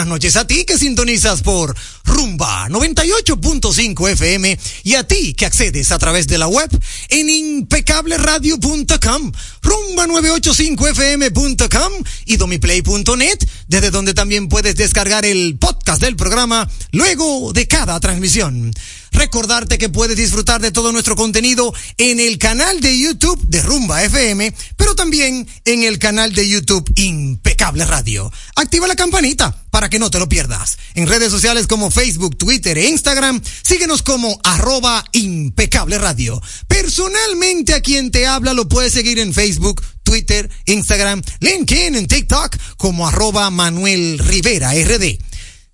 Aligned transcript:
Buenas 0.00 0.14
noches 0.14 0.36
a 0.36 0.46
ti 0.46 0.64
que 0.64 0.78
sintonizas 0.78 1.42
por 1.42 1.76
Rumba 2.06 2.70
98.5 2.70 4.08
FM 4.12 4.58
y 4.82 4.94
a 4.94 5.06
ti 5.06 5.34
que 5.34 5.44
accedes 5.44 5.92
a 5.92 5.98
través 5.98 6.26
de 6.26 6.38
la 6.38 6.48
web 6.48 6.70
en 7.10 7.28
impecableradio.com, 7.28 9.32
rumba985fm.com 9.62 11.92
y 12.24 12.38
domiplay.net, 12.38 13.38
desde 13.68 13.90
donde 13.90 14.14
también 14.14 14.48
puedes 14.48 14.74
descargar 14.74 15.26
el 15.26 15.58
podcast 15.58 15.79
del 15.98 16.14
programa 16.14 16.70
luego 16.92 17.52
de 17.52 17.66
cada 17.66 17.98
transmisión. 17.98 18.72
Recordarte 19.12 19.76
que 19.76 19.88
puedes 19.88 20.16
disfrutar 20.16 20.60
de 20.60 20.70
todo 20.70 20.92
nuestro 20.92 21.16
contenido 21.16 21.74
en 21.98 22.20
el 22.20 22.38
canal 22.38 22.80
de 22.80 22.96
YouTube 22.96 23.44
de 23.48 23.60
Rumba 23.60 24.04
FM, 24.04 24.54
pero 24.76 24.94
también 24.94 25.48
en 25.64 25.82
el 25.82 25.98
canal 25.98 26.32
de 26.32 26.48
YouTube 26.48 26.90
Impecable 26.94 27.84
Radio. 27.84 28.30
Activa 28.54 28.86
la 28.86 28.94
campanita 28.94 29.64
para 29.70 29.90
que 29.90 29.98
no 29.98 30.10
te 30.10 30.20
lo 30.20 30.28
pierdas. 30.28 30.78
En 30.94 31.08
redes 31.08 31.30
sociales 31.30 31.66
como 31.66 31.90
Facebook, 31.90 32.36
Twitter 32.36 32.78
e 32.78 32.88
Instagram, 32.88 33.40
síguenos 33.62 34.02
como 34.02 34.38
arroba 34.44 35.04
impecable 35.12 35.98
radio. 35.98 36.40
Personalmente 36.68 37.74
a 37.74 37.80
quien 37.80 38.12
te 38.12 38.26
habla 38.26 38.52
lo 38.52 38.68
puedes 38.68 38.92
seguir 38.92 39.18
en 39.18 39.34
Facebook, 39.34 39.82
Twitter, 40.04 40.50
Instagram, 40.66 41.22
LinkedIn, 41.40 41.94
en 41.96 42.06
TikTok 42.06 42.56
como 42.76 43.06
arroba 43.06 43.50
Manuel 43.50 44.18
Rivera 44.18 44.72
RD. 44.72 45.29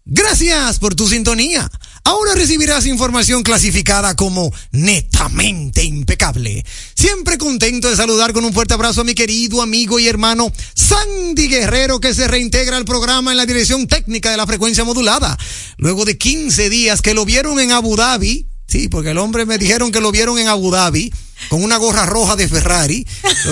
Gracias 0.08 0.78
por 0.78 0.94
tu 0.94 1.08
sintonía. 1.08 1.68
Ahora 2.04 2.36
recibirás 2.36 2.86
información 2.86 3.42
clasificada 3.42 4.14
como 4.14 4.52
netamente 4.70 5.82
impecable. 5.82 6.64
Siempre 6.94 7.38
contento 7.38 7.90
de 7.90 7.96
saludar 7.96 8.32
con 8.32 8.44
un 8.44 8.52
fuerte 8.52 8.74
abrazo 8.74 9.00
a 9.00 9.04
mi 9.04 9.16
querido 9.16 9.62
amigo 9.62 9.98
y 9.98 10.06
hermano 10.06 10.52
Sandy 10.74 11.48
Guerrero 11.48 11.98
que 11.98 12.14
se 12.14 12.28
reintegra 12.28 12.76
al 12.76 12.84
programa 12.84 13.32
en 13.32 13.36
la 13.36 13.46
dirección 13.46 13.88
técnica 13.88 14.30
de 14.30 14.36
la 14.36 14.46
frecuencia 14.46 14.84
modulada. 14.84 15.36
Luego 15.76 16.04
de 16.04 16.16
15 16.16 16.70
días 16.70 17.02
que 17.02 17.12
lo 17.12 17.24
vieron 17.24 17.58
en 17.58 17.72
Abu 17.72 17.96
Dhabi, 17.96 18.46
sí, 18.68 18.88
porque 18.88 19.10
el 19.10 19.18
hombre 19.18 19.44
me 19.44 19.58
dijeron 19.58 19.90
que 19.90 20.00
lo 20.00 20.12
vieron 20.12 20.38
en 20.38 20.46
Abu 20.46 20.70
Dhabi 20.70 21.12
con 21.48 21.62
una 21.62 21.76
gorra 21.76 22.06
roja 22.06 22.36
de 22.36 22.48
Ferrari, 22.48 23.06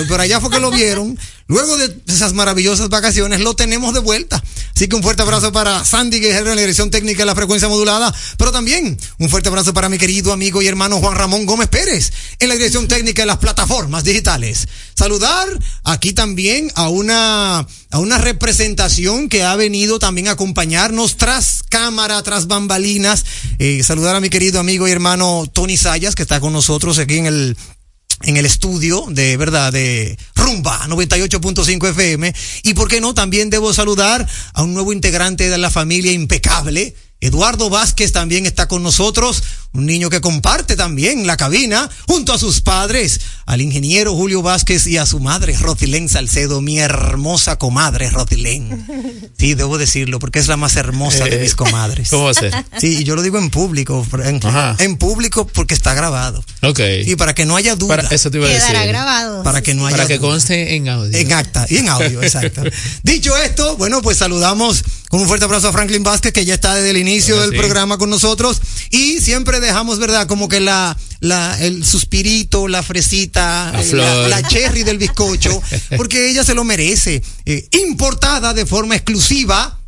pero 0.07 0.21
allá 0.21 0.39
fue 0.39 0.49
que 0.49 0.59
lo 0.59 0.71
vieron. 0.71 1.17
Luego 1.47 1.77
de 1.77 1.95
esas 2.07 2.33
maravillosas 2.33 2.89
vacaciones 2.89 3.39
lo 3.39 3.55
tenemos 3.55 3.93
de 3.93 3.99
vuelta. 3.99 4.43
Así 4.75 4.87
que 4.87 4.95
un 4.95 5.03
fuerte 5.03 5.21
abrazo 5.21 5.51
para 5.51 5.85
Sandy 5.85 6.19
Guerrero 6.19 6.49
en 6.49 6.55
la 6.55 6.61
dirección 6.61 6.89
técnica 6.89 7.19
de 7.19 7.27
la 7.27 7.35
frecuencia 7.35 7.69
modulada, 7.69 8.13
pero 8.37 8.51
también 8.51 8.97
un 9.19 9.29
fuerte 9.29 9.49
abrazo 9.49 9.71
para 9.71 9.87
mi 9.87 9.99
querido 9.99 10.33
amigo 10.33 10.63
y 10.63 10.67
hermano 10.67 10.99
Juan 10.99 11.15
Ramón 11.15 11.45
Gómez 11.45 11.67
Pérez 11.69 12.11
en 12.39 12.49
la 12.49 12.55
dirección 12.55 12.87
técnica 12.87 13.21
de 13.21 13.27
las 13.27 13.37
plataformas 13.37 14.03
digitales. 14.03 14.67
Saludar 14.95 15.47
aquí 15.83 16.13
también 16.13 16.71
a 16.73 16.89
una, 16.89 17.59
a 17.59 17.99
una 17.99 18.17
representación 18.17 19.29
que 19.29 19.43
ha 19.43 19.55
venido 19.55 19.99
también 19.99 20.29
a 20.29 20.31
acompañarnos 20.31 21.15
tras 21.15 21.61
cámara, 21.69 22.23
tras 22.23 22.47
bambalinas. 22.47 23.23
Eh, 23.59 23.83
saludar 23.83 24.15
a 24.15 24.19
mi 24.19 24.29
querido 24.29 24.59
amigo 24.59 24.87
y 24.87 24.91
hermano 24.91 25.45
Tony 25.53 25.77
Sayas 25.77 26.15
que 26.15 26.23
está 26.23 26.39
con 26.39 26.53
nosotros 26.53 26.97
aquí 26.97 27.17
en 27.17 27.27
el 27.27 27.57
en 28.23 28.37
el 28.37 28.45
estudio 28.45 29.05
de 29.09 29.37
verdad 29.37 29.71
de 29.71 30.17
Rumba 30.35 30.87
98.5 30.87 31.89
FM 31.89 32.33
y 32.63 32.73
por 32.73 32.87
qué 32.87 33.01
no 33.01 33.13
también 33.13 33.49
debo 33.49 33.73
saludar 33.73 34.27
a 34.53 34.63
un 34.63 34.73
nuevo 34.73 34.93
integrante 34.93 35.49
de 35.49 35.57
la 35.57 35.69
familia 35.69 36.11
impecable. 36.11 36.95
Eduardo 37.21 37.69
Vázquez 37.69 38.11
también 38.11 38.45
está 38.45 38.67
con 38.67 38.83
nosotros, 38.83 39.43
un 39.75 39.85
niño 39.85 40.09
que 40.09 40.21
comparte 40.21 40.75
también 40.75 41.27
la 41.27 41.37
cabina 41.37 41.89
junto 42.07 42.33
a 42.33 42.39
sus 42.39 42.61
padres, 42.61 43.19
al 43.45 43.61
ingeniero 43.61 44.13
Julio 44.15 44.41
Vázquez 44.41 44.87
y 44.87 44.97
a 44.97 45.05
su 45.05 45.19
madre 45.19 45.55
Rotilén 45.57 46.09
Salcedo, 46.09 46.61
mi 46.61 46.79
hermosa 46.79 47.57
comadre 47.57 48.09
Rotilén. 48.09 48.85
Sí, 49.37 49.53
debo 49.53 49.77
decirlo 49.77 50.19
porque 50.19 50.39
es 50.39 50.47
la 50.47 50.57
más 50.57 50.75
hermosa 50.75 51.25
de 51.25 51.35
Eh, 51.35 51.39
mis 51.41 51.55
comadres. 51.55 52.09
¿Cómo 52.09 52.25
va 52.25 52.31
a 52.31 52.33
ser? 52.33 52.53
Sí, 52.79 52.99
y 52.99 53.03
yo 53.03 53.15
lo 53.15 53.21
digo 53.21 53.37
en 53.37 53.49
público, 53.49 54.05
en, 54.79 54.97
público 54.97 55.45
porque 55.47 55.73
está 55.73 55.93
grabado. 55.93 56.43
Ok. 56.61 56.79
Y 57.05 57.15
para 57.15 57.35
que 57.35 57.45
no 57.45 57.55
haya 57.55 57.75
duda, 57.75 57.97
Para, 57.97 58.09
eso 58.09 58.31
te 58.31 58.37
iba 58.37 58.47
a 58.47 58.49
decir. 58.49 58.67
Quedará 58.69 58.85
grabado. 58.85 59.43
para 59.43 59.61
que 59.61 59.73
no 59.73 59.85
haya 59.85 59.97
Para 59.97 60.07
que 60.07 60.17
duda. 60.17 60.29
conste 60.29 60.75
en 60.75 60.87
audio. 60.89 61.17
En 61.17 61.33
acta 61.33 61.65
y 61.69 61.77
en 61.77 61.89
audio, 61.89 62.23
exacto. 62.23 62.63
Dicho 63.03 63.35
esto, 63.37 63.75
bueno, 63.77 64.01
pues 64.01 64.17
saludamos 64.17 64.83
con 65.09 65.21
un 65.21 65.27
fuerte 65.27 65.45
abrazo 65.45 65.67
a 65.69 65.71
Franklin 65.73 66.03
Vázquez, 66.03 66.33
que 66.33 66.45
ya 66.45 66.55
está 66.55 66.73
desde 66.75 66.89
el 66.91 66.97
inicio 66.97 67.35
Ahora 67.35 67.47
del 67.47 67.55
sí. 67.55 67.59
programa 67.59 67.97
con 67.97 68.09
nosotros. 68.09 68.61
Y 68.91 69.19
siempre 69.21 69.59
dejamos, 69.65 69.99
¿verdad? 69.99 70.27
Como 70.27 70.47
que 70.47 70.59
la, 70.59 70.95
la, 71.19 71.57
el 71.59 71.85
suspirito, 71.85 72.67
la 72.67 72.83
fresita, 72.83 73.71
La 73.73 73.81
eh, 73.81 74.29
la 74.29 74.43
cherry 74.43 74.83
del 74.83 74.97
bizcocho, 74.97 75.61
porque 75.97 76.29
ella 76.29 76.43
se 76.43 76.53
lo 76.53 76.63
merece. 76.63 77.21
Eh, 77.45 77.67
importada 77.71 78.53
de 78.53 78.65
forma 78.65 78.95
exclusiva 78.95 79.79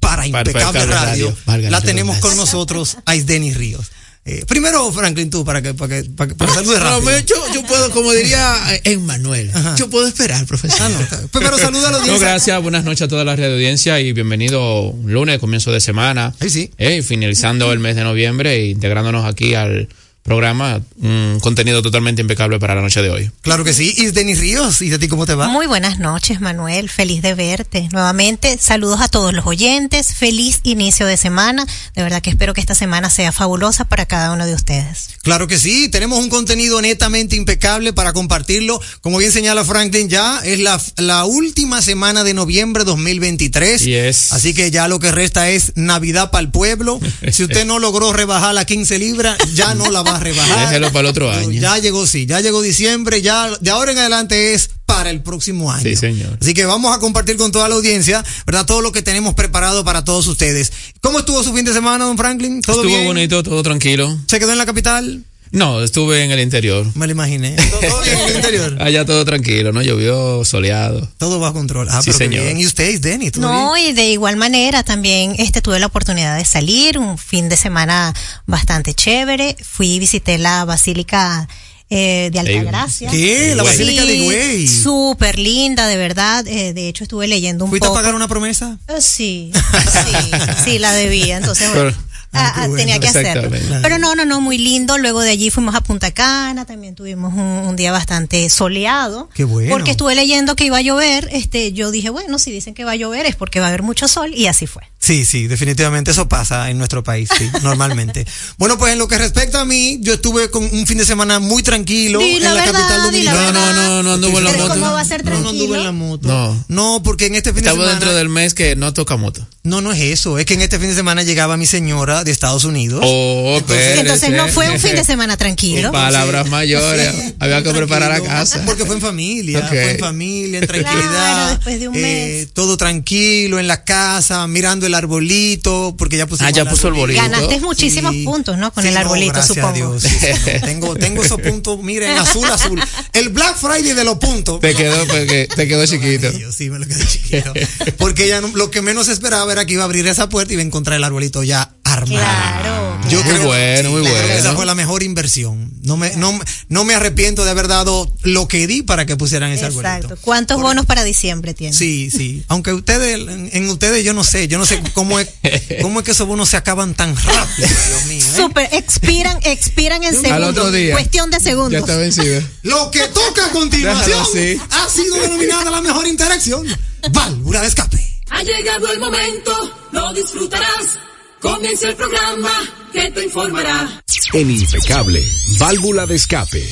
para 0.00 0.26
Impecable 0.26 0.86
Radio. 0.86 1.36
La 1.46 1.80
tenemos 1.80 2.18
con 2.18 2.36
nosotros, 2.36 2.98
a 3.06 3.16
Isdenis 3.16 3.56
Ríos. 3.56 3.90
Eh, 4.28 4.44
primero, 4.44 4.90
Franklin, 4.90 5.30
tú, 5.30 5.44
para 5.44 5.62
que, 5.62 5.72
para 5.72 6.02
que, 6.02 6.10
para 6.10 6.28
que, 6.28 6.34
para 6.34 6.52
saludes 6.52 6.78
No, 6.82 6.84
rápido. 7.00 7.18
yo, 7.20 7.36
yo 7.54 7.62
puedo, 7.64 7.90
como 7.92 8.12
diría 8.12 8.56
Emmanuel, 8.82 9.52
Ajá. 9.54 9.76
yo 9.76 9.88
puedo 9.88 10.06
esperar, 10.08 10.44
profesor. 10.46 10.80
Ah, 10.82 10.88
no, 10.88 11.00
está- 11.00 11.20
pero 11.32 11.56
saluda 11.56 11.88
a 11.88 11.92
la 11.92 11.98
No, 11.98 12.04
audiencia. 12.04 12.28
gracias, 12.30 12.60
buenas 12.62 12.84
noches 12.84 13.02
a 13.02 13.08
toda 13.08 13.24
la 13.24 13.36
radio 13.36 13.54
audiencia 13.54 14.00
y 14.00 14.12
bienvenido 14.12 14.80
un 14.90 15.12
lunes, 15.12 15.38
comienzo 15.38 15.70
de 15.70 15.80
semana. 15.80 16.34
Ahí 16.40 16.50
sí. 16.50 16.72
Eh, 16.76 17.02
finalizando 17.02 17.72
el 17.72 17.78
mes 17.78 17.94
de 17.94 18.02
noviembre 18.02 18.54
e 18.56 18.66
integrándonos 18.70 19.24
aquí 19.24 19.54
al 19.54 19.88
programa, 20.26 20.82
un 21.00 21.38
contenido 21.40 21.80
totalmente 21.82 22.20
impecable 22.20 22.58
para 22.58 22.74
la 22.74 22.82
noche 22.82 23.00
de 23.00 23.10
hoy. 23.10 23.30
Claro 23.42 23.64
que 23.64 23.72
sí. 23.72 23.94
Y 23.96 24.06
Denis 24.06 24.40
Ríos, 24.40 24.82
¿y 24.82 24.90
de 24.90 24.98
ti 24.98 25.08
cómo 25.08 25.24
te 25.24 25.34
va? 25.34 25.48
Muy 25.48 25.66
buenas 25.66 25.98
noches, 25.98 26.40
Manuel. 26.40 26.90
Feliz 26.90 27.22
de 27.22 27.34
verte. 27.34 27.88
Nuevamente, 27.92 28.58
saludos 28.60 29.00
a 29.00 29.08
todos 29.08 29.32
los 29.32 29.46
oyentes. 29.46 30.14
Feliz 30.14 30.60
inicio 30.64 31.06
de 31.06 31.16
semana. 31.16 31.64
De 31.94 32.02
verdad 32.02 32.20
que 32.20 32.30
espero 32.30 32.54
que 32.54 32.60
esta 32.60 32.74
semana 32.74 33.08
sea 33.08 33.30
fabulosa 33.30 33.84
para 33.84 34.06
cada 34.06 34.32
uno 34.32 34.46
de 34.46 34.54
ustedes. 34.54 35.10
Claro 35.22 35.46
que 35.46 35.58
sí. 35.58 35.88
Tenemos 35.88 36.18
un 36.18 36.28
contenido 36.28 36.82
netamente 36.82 37.36
impecable 37.36 37.92
para 37.92 38.12
compartirlo. 38.12 38.80
Como 39.00 39.18
bien 39.18 39.30
señala 39.30 39.64
Franklin, 39.64 40.08
ya 40.08 40.40
es 40.44 40.58
la, 40.58 40.80
la 40.96 41.24
última 41.24 41.82
semana 41.82 42.24
de 42.24 42.34
noviembre 42.34 42.82
2023. 42.82 43.84
Yes. 43.84 44.32
Así 44.32 44.54
que 44.54 44.72
ya 44.72 44.88
lo 44.88 44.98
que 44.98 45.12
resta 45.12 45.50
es 45.50 45.72
Navidad 45.76 46.32
para 46.32 46.42
el 46.42 46.50
pueblo. 46.50 46.98
Si 47.30 47.44
usted 47.44 47.64
no 47.66 47.78
logró 47.78 48.12
rebajar 48.12 48.54
las 48.54 48.66
15 48.66 48.98
libras, 48.98 49.38
ya 49.54 49.74
no 49.74 49.88
la 49.88 50.02
va 50.02 50.15
a 50.16 50.20
rebajar. 50.20 50.66
Déjelo 50.68 50.88
para 50.88 51.00
el 51.00 51.06
otro 51.06 51.30
año. 51.30 51.50
Ya 51.60 51.78
llegó, 51.78 52.06
sí, 52.06 52.26
ya 52.26 52.40
llegó 52.40 52.62
diciembre, 52.62 53.22
ya 53.22 53.50
de 53.60 53.70
ahora 53.70 53.92
en 53.92 53.98
adelante 53.98 54.54
es 54.54 54.70
para 54.86 55.10
el 55.10 55.22
próximo 55.22 55.70
año. 55.72 55.82
Sí, 55.82 55.96
señor. 55.96 56.38
Así 56.40 56.54
que 56.54 56.64
vamos 56.64 56.94
a 56.94 57.00
compartir 57.00 57.36
con 57.36 57.52
toda 57.52 57.68
la 57.68 57.74
audiencia, 57.74 58.24
¿verdad? 58.46 58.66
Todo 58.66 58.80
lo 58.80 58.92
que 58.92 59.02
tenemos 59.02 59.34
preparado 59.34 59.84
para 59.84 60.04
todos 60.04 60.26
ustedes. 60.26 60.72
¿Cómo 61.00 61.18
estuvo 61.20 61.42
su 61.42 61.52
fin 61.52 61.64
de 61.64 61.72
semana, 61.72 62.04
don 62.04 62.16
Franklin? 62.16 62.62
¿Todo 62.62 62.82
Estuvo 62.82 62.94
bien? 62.96 63.06
bonito, 63.06 63.42
todo 63.42 63.62
tranquilo. 63.62 64.16
¿Se 64.26 64.38
quedó 64.38 64.52
en 64.52 64.58
la 64.58 64.66
capital? 64.66 65.24
No, 65.56 65.82
estuve 65.82 66.22
en 66.22 66.30
el 66.30 66.40
interior. 66.40 66.86
Me 66.94 67.06
lo 67.06 67.12
imaginé. 67.12 67.56
¿Todo, 67.80 68.04
en 68.04 68.28
el 68.28 68.36
interior? 68.36 68.76
Allá 68.82 69.06
todo 69.06 69.24
tranquilo, 69.24 69.72
no 69.72 69.80
llovió, 69.80 70.44
soleado. 70.44 71.08
Todo 71.16 71.40
bajo 71.40 71.54
control. 71.54 71.88
Ah, 71.90 72.02
Sí, 72.02 72.10
pero 72.12 72.18
señor. 72.18 72.44
bien. 72.44 72.60
¿Y 72.60 72.66
usted, 72.66 73.00
Denny? 73.00 73.30
¿todo 73.30 73.40
No, 73.42 73.72
bien? 73.74 73.88
y 73.88 73.92
de 73.94 74.10
igual 74.10 74.36
manera 74.36 74.82
también 74.82 75.34
este 75.38 75.62
tuve 75.62 75.78
la 75.80 75.86
oportunidad 75.86 76.36
de 76.36 76.44
salir, 76.44 76.98
un 76.98 77.16
fin 77.16 77.48
de 77.48 77.56
semana 77.56 78.12
bastante 78.46 78.92
chévere. 78.92 79.56
Fui 79.64 79.92
y 79.94 79.98
visité 79.98 80.36
la 80.36 80.66
Basílica 80.66 81.48
eh, 81.88 82.28
de 82.32 82.38
Altagracia. 82.40 83.10
¿Qué? 83.10 83.54
La. 83.54 83.62
Basílica 83.62 84.04
de 84.04 84.20
Güey. 84.20 84.68
Súper 84.68 85.38
linda, 85.38 85.86
de 85.86 85.96
verdad. 85.96 86.46
Eh, 86.46 86.74
de 86.74 86.88
hecho, 86.88 87.04
estuve 87.04 87.28
leyendo 87.28 87.64
un 87.64 87.70
¿Fuiste 87.70 87.86
a 87.86 87.90
poco. 87.90 87.98
pagar 88.00 88.14
una 88.14 88.28
promesa? 88.28 88.76
Eh, 88.88 89.00
Sí, 89.00 89.52
sí, 90.04 90.30
sí, 90.64 90.78
la 90.78 90.92
debía. 90.92 91.38
Entonces, 91.38 91.72
bueno, 91.72 91.92
Pero- 91.92 92.06
ah, 92.32 92.52
ah, 92.56 92.66
bueno. 92.68 92.76
tenía 92.76 92.98
que 92.98 93.08
hacerlo. 93.08 93.50
Pero 93.82 93.98
no, 93.98 94.14
no, 94.14 94.24
no, 94.24 94.40
muy 94.40 94.58
lindo. 94.58 94.98
Luego 94.98 95.20
de 95.20 95.30
allí 95.30 95.50
fuimos 95.50 95.74
a 95.74 95.80
Punta 95.80 96.10
Cana, 96.12 96.64
también 96.64 96.94
tuvimos 96.94 97.32
un, 97.34 97.40
un 97.40 97.76
día 97.76 97.92
bastante 97.92 98.48
soleado. 98.50 99.28
Qué 99.34 99.44
bueno. 99.44 99.70
Porque 99.70 99.92
estuve 99.92 100.14
leyendo 100.14 100.56
que 100.56 100.64
iba 100.64 100.78
a 100.78 100.82
llover. 100.82 101.28
Este, 101.32 101.72
yo 101.72 101.90
dije, 101.90 102.10
bueno, 102.10 102.38
si 102.38 102.50
dicen 102.52 102.74
que 102.74 102.84
va 102.84 102.92
a 102.92 102.96
llover 102.96 103.26
es 103.26 103.36
porque 103.36 103.60
va 103.60 103.66
a 103.66 103.68
haber 103.68 103.82
mucho 103.82 104.08
sol 104.08 104.32
y 104.34 104.46
así 104.46 104.66
fue. 104.66 104.82
Sí, 104.98 105.24
sí, 105.24 105.46
definitivamente 105.46 106.10
eso 106.10 106.28
pasa 106.28 106.68
en 106.70 106.78
nuestro 106.78 107.04
país, 107.04 107.28
sí, 107.36 107.48
normalmente. 107.62 108.26
Bueno, 108.58 108.76
pues 108.76 108.92
en 108.92 108.98
lo 108.98 109.06
que 109.06 109.18
respecta 109.18 109.60
a 109.60 109.64
mí, 109.64 109.98
yo 110.00 110.14
estuve 110.14 110.50
con 110.50 110.64
un 110.64 110.86
fin 110.86 110.98
de 110.98 111.04
semana 111.04 111.38
muy 111.38 111.62
tranquilo 111.62 112.18
Di 112.18 112.36
en 112.36 112.42
la 112.42 112.54
la, 112.54 112.64
verdad, 112.64 112.72
capital 112.80 113.12
di 113.12 113.22
la 113.22 113.32
dominicana. 113.34 113.52
No, 113.52 113.72
no, 113.72 113.88
no, 113.88 114.02
no 114.02 114.12
anduvo 114.14 114.38
en 114.38 114.44
la 114.44 114.52
moto. 114.52 114.68
¿Cómo 114.68 114.92
va 114.92 115.00
a 115.00 115.04
ser 115.04 115.24
No, 115.24 115.30
no 115.30 115.36
tranquilo? 115.42 115.62
anduve 115.64 115.78
en 115.78 115.84
la 115.84 115.92
moto. 115.92 116.28
No. 116.28 116.64
No, 116.68 117.02
porque 117.04 117.26
en 117.26 117.34
este 117.36 117.50
fin 117.52 117.62
de 117.62 117.68
Estamos 117.68 117.84
semana. 117.84 118.00
dentro 118.00 118.16
del 118.16 118.28
mes 118.28 118.54
que 118.54 118.74
no 118.74 118.92
toca 118.94 119.16
moto. 119.16 119.46
No, 119.62 119.80
no 119.80 119.92
es 119.92 120.00
eso. 120.00 120.38
Es 120.38 120.46
que 120.46 120.54
en 120.54 120.62
este 120.62 120.78
fin 120.78 120.88
de 120.88 120.94
semana 120.94 121.22
llegaba 121.22 121.56
mi 121.56 121.66
señora 121.66 122.15
de 122.24 122.30
Estados 122.32 122.64
Unidos. 122.64 123.00
Oh. 123.04 123.60
Entonces 123.68 124.30
no 124.30 124.48
fue 124.48 124.70
un 124.70 124.78
fin 124.80 124.94
de 124.94 125.04
semana 125.04 125.36
tranquilo. 125.36 125.92
Palabras 125.92 126.48
mayores. 126.48 127.12
Había 127.38 127.62
que 127.62 127.72
preparar 127.72 128.10
la 128.10 128.20
casa. 128.26 128.62
Porque 128.66 128.84
fue 128.84 128.96
en 128.96 129.00
familia, 129.00 129.66
fue 129.68 129.92
en 129.92 129.98
familia, 129.98 130.58
en 130.60 130.66
Claro, 130.66 130.82
tranquilidad. 130.84 131.50
después 131.50 131.80
de 131.80 131.88
un 131.88 131.96
eh, 131.96 132.00
mes. 132.00 132.52
todo 132.52 132.76
tranquilo 132.76 133.58
en 133.58 133.68
la 133.68 133.84
casa, 133.84 134.46
mirando 134.46 134.86
el 134.86 134.94
arbolito, 134.94 135.94
porque 135.98 136.16
ya 136.16 136.26
pusimos 136.26 136.48
Ah, 136.52 136.54
ya 136.54 136.68
puso 136.68 136.88
el 136.88 136.94
arbolito. 136.94 137.22
Ganaste 137.22 137.60
muchísimos 137.60 138.12
Sí. 138.12 138.24
puntos, 138.24 138.56
¿no? 138.58 138.72
Con 138.72 138.82
Sí, 138.82 138.88
el 138.88 138.94
no, 138.94 139.00
arbolito, 139.00 139.38
a 139.38 139.42
supongo. 139.46 139.72
Dios, 139.72 140.02
sí, 140.02 140.08
señor. 140.08 140.60
tengo, 140.62 140.96
tengo 140.96 141.22
esos 141.24 141.40
puntos, 141.40 141.82
miren, 141.82 142.16
azul, 142.18 142.44
azul. 142.50 142.80
El 143.12 143.28
Black 143.30 143.56
Friday 143.58 143.92
de 143.94 144.04
los 144.04 144.18
puntos. 144.18 144.60
Te 144.60 144.74
quedó, 144.74 145.06
porque 145.06 145.48
te 145.54 145.68
quedó 145.68 145.86
chiquito. 145.86 146.28
Sí 146.52 146.70
me 146.70 146.78
lo 146.78 146.86
quedé 146.86 147.04
chiquito. 147.06 147.52
Porque 147.98 148.32
no- 148.40 148.48
lo 148.54 148.70
que 148.70 148.82
menos 148.82 149.08
esperaba 149.08 149.50
era 149.52 149.64
que 149.66 149.74
iba 149.74 149.82
a 149.82 149.86
abrir 149.86 150.06
esa 150.06 150.28
puerta 150.28 150.52
y 150.52 150.54
iba 150.54 150.62
a 150.62 150.66
encontrar 150.66 150.96
el 150.96 151.04
arbolito 151.04 151.42
ya 151.42 151.70
armado. 151.92 152.16
Claro. 152.18 153.00
Yo 153.08 153.22
Muy 153.22 153.34
creo- 153.34 153.46
bueno, 153.46 153.90
muy 153.90 154.00
bueno. 154.00 154.16
Esa 154.34 154.54
fue 154.54 154.66
la 154.66 154.74
mejor 154.74 155.02
inversión. 155.04 155.72
No 155.82 155.96
me, 155.96 156.16
no, 156.16 156.36
no 156.68 156.84
me 156.84 156.94
arrepiento 156.94 157.44
de 157.44 157.50
haber 157.52 157.68
dado 157.68 158.10
lo 158.22 158.48
que 158.48 158.66
di 158.66 158.82
para 158.82 159.06
que 159.06 159.16
pusieran 159.16 159.52
ese 159.52 159.66
arbolito. 159.66 159.88
Exacto. 159.94 160.16
¿Cuántos 160.22 160.60
bonos 160.60 160.86
para 160.86 161.04
diciembre 161.04 161.54
tienes? 161.54 161.76
Sí, 161.76 162.10
sí. 162.10 162.42
Aunque 162.48 162.72
ustedes, 162.72 163.14
en, 163.28 163.50
en 163.52 163.68
ustedes 163.68 164.04
yo 164.04 164.12
no 164.12 164.24
sé, 164.24 164.48
yo 164.48 164.58
no 164.58 164.66
sé 164.66 164.82
cómo 164.92 165.20
es, 165.20 165.28
cómo 165.82 166.00
es 166.00 166.04
que 166.04 166.10
esos 166.10 166.26
bonos 166.26 166.48
se 166.48 166.56
acaban 166.56 166.94
tan 166.94 167.14
rápido, 167.16 167.68
Dios 167.88 168.04
mío. 168.06 168.24
¿eh? 168.24 168.36
Super, 168.36 168.68
expiran, 168.72 169.38
expiran 169.44 170.02
en 170.02 170.10
segundos. 170.12 170.32
Al 170.32 170.44
otro 170.44 170.72
día. 170.72 170.92
Cuestión 170.92 171.30
de 171.30 171.38
Ya 171.38 171.44
segundos. 171.44 171.80
está 171.80 171.96
vencido. 171.96 172.42
Lo 172.62 172.90
que 172.90 173.06
toca 173.08 173.46
a 173.46 173.50
continuación 173.52 174.26
ha 174.70 174.88
sido 174.88 175.16
denominada 175.20 175.70
la 175.70 175.80
mejor 175.80 176.06
interacción. 176.08 176.66
Válvula 177.12 177.60
de 177.60 177.68
escape. 177.68 178.04
Ha 178.30 178.42
llegado 178.42 178.90
el 178.92 178.98
momento, 178.98 179.52
lo 179.92 180.12
disfrutarás. 180.12 180.98
Comienza 181.40 181.88
el 181.88 181.96
programa 181.96 182.50
que 182.92 183.10
te 183.10 183.24
informará. 183.24 184.02
En 184.32 184.50
Impecable, 184.50 185.24
válvula 185.58 186.06
de 186.06 186.14
escape. 186.16 186.66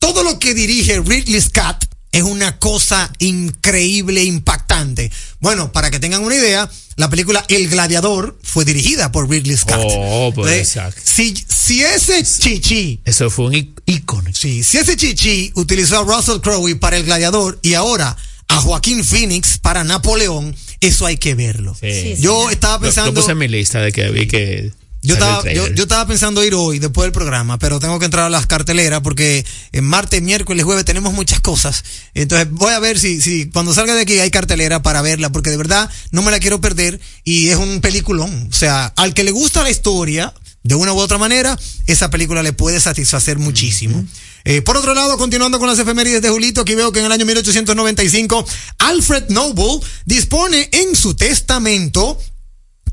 Todo 0.03 0.21
lo 0.21 0.37
que 0.37 0.53
dirige 0.53 0.99
Ridley 0.99 1.39
Scott 1.39 1.85
es 2.11 2.23
una 2.23 2.59
cosa 2.59 3.09
increíble, 3.19 4.21
impactante. 4.25 5.09
Bueno, 5.39 5.71
para 5.71 5.91
que 5.91 5.99
tengan 6.01 6.25
una 6.25 6.35
idea, 6.35 6.69
la 6.97 7.09
película 7.09 7.45
El 7.47 7.69
Gladiador 7.69 8.37
fue 8.43 8.65
dirigida 8.65 9.13
por 9.13 9.29
Ridley 9.29 9.55
Scott. 9.55 9.79
Oh, 9.81 10.33
pues, 10.35 10.57
exacto. 10.57 10.99
Si, 11.01 11.33
si 11.47 11.83
ese 11.85 12.21
chichi 12.21 12.99
Eso 13.05 13.29
fue 13.29 13.45
un 13.45 13.73
ícono. 13.85 14.29
Sí, 14.33 14.61
si 14.65 14.77
ese 14.77 14.97
chichi 14.97 15.53
utilizó 15.55 15.99
a 15.99 16.03
Russell 16.03 16.41
Crowe 16.41 16.75
para 16.75 16.97
el 16.97 17.05
gladiador 17.05 17.57
y 17.61 17.75
ahora 17.75 18.17
a 18.49 18.57
Joaquín 18.57 19.05
Phoenix 19.05 19.57
para 19.57 19.85
Napoleón, 19.85 20.53
eso 20.81 21.05
hay 21.05 21.15
que 21.15 21.33
verlo. 21.33 21.77
Sí. 21.79 22.15
Yo 22.19 22.49
estaba 22.49 22.75
Lo, 22.75 22.81
pensando. 22.81 23.11
lo 23.11 23.21
puse 23.21 23.31
en 23.31 23.37
mi 23.37 23.47
lista 23.47 23.79
de 23.79 23.93
que 23.93 24.09
vi 24.09 24.27
que. 24.27 24.73
Yo 25.03 25.15
estaba, 25.15 25.43
yo, 25.51 25.67
yo 25.67 25.83
estaba 25.83 26.07
pensando 26.07 26.43
ir 26.43 26.55
hoy 26.55 26.79
después 26.79 27.05
del 27.05 27.11
programa, 27.11 27.59
pero 27.59 27.79
tengo 27.79 27.99
que 27.99 28.05
entrar 28.05 28.25
a 28.25 28.29
las 28.29 28.47
carteleras 28.47 29.01
porque 29.01 29.45
en 29.73 29.83
martes, 29.83 30.21
miércoles, 30.21 30.63
jueves 30.63 30.85
tenemos 30.85 31.13
muchas 31.13 31.41
cosas. 31.41 31.83
Entonces 32.13 32.49
voy 32.49 32.71
a 32.71 32.79
ver 32.79 32.97
si, 32.97 33.19
si 33.21 33.49
cuando 33.49 33.73
salga 33.73 33.95
de 33.95 34.01
aquí 34.01 34.19
hay 34.19 34.31
cartelera 34.31 34.81
para 34.81 35.01
verla, 35.01 35.29
porque 35.29 35.49
de 35.49 35.57
verdad 35.57 35.89
no 36.11 36.21
me 36.21 36.31
la 36.31 36.39
quiero 36.39 36.61
perder 36.61 37.01
y 37.25 37.49
es 37.49 37.57
un 37.57 37.81
peliculón. 37.81 38.47
O 38.49 38.55
sea, 38.55 38.93
al 38.95 39.13
que 39.13 39.25
le 39.25 39.31
gusta 39.31 39.61
la 39.61 39.69
historia, 39.69 40.33
de 40.63 40.75
una 40.75 40.93
u 40.93 40.97
otra 40.97 41.17
manera, 41.17 41.59
esa 41.87 42.09
película 42.09 42.41
le 42.41 42.53
puede 42.53 42.79
satisfacer 42.79 43.37
muchísimo. 43.37 44.03
Eh, 44.45 44.61
por 44.61 44.77
otro 44.77 44.93
lado, 44.93 45.17
continuando 45.17 45.59
con 45.59 45.67
las 45.67 45.79
efemérides 45.79 46.21
de 46.21 46.29
Julito, 46.29 46.61
aquí 46.61 46.75
veo 46.75 46.91
que 46.91 46.99
en 46.99 47.05
el 47.05 47.11
año 47.11 47.25
1895, 47.25 48.45
Alfred 48.79 49.29
Noble 49.29 49.79
dispone 50.05 50.69
en 50.71 50.95
su 50.95 51.15
testamento 51.15 52.17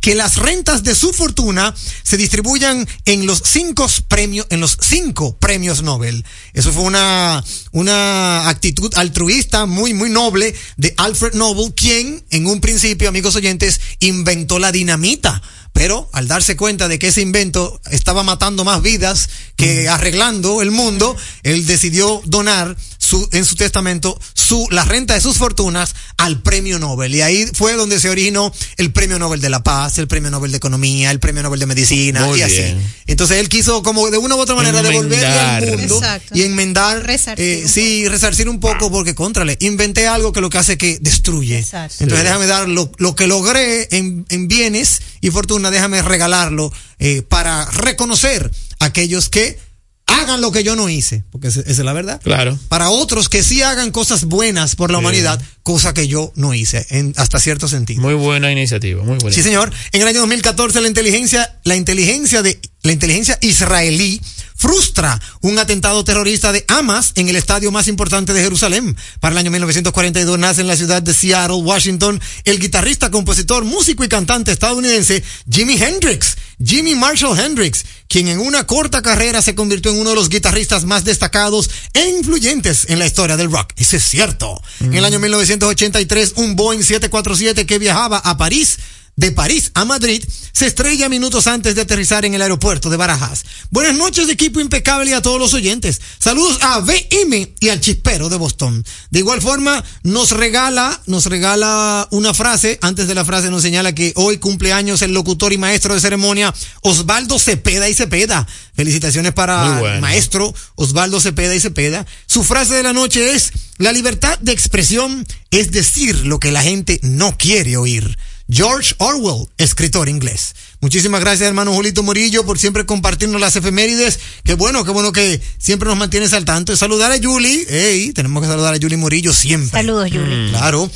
que 0.00 0.14
las 0.14 0.36
rentas 0.36 0.82
de 0.82 0.94
su 0.94 1.12
fortuna 1.12 1.74
se 2.02 2.16
distribuyan 2.16 2.86
en 3.04 3.26
los 3.26 3.42
cinco 3.44 3.86
premios, 4.08 4.46
en 4.50 4.60
los 4.60 4.76
cinco 4.80 5.36
premios 5.36 5.82
Nobel. 5.82 6.24
Eso 6.52 6.72
fue 6.72 6.84
una, 6.84 7.44
una 7.72 8.48
actitud 8.48 8.92
altruista 8.96 9.66
muy, 9.66 9.94
muy 9.94 10.10
noble 10.10 10.54
de 10.76 10.94
Alfred 10.96 11.34
Nobel, 11.34 11.74
quien 11.74 12.24
en 12.30 12.46
un 12.46 12.60
principio, 12.60 13.08
amigos 13.08 13.36
oyentes, 13.36 13.80
inventó 14.00 14.58
la 14.58 14.72
dinamita. 14.72 15.42
Pero 15.72 16.08
al 16.12 16.26
darse 16.28 16.56
cuenta 16.56 16.88
de 16.88 16.98
que 16.98 17.08
ese 17.08 17.20
invento 17.22 17.80
estaba 17.90 18.22
matando 18.22 18.64
más 18.64 18.82
vidas 18.82 19.28
que 19.56 19.88
arreglando 19.88 20.62
el 20.62 20.70
mundo, 20.70 21.16
él 21.42 21.64
decidió 21.66 22.20
donar 22.24 22.76
su, 22.98 23.28
en 23.32 23.44
su 23.44 23.54
testamento 23.56 24.18
su, 24.34 24.66
la 24.70 24.84
renta 24.84 25.14
de 25.14 25.20
sus 25.20 25.38
fortunas 25.38 25.94
al 26.16 26.42
premio 26.42 26.78
Nobel. 26.78 27.14
Y 27.14 27.22
ahí 27.22 27.46
fue 27.54 27.74
donde 27.74 28.00
se 28.00 28.10
originó 28.10 28.52
el 28.78 28.92
premio 28.92 29.18
Nobel 29.18 29.40
de 29.40 29.48
la 29.48 29.62
Paz, 29.62 29.98
el 29.98 30.08
premio 30.08 30.30
Nobel 30.30 30.50
de 30.50 30.56
Economía, 30.56 31.10
el 31.12 31.20
premio 31.20 31.42
Nobel 31.42 31.60
de 31.60 31.66
Medicina 31.66 32.26
Muy 32.26 32.40
y 32.40 32.42
así. 32.42 32.56
bien. 32.56 32.94
Entonces 33.06 33.38
él 33.38 33.48
quiso 33.48 33.82
como 33.82 34.10
de 34.10 34.18
una 34.18 34.34
u 34.34 34.38
otra 34.40 34.54
manera 34.56 34.82
devolverle 34.82 35.26
al 35.26 35.62
Enmendar. 35.62 35.78
mundo 35.78 35.96
Exacto. 35.98 36.34
y 36.36 36.42
enmendar, 36.42 37.06
Resarcir 37.06 37.44
eh, 37.44 37.60
un 37.62 37.68
sí, 37.68 38.08
resarcir 38.08 38.48
un 38.48 38.58
poco 38.60 38.90
porque 38.90 39.14
contrale, 39.14 39.56
inventé 39.60 40.06
algo 40.08 40.32
que 40.32 40.40
lo 40.40 40.50
que 40.50 40.58
hace 40.58 40.76
que 40.76 40.98
destruye. 41.00 41.58
Exacto. 41.60 41.96
Entonces 42.00 42.18
Sí. 42.18 42.24
déjame 42.24 42.46
dar 42.46 42.68
lo, 42.68 42.90
lo 42.98 43.14
que 43.14 43.26
logré 43.28 43.88
en, 43.96 44.26
en 44.28 44.48
bienes 44.48 45.00
y 45.20 45.30
fortuna, 45.30 45.70
déjame 45.70 46.02
regalarlo 46.02 46.72
eh, 46.98 47.22
para 47.22 47.64
reconocer 47.66 48.50
a 48.78 48.86
aquellos 48.86 49.28
que 49.28 49.58
hagan 50.06 50.40
lo 50.40 50.50
que 50.50 50.64
yo 50.64 50.74
no 50.74 50.88
hice, 50.88 51.22
porque 51.30 51.48
esa 51.48 51.60
es 51.60 51.78
la 51.78 51.92
verdad 51.92 52.20
Claro. 52.22 52.58
para 52.68 52.90
otros 52.90 53.28
que 53.28 53.44
sí 53.44 53.62
hagan 53.62 53.92
cosas 53.92 54.24
buenas 54.24 54.74
por 54.74 54.90
la 54.90 54.98
Sí. 54.98 55.04
humanidad, 55.04 55.40
cosa 55.62 55.94
que 55.94 56.08
yo 56.08 56.32
no 56.34 56.52
hice, 56.52 56.84
en, 56.90 57.14
hasta 57.16 57.38
cierto 57.38 57.68
sentido. 57.68 58.00
Muy 58.02 58.14
buena 58.14 58.50
iniciativa, 58.50 59.04
muy 59.04 59.18
buena. 59.18 59.32
Sí, 59.34 59.42
señor. 59.42 59.72
En 59.92 60.02
el 60.02 60.08
año 60.08 60.18
2014 60.20 60.80
la 60.80 60.88
inteligencia, 60.88 61.58
la 61.62 61.76
inteligencia 61.76 62.42
de 62.42 62.60
la 62.82 62.92
inteligencia 62.92 63.38
israelí 63.42 64.20
frustra 64.60 65.18
un 65.40 65.58
atentado 65.58 66.04
terrorista 66.04 66.52
de 66.52 66.66
Hamas 66.68 67.12
en 67.14 67.30
el 67.30 67.36
estadio 67.36 67.70
más 67.72 67.88
importante 67.88 68.34
de 68.34 68.42
Jerusalén. 68.42 68.94
Para 69.18 69.32
el 69.32 69.38
año 69.38 69.50
1942 69.50 70.38
nace 70.38 70.60
en 70.60 70.66
la 70.66 70.76
ciudad 70.76 71.00
de 71.00 71.14
Seattle, 71.14 71.62
Washington, 71.62 72.20
el 72.44 72.58
guitarrista, 72.58 73.10
compositor, 73.10 73.64
músico 73.64 74.04
y 74.04 74.08
cantante 74.08 74.52
estadounidense 74.52 75.22
Jimi 75.50 75.82
Hendrix, 75.82 76.36
Jimmy 76.62 76.94
Marshall 76.94 77.38
Hendrix, 77.38 77.86
quien 78.06 78.28
en 78.28 78.38
una 78.38 78.66
corta 78.66 79.00
carrera 79.00 79.40
se 79.40 79.54
convirtió 79.54 79.92
en 79.92 79.98
uno 79.98 80.10
de 80.10 80.16
los 80.16 80.28
guitarristas 80.28 80.84
más 80.84 81.04
destacados 81.04 81.70
e 81.94 82.06
influyentes 82.10 82.84
en 82.90 82.98
la 82.98 83.06
historia 83.06 83.38
del 83.38 83.50
rock. 83.50 83.72
Eso 83.76 83.96
es 83.96 84.04
cierto. 84.04 84.60
En 84.80 84.92
el 84.92 85.06
año 85.06 85.18
1983, 85.20 86.34
un 86.36 86.54
Boeing 86.54 86.82
747 86.82 87.64
que 87.64 87.78
viajaba 87.78 88.18
a 88.18 88.36
París 88.36 88.78
de 89.16 89.32
París 89.32 89.70
a 89.74 89.84
Madrid 89.84 90.24
se 90.52 90.66
estrella 90.66 91.08
minutos 91.08 91.46
antes 91.46 91.74
de 91.74 91.82
aterrizar 91.82 92.24
en 92.24 92.34
el 92.34 92.42
aeropuerto 92.42 92.90
de 92.90 92.96
Barajas. 92.96 93.44
Buenas 93.70 93.94
noches, 93.94 94.28
equipo 94.28 94.60
impecable 94.60 95.10
y 95.10 95.14
a 95.14 95.22
todos 95.22 95.38
los 95.38 95.54
oyentes. 95.54 96.00
Saludos 96.18 96.58
a 96.62 96.80
BM 96.80 97.54
y 97.60 97.68
al 97.68 97.80
chispero 97.80 98.28
de 98.28 98.36
Boston. 98.36 98.84
De 99.10 99.18
igual 99.20 99.40
forma, 99.40 99.82
nos 100.02 100.32
regala, 100.32 101.00
nos 101.06 101.26
regala 101.26 102.08
una 102.10 102.34
frase. 102.34 102.78
Antes 102.82 103.08
de 103.08 103.14
la 103.14 103.24
frase 103.24 103.50
nos 103.50 103.62
señala 103.62 103.94
que 103.94 104.12
hoy 104.16 104.38
cumpleaños 104.38 105.02
el 105.02 105.12
locutor 105.12 105.52
y 105.52 105.58
maestro 105.58 105.94
de 105.94 106.00
ceremonia 106.00 106.54
Osvaldo 106.82 107.38
Cepeda 107.38 107.88
y 107.88 107.94
Cepeda. 107.94 108.46
Felicitaciones 108.74 109.32
para 109.32 109.94
el 109.94 110.00
maestro 110.00 110.54
Osvaldo 110.74 111.20
Cepeda 111.20 111.54
y 111.54 111.60
Cepeda. 111.60 112.06
Su 112.26 112.44
frase 112.44 112.74
de 112.74 112.82
la 112.82 112.92
noche 112.92 113.34
es, 113.34 113.52
la 113.78 113.92
libertad 113.92 114.38
de 114.40 114.52
expresión 114.52 115.26
es 115.50 115.70
decir 115.70 116.26
lo 116.26 116.38
que 116.38 116.52
la 116.52 116.62
gente 116.62 117.00
no 117.02 117.36
quiere 117.38 117.76
oír. 117.76 118.16
George 118.50 118.94
Orwell, 118.98 119.46
escritor 119.58 120.08
inglés. 120.08 120.54
Muchísimas 120.80 121.20
gracias, 121.20 121.46
hermano 121.46 121.72
Julito 121.72 122.02
Morillo, 122.02 122.44
por 122.44 122.58
siempre 122.58 122.84
compartirnos 122.84 123.40
las 123.40 123.54
efemérides. 123.54 124.18
Qué 124.44 124.54
bueno, 124.54 124.84
qué 124.84 124.90
bueno 124.90 125.12
que 125.12 125.40
siempre 125.58 125.88
nos 125.88 125.96
mantienes 125.96 126.32
al 126.32 126.44
tanto. 126.44 126.72
Y 126.72 126.76
saludar 126.76 127.12
a 127.12 127.18
Julie. 127.22 127.66
Ey, 127.68 128.12
tenemos 128.12 128.42
que 128.42 128.48
saludar 128.48 128.74
a 128.74 128.78
Julie 128.80 128.96
Morillo 128.96 129.32
siempre. 129.32 129.70
Saludos, 129.70 130.10
Yuli. 130.10 130.50
Claro. 130.50 130.90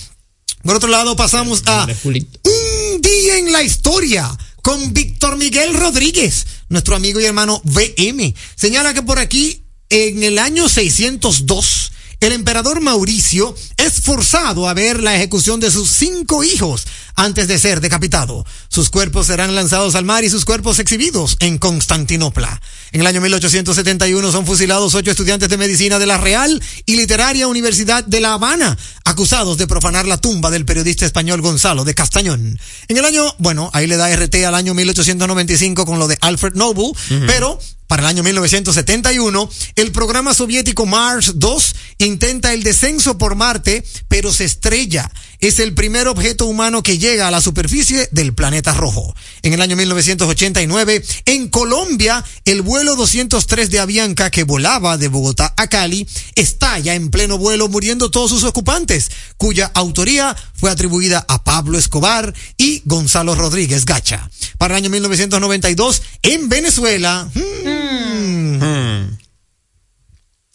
Por 0.63 0.77
otro 0.77 0.89
lado, 0.89 1.15
pasamos 1.15 1.63
a 1.67 1.87
un 2.05 3.01
día 3.01 3.39
en 3.39 3.53
la 3.53 3.63
historia 3.63 4.37
con 4.63 4.95
Víctor 4.95 5.37
Miguel 5.37 5.75
Rodríguez, 5.75 6.47
nuestro 6.71 6.97
amigo 6.97 7.21
y 7.21 7.27
hermano 7.27 7.61
VM. 7.65 8.35
Señala 8.57 8.95
que 8.95 9.03
por 9.03 9.19
aquí, 9.19 9.63
en 9.91 10.23
el 10.23 10.39
año 10.39 10.69
602, 10.69 11.93
el 12.21 12.33
emperador 12.33 12.81
Mauricio 12.81 13.55
es 13.77 14.01
forzado 14.01 14.67
a 14.67 14.73
ver 14.73 15.03
la 15.03 15.15
ejecución 15.15 15.61
de 15.61 15.71
sus 15.71 15.91
cinco 15.91 16.43
hijos 16.43 16.87
antes 17.17 17.49
de 17.49 17.59
ser 17.59 17.81
decapitado. 17.81 18.45
Sus 18.69 18.91
cuerpos 18.91 19.27
serán 19.27 19.55
lanzados 19.55 19.95
al 19.95 20.05
mar 20.05 20.25
y 20.25 20.31
sus 20.31 20.45
cuerpos 20.45 20.79
exhibidos 20.79 21.37
en 21.41 21.59
Constantinopla. 21.59 22.61
En 22.93 23.01
el 23.01 23.07
año 23.07 23.21
1871 23.21 24.33
son 24.33 24.47
fusilados 24.47 24.95
ocho 24.95 25.11
estudiantes 25.11 25.49
de 25.49 25.57
medicina 25.57 25.99
de 25.99 26.07
la 26.07 26.19
Real 26.19 26.63
y 26.87 26.97
Literaria 26.97 27.49
Universidad 27.49 28.05
de 28.05 28.21
La 28.21 28.35
Habana, 28.35 28.77
acusados 29.05 29.59
de 29.59 29.67
profanar 29.67 30.07
la 30.07 30.19
tumba 30.19 30.51
del 30.51 30.65
periodista 30.65 31.07
español 31.07 31.41
Gonzalo 31.41 31.85
de 31.85 31.95
Castañón. 31.95 32.59
En 32.89 32.97
el 32.97 33.05
año, 33.05 33.35
bueno, 33.39 33.71
ahí 33.73 33.87
le 33.87 33.97
da 33.97 34.15
RT 34.15 34.35
al 34.47 34.55
año 34.55 34.75
1895 34.75 35.87
con 35.87 35.99
lo 35.99 36.09
de 36.09 36.19
Alfred 36.21 36.55
Noble, 36.55 36.93
pero 37.27 37.59
Para 37.95 38.09
el 38.09 38.17
año 38.17 38.25
1971, 38.25 39.49
el 39.77 39.93
programa 39.93 40.35
soviético 40.35 40.85
Mars 40.85 41.35
2 41.37 41.77
intenta 41.99 42.53
el 42.53 42.65
descenso 42.65 43.19
por 43.19 43.37
Marte, 43.37 43.85
pero 44.09 44.33
se 44.33 44.45
estrella. 44.45 45.09
Es 45.39 45.61
el 45.61 45.75
primer 45.75 46.09
objeto 46.09 46.47
humano 46.47 46.83
que 46.83 46.99
llega 46.99 47.29
a 47.29 47.31
la 47.31 47.41
superficie 47.41 48.09
del 48.11 48.35
planeta 48.35 48.73
rojo. 48.73 49.15
En 49.43 49.53
el 49.53 49.61
año 49.61 49.77
1989, 49.77 51.05
en 51.27 51.49
Colombia, 51.49 52.25
el 52.45 52.63
vuelo 52.63 52.97
203 52.97 53.71
de 53.71 53.79
Avianca 53.79 54.31
que 54.31 54.43
volaba 54.43 54.97
de 54.97 55.07
Bogotá 55.07 55.55
a 55.57 55.69
Cali 55.69 56.09
estalla 56.35 56.95
en 56.95 57.11
pleno 57.11 57.39
vuelo 57.39 57.69
muriendo 57.69 58.11
todos 58.11 58.31
sus 58.31 58.43
ocupantes, 58.43 59.11
cuya 59.37 59.71
autoría 59.75 60.35
fue 60.55 60.71
atribuida 60.71 61.25
a 61.29 61.45
Pablo 61.45 61.79
Escobar 61.79 62.35
y 62.57 62.83
Gonzalo 62.87 63.37
Rodríguez 63.37 63.85
Gacha. 63.85 64.31
Para 64.59 64.75
el 64.75 64.85
año 64.85 64.91
1992, 64.91 66.03
en 66.23 66.49
Venezuela, 66.49 67.29
hmm, 67.35 67.84
Hmm. 68.25 69.19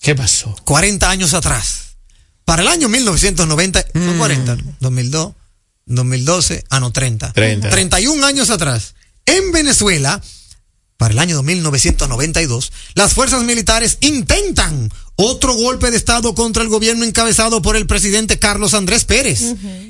¿Qué 0.01 0.15
pasó? 0.15 0.55
40 0.65 1.09
años 1.09 1.33
atrás. 1.33 1.95
Para 2.45 2.61
el 2.63 2.67
año 2.67 2.89
1990, 2.89 3.85
no 3.93 4.17
40, 4.17 4.57
2002, 4.79 5.33
2012, 5.85 6.63
ah 6.69 6.79
no, 6.79 6.91
30. 6.91 7.33
30. 7.33 7.69
31 7.69 8.25
años 8.25 8.49
atrás. 8.49 8.95
En 9.25 9.51
Venezuela, 9.51 10.21
para 10.97 11.13
el 11.13 11.19
año 11.19 11.43
1992, 11.43 12.71
las 12.95 13.13
fuerzas 13.13 13.43
militares 13.43 13.97
intentan 14.01 14.89
otro 15.15 15.53
golpe 15.53 15.91
de 15.91 15.97
Estado 15.97 16.33
contra 16.33 16.63
el 16.63 16.69
gobierno 16.69 17.05
encabezado 17.05 17.61
por 17.61 17.75
el 17.75 17.85
presidente 17.85 18.39
Carlos 18.39 18.73
Andrés 18.73 19.05
Pérez, 19.05 19.41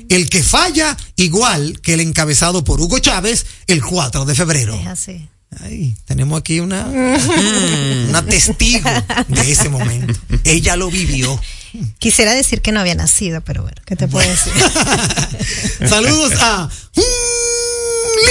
el 0.08 0.28
que 0.28 0.42
falla 0.42 0.96
igual 1.16 1.80
que 1.80 1.94
el 1.94 2.00
encabezado 2.00 2.64
por 2.64 2.80
Hugo 2.80 2.98
Chávez 2.98 3.46
el 3.68 3.82
4 3.82 4.24
de 4.24 4.34
febrero. 4.34 4.74
Es 4.74 4.86
así. 4.86 5.28
Ay, 5.58 5.96
tenemos 6.04 6.38
aquí 6.38 6.60
una, 6.60 6.84
una 6.86 8.24
testigo 8.24 8.88
de 9.28 9.50
ese 9.50 9.68
momento. 9.68 10.18
Ella 10.44 10.76
lo 10.76 10.90
vivió. 10.90 11.40
Quisiera 11.98 12.32
decir 12.34 12.62
que 12.62 12.70
no 12.72 12.78
había 12.80 12.94
nacido, 12.94 13.40
pero 13.40 13.62
bueno, 13.62 13.76
¿qué 13.84 13.96
te 13.96 14.06
puedo 14.06 14.28
decir? 14.28 14.52
Saludos 15.88 16.32
a 16.40 16.68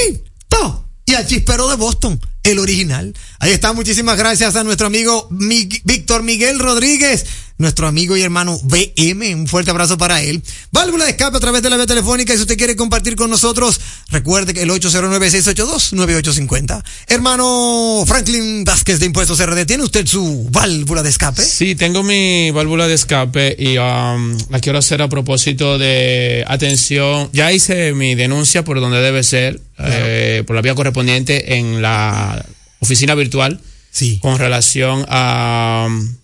Lito 0.07 0.85
y 1.05 1.13
al 1.15 1.25
Chispero 1.27 1.67
de 1.69 1.75
Boston, 1.75 2.19
el 2.43 2.59
original. 2.59 3.13
Ahí 3.39 3.51
está, 3.51 3.73
muchísimas 3.73 4.17
gracias 4.17 4.55
a 4.55 4.63
nuestro 4.63 4.87
amigo 4.87 5.27
Mig- 5.29 5.81
Víctor 5.83 6.23
Miguel 6.23 6.59
Rodríguez, 6.59 7.25
nuestro 7.59 7.87
amigo 7.87 8.17
y 8.17 8.23
hermano 8.23 8.59
BM. 8.63 9.35
Un 9.35 9.45
fuerte 9.47 9.69
abrazo 9.69 9.95
para 9.97 10.21
él. 10.23 10.41
Válvula 10.71 11.05
de 11.05 11.11
escape 11.11 11.37
a 11.37 11.39
través 11.39 11.61
de 11.61 11.69
la 11.69 11.75
vía 11.75 11.85
telefónica. 11.85 12.33
Y 12.33 12.37
si 12.37 12.41
usted 12.41 12.57
quiere 12.57 12.75
compartir 12.75 13.15
con 13.15 13.29
nosotros, 13.29 13.79
recuerde 14.09 14.55
que 14.55 14.63
el 14.63 14.71
809-682-9850. 14.71 16.83
Hermano 17.07 18.03
Franklin 18.07 18.63
Vázquez 18.63 18.99
de 18.99 19.05
Impuestos 19.05 19.45
RD, 19.45 19.65
¿tiene 19.65 19.83
usted 19.83 20.07
su 20.07 20.47
válvula 20.51 21.03
de 21.03 21.09
escape? 21.09 21.43
Sí, 21.43 21.75
tengo 21.75 22.01
mi 22.01 22.49
válvula 22.51 22.87
de 22.87 22.93
escape 22.95 23.55
y 23.59 23.77
um, 23.77 24.37
la 24.49 24.59
quiero 24.61 24.79
hacer 24.79 25.01
a 25.01 25.09
propósito 25.09 25.77
de 25.77 26.45
atención. 26.47 27.29
Ya 27.33 27.51
hice 27.51 27.91
mi 27.93 28.15
denuncia 28.15 28.63
por 28.63 28.79
donde 28.79 29.01
debe 29.01 29.21
ser, 29.23 29.59
eh, 29.79 30.43
por 30.47 30.55
la 30.55 30.61
vía 30.61 30.75
correspondiente 30.75 31.55
en 31.57 31.81
la 31.81 32.45
oficina 32.79 33.15
virtual 33.15 33.59
Sí. 33.91 34.19
con 34.21 34.37
relación 34.37 35.03
a 35.09 35.87
um, 35.89 36.15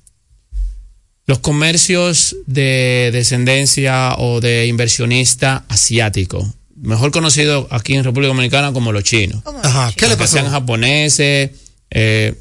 los 1.27 1.39
comercios 1.39 2.36
de 2.46 3.10
descendencia 3.12 4.15
o 4.17 4.41
de 4.41 4.67
inversionista 4.67 5.65
asiático, 5.70 6.48
mejor 6.75 7.12
conocido 7.12 7.67
aquí 7.72 7.96
en 7.96 8.03
República 8.03 8.27
Dominicana 8.27 8.74
como 8.74 8.91
los 8.91 9.03
chinos. 9.03 9.41
Ajá. 9.63 9.91
¿Qué 9.96 10.08
le 10.08 10.17
pasó? 10.17 10.34
sean 10.34 10.50
japoneses, 10.50 11.51
eh, 11.89 12.36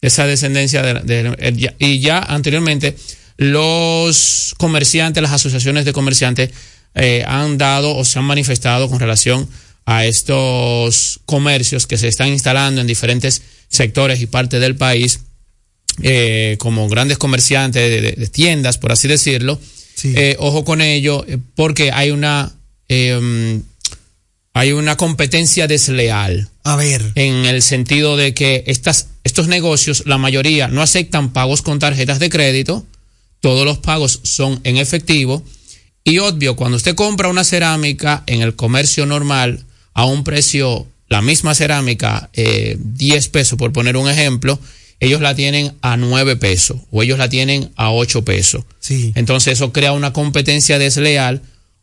esa 0.00 0.26
descendencia 0.26 0.82
de, 0.82 1.74
y 1.78 1.98
ya 1.98 2.20
anteriormente 2.20 2.96
los 3.36 4.54
comerciantes, 4.58 5.22
las 5.22 5.32
asociaciones 5.32 5.84
de 5.84 5.92
comerciantes 5.92 6.50
eh, 6.94 7.24
han 7.26 7.58
dado 7.58 7.96
o 7.96 8.04
se 8.04 8.18
han 8.18 8.24
manifestado 8.24 8.88
con 8.88 9.00
relación 9.00 9.48
a 9.86 10.04
estos 10.04 11.20
comercios 11.24 11.86
que 11.86 11.96
se 11.96 12.08
están 12.08 12.28
instalando 12.28 12.80
en 12.80 12.86
diferentes 12.86 13.42
sectores 13.68 14.20
y 14.20 14.26
partes 14.26 14.60
del 14.60 14.76
país 14.76 15.20
eh, 16.02 16.56
como 16.58 16.88
grandes 16.88 17.18
comerciantes 17.18 17.82
de, 17.90 18.00
de- 18.00 18.12
de 18.12 18.26
tiendas, 18.28 18.78
por 18.78 18.92
así 18.92 19.08
decirlo. 19.08 19.58
Sí. 19.94 20.12
Eh, 20.16 20.36
ojo 20.38 20.64
con 20.64 20.80
ello, 20.80 21.24
eh, 21.28 21.38
porque 21.54 21.90
hay 21.92 22.10
una 22.10 22.52
eh, 22.88 23.60
hay 24.54 24.72
una 24.72 24.96
competencia 24.96 25.66
desleal 25.68 26.48
A 26.64 26.74
ver. 26.76 27.12
en 27.14 27.46
el 27.46 27.62
sentido 27.62 28.16
de 28.16 28.34
que 28.34 28.64
estas, 28.66 29.08
estos 29.24 29.46
negocios, 29.46 30.02
la 30.06 30.18
mayoría 30.18 30.68
no 30.68 30.82
aceptan 30.82 31.32
pagos 31.32 31.62
con 31.62 31.78
tarjetas 31.78 32.18
de 32.18 32.28
crédito, 32.30 32.84
todos 33.40 33.64
los 33.64 33.78
pagos 33.78 34.20
son 34.24 34.60
en 34.64 34.76
efectivo 34.78 35.44
y 36.02 36.18
obvio, 36.18 36.56
cuando 36.56 36.76
usted 36.76 36.94
compra 36.96 37.28
una 37.28 37.44
cerámica 37.44 38.24
en 38.26 38.40
el 38.42 38.56
comercio 38.56 39.04
normal 39.06 39.64
a 39.94 40.06
un 40.06 40.24
precio, 40.24 40.86
la 41.08 41.22
misma 41.22 41.54
cerámica, 41.54 42.30
eh, 42.32 42.76
10 42.80 43.28
pesos 43.28 43.58
por 43.58 43.72
poner 43.72 43.96
un 43.96 44.08
ejemplo, 44.08 44.58
ellos 45.00 45.20
la 45.20 45.34
tienen 45.34 45.74
a 45.80 45.96
9 45.96 46.36
pesos 46.36 46.78
o 46.90 47.02
ellos 47.02 47.18
la 47.18 47.28
tienen 47.28 47.70
a 47.76 47.90
8 47.92 48.24
pesos. 48.24 48.64
Sí. 48.80 49.12
Entonces 49.14 49.54
eso 49.54 49.72
crea 49.72 49.92
una 49.92 50.12
competencia 50.12 50.78
desleal, 50.78 51.42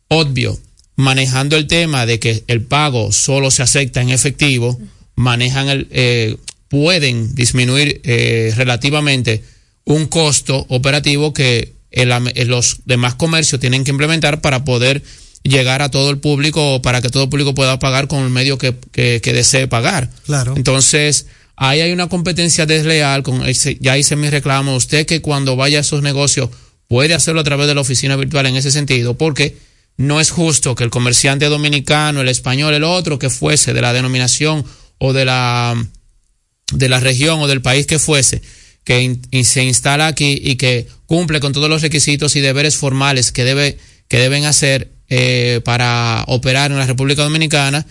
obvio, 0.10 0.60
manejando 0.96 1.56
el 1.58 1.68
tema 1.68 2.06
de 2.06 2.20
que 2.20 2.44
el 2.48 2.62
pago 2.62 3.12
solo 3.12 3.52
se 3.52 3.64
acepta 3.64 4.02
en 4.02 4.10
efectivo, 4.10 4.80
manejan 5.16 5.70
el, 5.70 5.88
eh, 5.92 6.38
pueden 6.68 7.36
disminuir 7.36 8.02
eh, 8.04 8.54
relativamente 8.56 9.44
un 9.86 10.08
costo 10.08 10.66
operativo 10.70 11.34
que 11.34 11.74
el 11.92 12.12
eh, 12.12 12.46
los 12.46 12.80
demás 12.86 13.16
comercios 13.16 13.62
tienen 13.62 13.84
que 13.84 13.92
implementar 13.92 14.42
para 14.42 14.66
poder 14.66 15.04
llegar 15.44 15.82
a 15.82 15.90
todo 15.92 16.10
el 16.10 16.18
público 16.18 16.76
o 16.76 16.82
para 16.82 17.02
que 17.02 17.10
todo 17.10 17.24
el 17.24 17.30
público 17.30 17.54
pueda 17.54 17.78
pagar 17.78 18.08
con 18.08 18.24
el 18.24 18.30
medio 18.32 18.58
que, 18.58 18.74
que- 18.92 19.22
que 19.24 19.32
desee 19.34 19.68
pagar. 19.68 20.10
Claro. 20.26 20.56
Entonces, 20.58 21.28
ahí 21.56 21.82
hay 21.82 21.92
una 21.92 22.08
competencia 22.08 22.66
desleal, 22.66 23.24
ya 23.80 23.98
hice 23.98 24.16
mi 24.16 24.30
reclamo, 24.30 24.76
usted 24.76 25.06
que 25.06 25.22
cuando 25.22 25.56
vaya 25.56 25.80
a 25.80 25.82
esos 25.82 26.02
negocios 26.02 26.50
puede 26.88 27.14
hacerlo 27.14 27.42
a 27.42 27.44
través 27.44 27.68
de 27.68 27.76
la 27.76 27.82
oficina 27.82 28.16
virtual 28.16 28.46
en 28.46 28.56
ese 28.56 28.72
sentido, 28.72 29.18
porque 29.18 29.58
no 29.98 30.20
es 30.20 30.32
justo 30.32 30.76
que 30.76 30.84
el 30.84 30.90
comerciante 30.90 31.46
dominicano, 31.46 32.22
el 32.22 32.30
español, 32.30 32.74
el 32.74 32.84
otro 32.84 33.18
que 33.18 33.30
fuese 33.30 33.74
de 33.74 33.82
la 33.82 33.94
denominación 33.94 34.66
o 34.98 35.14
de 35.14 35.26
la 35.26 35.76
de 36.74 36.90
la 36.90 37.00
región 37.00 37.40
o 37.40 37.48
del 37.48 37.62
país 37.62 37.86
que 37.86 38.00
fuese, 38.00 38.42
que 38.84 39.20
se 39.44 39.64
instala 39.64 40.08
aquí 40.08 40.40
y 40.42 40.56
que 40.56 40.88
cumple 41.06 41.40
con 41.40 41.54
todos 41.54 41.70
los 41.70 41.82
requisitos 41.82 42.36
y 42.36 42.42
deberes 42.42 42.76
formales 42.78 43.32
que, 43.32 43.44
debe, 43.44 43.78
que 44.08 44.18
deben 44.18 44.46
hacer 44.46 44.92
eh, 45.10 45.62
para 45.64 46.24
operar 46.28 46.72
en 46.72 46.78
la 46.78 46.88
República 46.88 47.24
Dominicana 47.24 47.86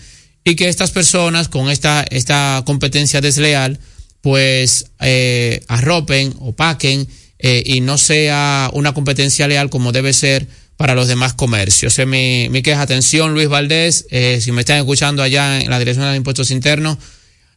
y 0.45 0.55
que 0.55 0.69
estas 0.69 0.91
personas 0.91 1.49
con 1.49 1.69
esta, 1.69 2.05
esta 2.09 2.63
competencia 2.65 3.19
desleal 3.19 3.79
pues 4.21 4.85
eh, 5.01 5.61
arropen, 5.67 6.33
opaquen 6.39 7.07
eh, 7.39 7.61
y 7.65 7.81
no 7.81 7.97
sea 7.97 8.69
una 8.73 8.93
competencia 8.93 9.47
leal 9.47 9.69
como 9.69 9.91
debe 9.91 10.13
ser 10.13 10.47
para 10.77 10.95
los 10.95 11.07
demás 11.07 11.33
comercios. 11.33 11.97
Mi, 12.05 12.47
mi 12.49 12.61
queja. 12.61 12.81
Atención, 12.81 13.33
Luis 13.33 13.47
Valdés, 13.47 14.05
eh, 14.09 14.39
si 14.41 14.51
me 14.51 14.61
están 14.61 14.77
escuchando 14.77 15.21
allá 15.23 15.59
en 15.61 15.69
la 15.69 15.79
Dirección 15.79 16.09
de 16.09 16.15
Impuestos 16.17 16.51
Internos, 16.51 16.97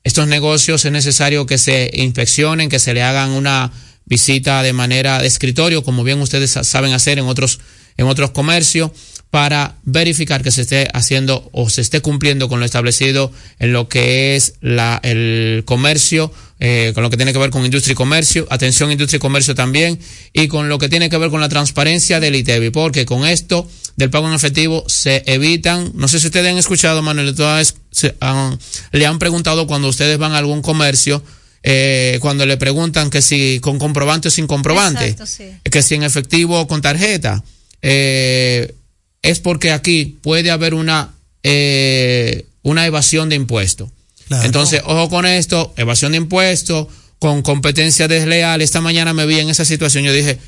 estos 0.05 0.29
negocios 0.29 0.85
es 0.85 0.93
necesario 0.93 1.45
que 1.47 1.59
se 1.59 1.91
inspeccionen, 1.95 2.69
que 2.69 2.79
se 2.79 2.95
le 2.95 3.03
hagan 3.03 3.31
una 3.31 3.73
visita 4.07 4.63
de 4.63 4.73
manera 4.73 5.19
de 5.21 5.27
escritorio, 5.27 5.83
como 5.85 6.05
bien 6.05 6.21
ustedes 6.21 6.53
sa- 6.53 6.65
saben 6.65 6.93
hacer 6.93 7.19
en 7.19 7.27
otros, 7.27 7.59
en 7.97 8.07
otros 8.07 8.31
comercios, 8.31 8.91
para 9.31 9.77
verificar 9.85 10.43
que 10.43 10.51
se 10.51 10.63
esté 10.63 10.89
haciendo 10.95 11.51
o 11.53 11.69
se 11.69 11.83
esté 11.83 12.01
cumpliendo 12.01 12.49
con 12.49 12.61
lo 12.61 12.67
establecido 12.67 13.31
en 13.59 13.75
lo 13.75 13.87
que 13.89 14.37
es 14.37 14.55
la, 14.63 14.99
el 15.03 15.65
comercio, 15.67 16.33
eh, 16.61 16.93
con 16.95 17.03
lo 17.03 17.11
que 17.11 17.17
tiene 17.19 17.35
que 17.35 17.39
ver 17.39 17.51
con 17.51 17.63
industria 17.65 17.93
y 17.93 17.95
comercio, 17.95 18.47
atención 18.49 18.91
industria 18.91 19.19
y 19.19 19.21
comercio 19.21 19.55
también, 19.55 19.99
y 20.33 20.49
con 20.49 20.71
lo 20.71 20.79
que 20.79 20.89
tiene 20.89 21.11
que 21.11 21.19
ver 21.19 21.29
con 21.29 21.41
la 21.43 21.49
transparencia 21.51 22.21
del 22.21 22.37
ITEBI, 22.37 22.71
porque 22.71 23.05
con 23.05 23.27
esto 23.27 23.69
del 23.97 24.09
pago 24.09 24.29
en 24.29 24.35
efectivo 24.35 24.85
se 24.89 25.23
evitan, 25.27 25.93
no 25.95 26.09
sé 26.09 26.21
si 26.21 26.27
ustedes 26.29 26.51
han 26.51 26.57
escuchado, 26.59 27.03
Manuel, 27.03 27.35
todas 27.35 27.75
se 27.91 28.15
han- 28.21 28.59
le 28.93 29.05
han 29.07 29.19
preguntado 29.19 29.67
cuando 29.67 29.89
ustedes 29.89 30.17
van 30.17 30.33
a 30.33 30.39
algún 30.39 30.63
comercio, 30.63 31.23
eh, 31.63 32.17
cuando 32.23 32.47
le 32.47 32.57
preguntan 32.57 33.11
que 33.11 33.21
si 33.21 33.59
con 33.61 33.79
comprobante 33.79 34.29
o 34.29 34.31
sin 34.31 34.47
comprobante, 34.47 35.05
Exacto, 35.09 35.27
sí. 35.27 35.51
que 35.71 35.83
si 35.83 35.97
en 35.97 36.03
efectivo 36.05 36.61
o 36.61 36.67
con 36.67 36.81
tarjeta, 36.81 37.45
eh, 37.83 38.75
es 39.23 39.41
porque 39.41 39.73
aquí 39.73 40.19
puede 40.23 40.51
haber 40.51 40.75
una, 40.75 41.15
eh, 41.43 42.47
una 42.63 42.87
evasión 42.87 43.29
de 43.29 43.37
impuestos. 43.37 43.91
Claro. 44.29 44.45
Entonces, 44.45 44.83
ojo 44.85 45.09
con 45.09 45.27
esto, 45.27 45.73
evasión 45.77 46.13
de 46.13 46.19
impuestos, 46.19 46.89
con 47.19 47.43
competencia 47.43 48.09
desleal. 48.09 48.61
Esta 48.61 48.81
mañana 48.81 49.13
me 49.13 49.27
vi 49.27 49.41
en 49.41 49.49
esa 49.49 49.65
situación, 49.65 50.05
yo 50.05 50.13
dije, 50.13 50.39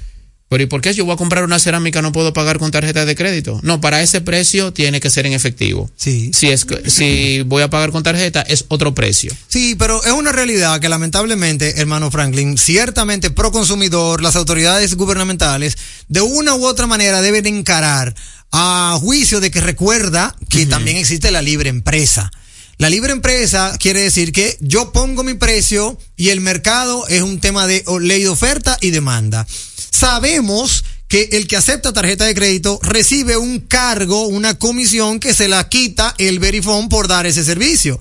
Pero 0.48 0.64
¿y 0.64 0.66
por 0.66 0.80
qué 0.80 0.92
yo 0.92 1.04
voy 1.04 1.14
a 1.14 1.16
comprar 1.16 1.44
una 1.44 1.60
cerámica 1.60 2.02
no 2.02 2.10
puedo 2.10 2.32
pagar 2.32 2.58
con 2.58 2.72
tarjeta 2.72 3.04
de 3.04 3.14
crédito? 3.14 3.60
No, 3.62 3.80
para 3.80 4.02
ese 4.02 4.20
precio 4.20 4.72
tiene 4.72 4.98
que 5.00 5.08
ser 5.08 5.24
en 5.24 5.32
efectivo. 5.32 5.88
Sí. 5.96 6.32
Si 6.34 6.48
es 6.48 6.66
si 6.88 7.42
voy 7.42 7.62
a 7.62 7.70
pagar 7.70 7.92
con 7.92 8.02
tarjeta 8.02 8.42
es 8.42 8.64
otro 8.66 8.92
precio. 8.92 9.32
Sí, 9.46 9.76
pero 9.78 10.02
es 10.02 10.10
una 10.10 10.32
realidad 10.32 10.80
que 10.80 10.88
lamentablemente, 10.88 11.80
hermano 11.80 12.10
Franklin, 12.10 12.58
ciertamente 12.58 13.30
pro 13.30 13.52
consumidor, 13.52 14.22
las 14.22 14.34
autoridades 14.34 14.96
gubernamentales, 14.96 15.78
de 16.08 16.20
una 16.20 16.56
u 16.56 16.66
otra 16.66 16.88
manera 16.88 17.22
deben 17.22 17.46
encarar 17.46 18.12
a 18.52 18.98
juicio 19.00 19.40
de 19.40 19.50
que 19.50 19.60
recuerda 19.60 20.36
que 20.48 20.66
también 20.66 20.96
existe 20.96 21.30
la 21.30 21.42
libre 21.42 21.70
empresa. 21.70 22.30
La 22.78 22.88
libre 22.88 23.12
empresa 23.12 23.76
quiere 23.78 24.00
decir 24.00 24.32
que 24.32 24.56
yo 24.60 24.90
pongo 24.90 25.22
mi 25.22 25.34
precio 25.34 25.98
y 26.16 26.30
el 26.30 26.40
mercado 26.40 27.06
es 27.08 27.22
un 27.22 27.38
tema 27.38 27.66
de 27.66 27.84
ley 28.00 28.22
de 28.22 28.28
oferta 28.28 28.78
y 28.80 28.90
demanda. 28.90 29.46
Sabemos 29.90 30.84
que 31.06 31.28
el 31.32 31.46
que 31.46 31.56
acepta 31.56 31.92
tarjeta 31.92 32.24
de 32.24 32.34
crédito 32.34 32.80
recibe 32.82 33.36
un 33.36 33.60
cargo, 33.60 34.28
una 34.28 34.54
comisión 34.54 35.20
que 35.20 35.34
se 35.34 35.48
la 35.48 35.68
quita 35.68 36.14
el 36.18 36.38
Verifone 36.38 36.88
por 36.88 37.06
dar 37.08 37.26
ese 37.26 37.44
servicio. 37.44 37.98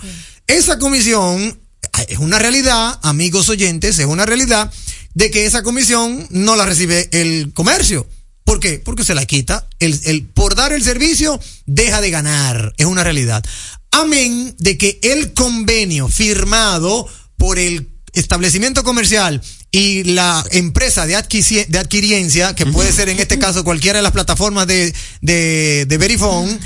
Esa 0.47 0.79
comisión 0.79 1.59
eh, 1.97 2.05
es 2.07 2.19
una 2.19 2.39
realidad, 2.39 2.99
amigos 3.03 3.49
oyentes, 3.49 3.99
es 3.99 4.05
una 4.05 4.25
realidad 4.25 4.71
de 5.13 5.31
que 5.31 5.45
esa 5.45 5.63
comisión 5.63 6.25
no 6.29 6.55
la 6.55 6.65
recibe 6.65 7.09
el 7.11 7.51
comercio. 7.53 8.07
¿Por 8.49 8.59
qué? 8.59 8.81
Porque 8.83 9.05
se 9.05 9.13
la 9.13 9.27
quita. 9.27 9.67
El, 9.77 9.99
el, 10.05 10.25
por 10.25 10.55
dar 10.55 10.73
el 10.73 10.83
servicio, 10.83 11.39
deja 11.67 12.01
de 12.01 12.09
ganar. 12.09 12.73
Es 12.77 12.87
una 12.87 13.03
realidad. 13.03 13.45
Amén 13.91 14.55
de 14.57 14.75
que 14.75 14.99
el 15.03 15.33
convenio 15.35 16.07
firmado 16.07 17.07
por 17.37 17.59
el 17.59 17.89
establecimiento 18.13 18.83
comercial 18.83 19.39
y 19.69 20.03
la 20.03 20.43
empresa 20.49 21.05
de, 21.05 21.13
de 21.13 21.77
adquiriencia, 21.77 22.55
que 22.55 22.65
puede 22.65 22.91
ser 22.91 23.09
en 23.09 23.19
este 23.19 23.37
caso 23.37 23.63
cualquiera 23.63 23.99
de 23.99 24.03
las 24.03 24.13
plataformas 24.13 24.65
de, 24.65 24.95
de, 25.21 25.85
de 25.87 25.97
Verifone, 25.99 26.57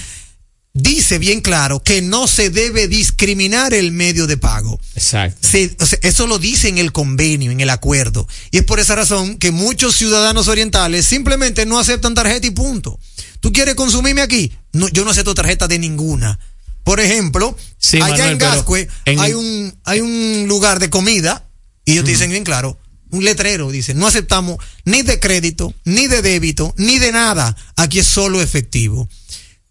dice 0.73 1.19
bien 1.19 1.41
claro 1.41 1.83
que 1.83 2.01
no 2.01 2.27
se 2.27 2.49
debe 2.49 2.88
discriminar 2.88 3.73
el 3.73 3.91
medio 3.91 4.25
de 4.27 4.38
pago. 4.38 4.79
Exacto. 4.95 5.47
Se- 5.47 5.75
o 5.79 5.86
sea, 5.86 5.99
eso 6.01 6.25
lo 6.27 6.39
dice 6.39 6.67
en 6.67 6.79
el 6.79 6.91
convenio, 6.91 7.51
en 7.51 7.59
el 7.62 7.69
acuerdo. 7.69 8.27
Y 8.51 8.57
es 8.57 8.63
por 8.63 8.79
esa 8.79 8.95
razón 8.95 9.38
que 9.38 9.51
muchos 9.51 9.95
ciudadanos 9.95 10.47
orientales 10.47 11.05
simplemente 11.05 11.65
no 11.65 11.77
aceptan 11.79 12.15
tarjeta 12.15 12.47
y 12.47 12.51
punto. 12.51 12.99
¿Tú 13.39 13.51
quieres 13.53 13.75
consumirme 13.75 14.21
aquí? 14.21 14.51
No, 14.71 14.88
yo 14.89 15.03
no 15.05 15.12
acepto 15.12 15.36
tarjeta 15.36 15.67
de 15.67 15.77
ninguna. 15.77 16.39
Por 16.83 16.99
ejemplo, 16.99 17.55
Sí, 17.77 17.97
allá 17.97 18.09
Manuel, 18.09 18.31
en 18.31 18.38
Gascue 18.39 18.88
en- 19.05 19.19
hay 19.19 19.33
un 19.33 19.73
hay 19.86 20.01
un 20.01 20.45
lugar 20.47 20.79
de 20.79 20.89
comida 20.89 21.47
y 21.86 21.93
ellos 21.93 22.03
te 22.05 22.12
dicen 22.12 22.31
bien 22.31 22.43
claro, 22.43 22.77
un 23.12 23.23
letrero 23.23 23.69
dice, 23.71 23.93
no 23.93 24.07
aceptamos 24.07 24.57
ni 24.86 25.01
de 25.03 25.19
crédito, 25.19 25.73
ni 25.86 26.07
de 26.07 26.21
débito, 26.23 26.73
ni 26.77 26.97
de 26.97 27.12
nada. 27.12 27.55
Aquí 27.75 27.99
es 27.99 28.07
solo 28.07 28.41
efectivo. 28.41 29.07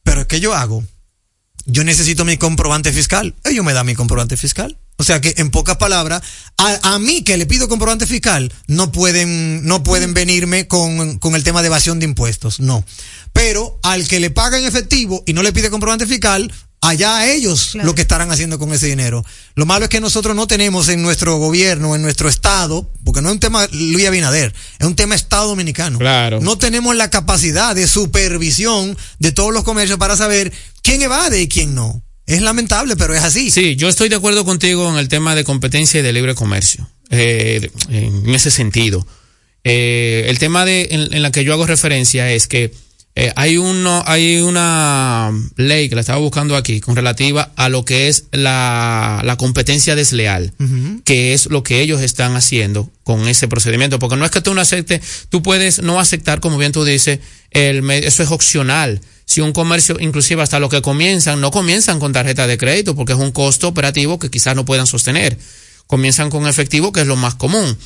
Pero 0.04 0.26
¿qué 0.28 0.40
yo 0.40 0.54
hago? 0.54 0.84
Yo 1.66 1.84
necesito 1.84 2.24
mi 2.24 2.36
comprobante 2.36 2.92
fiscal. 2.92 3.34
Ellos 3.44 3.64
me 3.64 3.72
dan 3.72 3.86
mi 3.86 3.94
comprobante 3.94 4.36
fiscal. 4.36 4.78
O 4.98 5.04
sea 5.04 5.20
que, 5.20 5.34
en 5.38 5.50
pocas 5.50 5.78
palabras, 5.78 6.22
a, 6.58 6.94
a 6.94 6.98
mí 6.98 7.24
que 7.24 7.36
le 7.36 7.46
pido 7.46 7.68
comprobante 7.68 8.06
fiscal, 8.06 8.52
no 8.66 8.92
pueden, 8.92 9.66
no 9.66 9.82
pueden 9.82 10.14
venirme 10.14 10.68
con, 10.68 11.18
con 11.18 11.34
el 11.34 11.42
tema 11.42 11.62
de 11.62 11.66
evasión 11.68 11.98
de 11.98 12.04
impuestos. 12.04 12.60
No. 12.60 12.84
Pero 13.32 13.80
al 13.82 14.06
que 14.06 14.20
le 14.20 14.30
paga 14.30 14.58
en 14.58 14.64
efectivo 14.64 15.24
y 15.26 15.32
no 15.32 15.42
le 15.42 15.52
pide 15.52 15.70
comprobante 15.70 16.06
fiscal, 16.06 16.52
allá 16.82 17.18
a 17.18 17.30
ellos 17.32 17.70
Claro. 17.72 17.86
lo 17.86 17.94
que 17.94 18.02
estarán 18.02 18.30
haciendo 18.30 18.58
con 18.58 18.72
ese 18.72 18.86
dinero. 18.88 19.24
Lo 19.54 19.64
malo 19.66 19.84
es 19.84 19.88
que 19.88 20.00
nosotros 20.00 20.36
no 20.36 20.46
tenemos 20.46 20.88
en 20.88 21.00
nuestro 21.00 21.36
gobierno, 21.38 21.94
en 21.94 22.02
nuestro 22.02 22.28
estado, 22.28 22.90
porque 23.04 23.22
no 23.22 23.28
es 23.28 23.34
un 23.34 23.40
tema 23.40 23.66
Luis 23.72 24.06
Abinader, 24.06 24.52
es 24.78 24.86
un 24.86 24.94
tema 24.96 25.14
Estado 25.14 25.46
Dominicano. 25.48 25.98
Claro. 25.98 26.40
No 26.40 26.58
tenemos 26.58 26.94
la 26.96 27.08
capacidad 27.08 27.74
de 27.74 27.86
supervisión 27.86 28.96
de 29.18 29.32
todos 29.32 29.54
los 29.54 29.64
comercios 29.64 29.98
para 29.98 30.16
saber 30.16 30.52
quién 30.82 31.00
evade 31.02 31.40
y 31.40 31.48
quién 31.48 31.74
no. 31.74 32.02
Es 32.26 32.40
lamentable, 32.42 32.96
pero 32.96 33.14
es 33.14 33.22
así. 33.22 33.50
Sí, 33.50 33.76
yo 33.76 33.88
estoy 33.88 34.08
de 34.08 34.16
acuerdo 34.16 34.44
contigo 34.44 34.88
en 34.90 34.96
el 34.96 35.08
tema 35.08 35.34
de 35.34 35.44
competencia 35.44 36.00
y 36.00 36.02
de 36.02 36.12
libre 36.12 36.34
comercio, 36.34 36.88
eh, 37.10 37.70
en 37.90 38.34
ese 38.34 38.50
sentido. 38.50 39.06
Eh, 39.64 40.24
el 40.28 40.38
tema 40.38 40.64
de, 40.64 40.88
en, 40.90 41.14
en 41.14 41.22
la 41.22 41.30
que 41.30 41.44
yo 41.44 41.52
hago 41.52 41.66
referencia 41.66 42.30
es 42.32 42.46
que 42.48 42.72
eh, 43.14 43.30
hay 43.36 43.58
uno, 43.58 44.02
hay 44.06 44.40
una 44.40 45.30
ley 45.56 45.90
que 45.90 45.94
la 45.94 46.00
estaba 46.00 46.18
buscando 46.18 46.56
aquí 46.56 46.80
con 46.80 46.96
relativa 46.96 47.52
a 47.56 47.68
lo 47.68 47.84
que 47.84 48.08
es 48.08 48.24
la, 48.32 49.20
la 49.22 49.36
competencia 49.36 49.94
desleal, 49.94 50.54
que 51.04 51.34
es 51.34 51.46
lo 51.46 51.62
que 51.62 51.82
ellos 51.82 52.00
están 52.00 52.36
haciendo 52.36 52.88
con 53.04 53.28
ese 53.28 53.48
procedimiento, 53.48 53.98
porque 53.98 54.16
no 54.16 54.24
es 54.24 54.30
que 54.30 54.40
tú 54.40 54.54
no 54.54 54.62
aceptes, 54.62 55.26
tú 55.28 55.42
puedes 55.42 55.82
no 55.82 56.00
aceptar, 56.00 56.40
como 56.40 56.56
bien 56.56 56.72
tú 56.72 56.84
dices, 56.84 57.18
el, 57.50 57.88
eso 57.90 58.22
es 58.22 58.30
opcional. 58.30 59.02
Si 59.26 59.42
un 59.42 59.52
comercio, 59.52 59.98
inclusive 60.00 60.42
hasta 60.42 60.58
lo 60.58 60.70
que 60.70 60.80
comienzan, 60.80 61.40
no 61.40 61.50
comienzan 61.50 62.00
con 62.00 62.14
tarjeta 62.14 62.46
de 62.46 62.56
crédito, 62.56 62.96
porque 62.96 63.12
es 63.12 63.18
un 63.18 63.30
costo 63.30 63.68
operativo 63.68 64.18
que 64.18 64.30
quizás 64.30 64.56
no 64.56 64.64
puedan 64.64 64.86
sostener. 64.86 65.38
Comienzan 65.86 66.30
con 66.30 66.46
efectivo, 66.46 66.92
que 66.92 67.02
es 67.02 67.06
lo 67.06 67.16
más 67.16 67.34
común. 67.34 67.76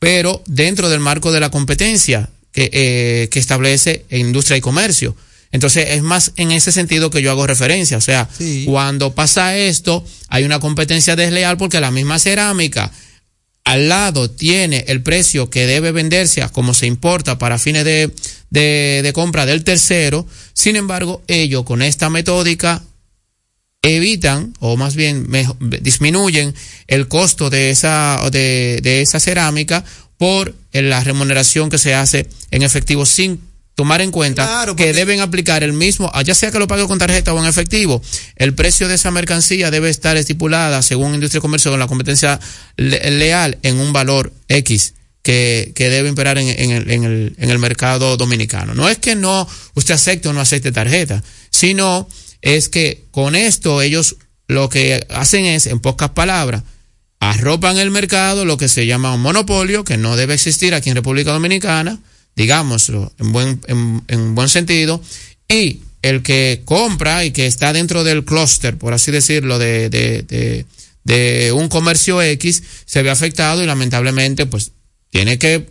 Pero 0.00 0.42
dentro 0.46 0.88
del 0.88 1.00
marco 1.00 1.30
de 1.30 1.40
la 1.40 1.50
competencia 1.50 2.30
que, 2.52 2.70
eh, 2.72 3.28
que 3.30 3.38
establece 3.38 4.04
industria 4.10 4.56
y 4.56 4.60
comercio. 4.60 5.16
Entonces 5.50 5.88
es 5.90 6.02
más 6.02 6.32
en 6.36 6.50
ese 6.52 6.72
sentido 6.72 7.10
que 7.10 7.20
yo 7.22 7.30
hago 7.30 7.46
referencia. 7.46 7.96
O 7.98 8.00
sea, 8.00 8.28
Sí. 8.36 8.64
cuando 8.66 9.14
pasa 9.14 9.56
esto, 9.56 10.04
hay 10.28 10.44
una 10.44 10.60
competencia 10.60 11.16
desleal 11.16 11.56
porque 11.56 11.80
la 11.80 11.90
misma 11.90 12.18
cerámica 12.18 12.90
al 13.64 13.88
lado 13.88 14.28
tiene 14.30 14.84
el 14.88 15.02
precio 15.02 15.48
que 15.50 15.66
debe 15.66 15.92
venderse 15.92 16.42
a 16.42 16.48
como 16.48 16.74
se 16.74 16.86
importa 16.86 17.38
para 17.38 17.58
fines 17.58 17.84
de, 17.84 18.10
de, 18.50 19.00
de 19.02 19.12
compra 19.12 19.46
del 19.46 19.62
tercero. 19.62 20.26
Sin 20.52 20.74
embargo, 20.76 21.22
ellos 21.28 21.64
con 21.64 21.80
esta 21.82 22.10
metódica 22.10 22.82
evitan 23.82 24.54
o 24.60 24.76
más 24.76 24.94
bien 24.94 25.26
disminuyen 25.80 26.54
el 26.86 27.08
costo 27.08 27.50
de 27.50 27.70
esa 27.70 28.20
de, 28.30 28.78
de 28.82 29.02
esa 29.02 29.18
cerámica 29.20 29.84
por 30.18 30.54
la 30.72 31.04
remuneración 31.04 31.68
que 31.68 31.78
se 31.78 31.94
hace 31.94 32.28
en 32.50 32.62
efectivo 32.62 33.04
sin 33.04 33.40
tomar 33.74 34.00
en 34.02 34.10
cuenta 34.10 34.44
Claro, 34.46 34.76
que 34.76 34.92
deben 34.92 35.20
aplicar 35.20 35.62
el 35.64 35.72
mismo, 35.72 36.10
ya 36.24 36.34
sea 36.34 36.50
que 36.50 36.58
lo 36.58 36.68
pague 36.68 36.86
con 36.86 36.98
tarjeta 36.98 37.32
o 37.32 37.38
en 37.38 37.46
efectivo, 37.48 38.02
el 38.36 38.54
precio 38.54 38.86
de 38.86 38.94
esa 38.96 39.10
mercancía 39.10 39.70
debe 39.70 39.88
estar 39.90 40.16
estipulada 40.16 40.82
según 40.82 41.14
Industria 41.14 41.38
y 41.38 41.42
Comercio 41.42 41.70
con 41.70 41.80
la 41.80 41.86
competencia 41.86 42.38
le- 42.76 43.10
leal 43.12 43.58
en 43.62 43.78
un 43.80 43.92
valor 43.92 44.32
X 44.48 44.94
que, 45.22 45.72
que 45.74 45.88
debe 45.88 46.08
imperar 46.08 46.36
en, 46.38 46.48
en 46.48 46.70
el, 46.70 46.90
en, 46.90 47.04
el, 47.04 47.34
en 47.38 47.50
el 47.50 47.58
mercado 47.58 48.16
dominicano. 48.16 48.74
No 48.74 48.88
es 48.88 48.98
que 48.98 49.14
no 49.14 49.48
usted 49.74 49.94
acepte 49.94 50.28
o 50.28 50.32
no 50.32 50.40
acepte 50.40 50.70
tarjeta, 50.72 51.22
sino 51.50 52.08
es 52.42 52.68
que 52.68 53.04
con 53.10 53.34
esto 53.36 53.80
ellos 53.82 54.16
lo 54.48 54.68
que 54.68 55.06
hacen 55.10 55.44
es, 55.46 55.66
en 55.66 55.80
pocas 55.80 56.10
palabras, 56.10 56.62
arropan 57.22 57.78
el 57.78 57.92
mercado, 57.92 58.44
lo 58.44 58.56
que 58.56 58.66
se 58.66 58.84
llama 58.84 59.14
un 59.14 59.22
monopolio, 59.22 59.84
que 59.84 59.96
no 59.96 60.16
debe 60.16 60.34
existir 60.34 60.74
aquí 60.74 60.90
en 60.90 60.96
República 60.96 61.30
Dominicana, 61.30 62.00
digámoslo 62.34 63.12
en 63.20 63.30
buen, 63.30 63.60
en, 63.68 64.02
en 64.08 64.34
buen 64.34 64.48
sentido, 64.48 65.00
y 65.48 65.82
el 66.02 66.24
que 66.24 66.62
compra 66.64 67.24
y 67.24 67.30
que 67.30 67.46
está 67.46 67.72
dentro 67.72 68.02
del 68.02 68.24
clúster, 68.24 68.76
por 68.76 68.92
así 68.92 69.12
decirlo, 69.12 69.60
de, 69.60 69.88
de, 69.88 70.22
de, 70.22 70.66
de 71.04 71.52
un 71.52 71.68
comercio 71.68 72.20
X, 72.20 72.60
se 72.86 73.04
ve 73.04 73.10
afectado 73.10 73.62
y 73.62 73.66
lamentablemente, 73.66 74.46
pues, 74.46 74.72
tiene 75.10 75.38
que, 75.38 75.68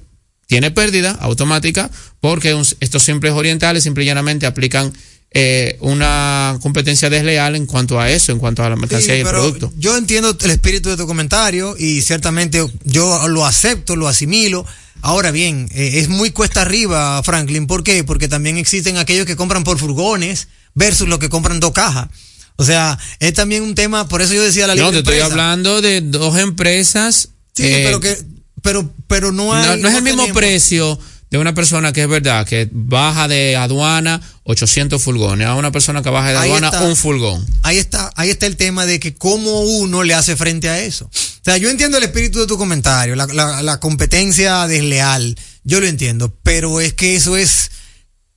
tiene 0.48 0.72
pérdida 0.72 1.12
automática 1.20 1.92
porque 2.22 2.58
estos 2.80 3.04
simples 3.04 3.34
orientales 3.34 3.84
simple 3.84 4.06
y 4.06 4.08
llanamente 4.08 4.46
aplican 4.46 4.94
eh, 5.34 5.78
una 5.80 6.60
competencia 6.62 7.10
desleal 7.10 7.56
en 7.56 7.66
cuanto 7.66 8.00
a 8.00 8.10
eso, 8.10 8.32
en 8.34 8.40
cuanto 8.40 8.64
a 8.64 8.70
la 8.70 8.76
mercancía 8.76 9.14
Sí, 9.14 9.18
y 9.18 9.22
el 9.22 9.26
pero 9.26 9.40
producto. 9.40 9.72
Yo 9.78 9.96
entiendo 9.98 10.36
el 10.42 10.52
espíritu 10.52 10.90
de 10.90 10.98
tu 10.98 11.08
comentario 11.08 11.76
y 11.78 12.02
ciertamente 12.02 12.66
yo 12.84 13.28
lo 13.30 13.46
acepto, 13.46 13.96
lo 13.96 14.08
asimilo. 14.10 14.66
Ahora 15.02 15.32
bien, 15.32 15.68
eh, 15.74 15.92
es 16.00 16.10
muy 16.10 16.32
cuesta 16.32 16.62
arriba, 16.62 17.22
Franklin. 17.24 17.66
¿Por 17.66 17.84
qué? 17.84 18.04
Porque 18.04 18.28
también 18.28 18.58
existen 18.58 18.98
aquellos 18.98 19.26
que 19.26 19.36
compran 19.36 19.64
por 19.64 19.80
furgones 19.80 20.50
versus 20.76 21.08
los 21.08 21.18
que 21.20 21.30
compran 21.30 21.60
dos 21.60 21.72
cajas. 21.72 22.10
O 22.58 22.66
sea, 22.66 23.00
es 23.20 23.34
también 23.34 23.64
un 23.64 23.74
tema, 23.74 24.08
por 24.08 24.22
eso 24.22 24.34
yo 24.34 24.44
decía 24.44 24.68
la 24.68 24.76
No, 24.76 24.92
te 24.92 25.00
estoy 25.00 25.20
hablando 25.20 25.82
de 25.82 26.02
dos 26.02 26.38
empresas. 26.38 27.30
Sí, 27.56 27.64
eh, 27.66 27.82
pero 27.86 28.00
que, 28.00 28.18
pero, 28.62 28.94
pero 29.08 29.32
no 29.32 29.46
no, 29.46 29.54
hay. 29.54 29.82
no 29.82 29.88
es 29.90 29.96
el 29.96 30.04
mismo 30.04 30.24
tenemos- 30.24 30.38
precio 30.38 31.00
de 31.32 31.38
una 31.38 31.54
persona 31.56 31.94
que 31.94 32.04
es 32.04 32.10
verdad, 32.10 32.46
que 32.46 32.70
baja 32.72 33.28
de 33.30 33.56
aduana 33.56 34.22
800 34.44 35.02
furgones, 35.02 35.48
a 35.48 35.56
una 35.56 35.72
persona 35.72 36.04
que 36.04 36.10
baja 36.10 36.30
de 36.32 36.38
aduana 36.38 36.68
está. 36.68 36.82
un 36.82 36.96
furgón. 36.98 37.46
ahí 37.64 37.78
está, 37.78 38.12
ahí 38.18 38.30
está 38.30 38.46
el 38.48 38.58
tema 38.58 38.86
de 38.86 39.00
que 39.00 39.16
cómo 39.16 39.62
uno 39.62 40.04
le 40.04 40.14
hace 40.14 40.36
frente 40.36 40.68
a 40.70 40.80
eso. 40.82 41.06
O 41.06 41.44
sea, 41.44 41.58
yo 41.58 41.70
entiendo 41.70 41.98
el 41.98 42.04
espíritu 42.04 42.40
de 42.40 42.48
tu 42.48 42.58
comentario, 42.58 43.16
la, 43.16 43.26
la- 43.28 43.62
la 43.64 43.80
competencia 43.80 44.68
desleal, 44.68 45.38
yo 45.64 45.80
lo 45.80 45.88
entiendo, 45.88 46.36
pero 46.44 46.82
es 46.82 46.94
que 46.94 47.16
eso 47.16 47.38
es 47.38 47.72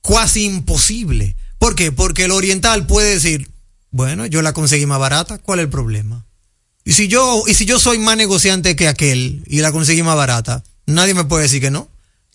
cuasi 0.01 0.45
imposible. 0.45 1.35
¿Por 1.59 1.75
qué? 1.75 1.91
Porque 1.91 2.25
el 2.25 2.31
oriental 2.31 2.87
puede 2.87 3.09
decir, 3.15 3.49
bueno, 3.91 4.25
yo 4.25 4.41
la 4.41 4.53
conseguí 4.53 4.85
más 4.85 4.99
barata, 4.99 5.37
¿cuál 5.39 5.59
es 5.59 5.63
el 5.63 5.69
problema? 5.69 6.25
Y 6.85 6.93
si 6.93 7.07
yo, 7.07 7.43
y 7.47 7.55
si 7.55 7.65
yo 7.65 7.77
soy 7.79 7.97
más 7.99 8.15
negociante 8.15 8.75
que 8.75 8.87
aquel 8.87 9.43
y 9.47 9.59
la 9.59 9.71
conseguí 9.71 10.03
más 10.03 10.15
barata, 10.15 10.63
nadie 10.85 11.13
me 11.13 11.23
puede 11.25 11.43
decir 11.43 11.59
que 11.61 11.71
no. 11.71 11.89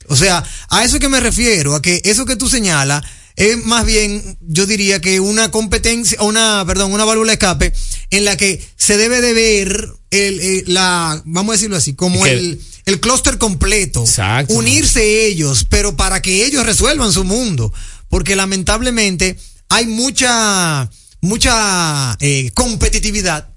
O 0.09 0.17
sea, 0.17 0.43
a 0.69 0.85
eso 0.85 0.97
es 0.97 1.01
que 1.01 1.09
me 1.09 1.21
refiero, 1.21 1.75
a 1.75 1.83
que 1.83 2.01
eso 2.05 2.27
que 2.27 2.37
tú 2.37 2.49
señalas 2.49 3.03
es 3.37 3.65
más 3.65 3.87
bien, 3.87 4.37
yo 4.41 4.67
diría 4.67 5.01
que 5.01 5.21
una 5.21 5.51
competencia, 5.51 6.21
una, 6.23 6.65
perdón, 6.67 6.93
una 6.93 7.05
válvula 7.05 7.31
de 7.31 7.35
escape 7.35 7.73
en 8.11 8.25
la 8.25 8.37
que 8.37 8.63
se 8.77 8.97
debe 8.97 9.21
de 9.21 9.33
ver 9.33 9.89
el, 10.11 10.41
el- 10.41 10.65
la, 10.75 11.23
vamos 11.25 11.53
a 11.53 11.57
decirlo 11.57 11.77
así, 11.77 11.95
como 11.95 12.23
Que- 12.25 12.33
el, 12.33 12.61
el 12.87 13.01
clúster 13.01 13.39
completo. 13.39 14.01
Exacto. 14.03 14.53
Unirse 14.55 15.27
ellos, 15.27 15.65
pero 15.71 15.97
para 15.97 16.21
que 16.21 16.45
ellos 16.45 16.67
resuelvan 16.67 17.13
su 17.13 17.25
mundo. 17.25 17.73
Porque 18.09 18.35
lamentablemente 18.37 19.39
hay 19.69 19.87
mucha, 19.87 20.91
mucha 21.21 22.17
eh, 22.21 22.51
competitividad 22.55 23.49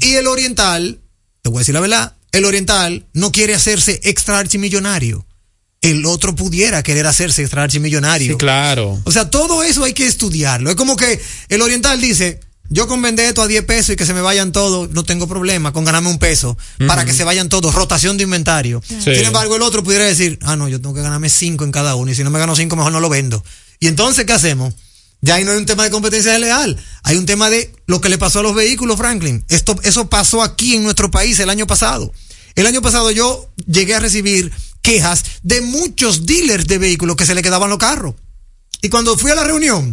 y 0.00 0.14
el 0.16 0.26
oriental, 0.26 1.00
te 1.42 1.48
voy 1.48 1.58
a 1.58 1.60
decir 1.60 1.72
la 1.74 1.80
verdad, 1.80 2.14
el 2.32 2.44
oriental 2.44 3.06
no 3.14 3.32
quiere 3.32 3.54
hacerse 3.54 3.98
extra 4.04 4.38
archimillonario. 4.38 5.25
El 5.90 6.06
otro 6.06 6.34
pudiera 6.34 6.82
querer 6.82 7.06
hacerse 7.06 7.42
extra 7.42 7.62
archimillonario. 7.62 8.32
Sí, 8.32 8.38
claro. 8.38 9.00
O 9.04 9.12
sea, 9.12 9.30
todo 9.30 9.62
eso 9.62 9.84
hay 9.84 9.92
que 9.92 10.06
estudiarlo. 10.06 10.70
Es 10.70 10.76
como 10.76 10.96
que 10.96 11.20
el 11.48 11.62
oriental 11.62 12.00
dice, 12.00 12.40
yo 12.68 12.88
con 12.88 13.00
vender 13.00 13.26
esto 13.26 13.42
a 13.42 13.46
10 13.46 13.64
pesos 13.64 13.90
y 13.90 13.96
que 13.96 14.06
se 14.06 14.14
me 14.14 14.20
vayan 14.20 14.52
todos, 14.52 14.90
no 14.90 15.04
tengo 15.04 15.28
problema 15.28 15.72
con 15.72 15.84
ganarme 15.84 16.08
un 16.08 16.18
peso 16.18 16.56
para 16.86 17.04
que 17.04 17.12
se 17.12 17.24
vayan 17.24 17.48
todos, 17.48 17.74
rotación 17.74 18.16
de 18.16 18.24
inventario. 18.24 18.82
Sin 18.86 19.14
embargo, 19.14 19.56
el 19.56 19.62
otro 19.62 19.82
pudiera 19.82 20.04
decir, 20.04 20.38
ah, 20.42 20.56
no, 20.56 20.68
yo 20.68 20.80
tengo 20.80 20.94
que 20.94 21.02
ganarme 21.02 21.28
5 21.28 21.64
en 21.64 21.72
cada 21.72 21.94
uno 21.94 22.10
y 22.10 22.14
si 22.14 22.24
no 22.24 22.30
me 22.30 22.38
gano 22.38 22.56
5 22.56 22.74
mejor 22.76 22.92
no 22.92 23.00
lo 23.00 23.08
vendo. 23.08 23.44
Y 23.78 23.88
entonces, 23.88 24.24
¿qué 24.24 24.32
hacemos? 24.32 24.74
Ya 25.20 25.36
ahí 25.36 25.44
no 25.44 25.52
hay 25.52 25.58
un 25.58 25.66
tema 25.66 25.84
de 25.84 25.90
competencia 25.90 26.32
desleal, 26.32 26.76
hay 27.02 27.16
un 27.16 27.26
tema 27.26 27.48
de 27.50 27.72
lo 27.86 28.00
que 28.00 28.08
le 28.08 28.18
pasó 28.18 28.40
a 28.40 28.42
los 28.42 28.54
vehículos, 28.54 28.98
Franklin. 28.98 29.44
Esto, 29.48 29.76
eso 29.82 30.08
pasó 30.08 30.42
aquí 30.42 30.76
en 30.76 30.84
nuestro 30.84 31.10
país 31.10 31.38
el 31.40 31.50
año 31.50 31.66
pasado. 31.66 32.12
El 32.54 32.66
año 32.66 32.82
pasado 32.82 33.10
yo 33.10 33.50
llegué 33.66 33.94
a 33.94 34.00
recibir 34.00 34.52
quejas 34.86 35.24
de 35.42 35.60
muchos 35.62 36.26
dealers 36.26 36.68
de 36.68 36.78
vehículos 36.78 37.16
que 37.16 37.26
se 37.26 37.34
le 37.34 37.42
quedaban 37.42 37.68
los 37.68 37.78
carros. 37.78 38.14
Y 38.82 38.88
cuando 38.88 39.18
fui 39.18 39.32
a 39.32 39.34
la 39.34 39.42
reunión 39.42 39.92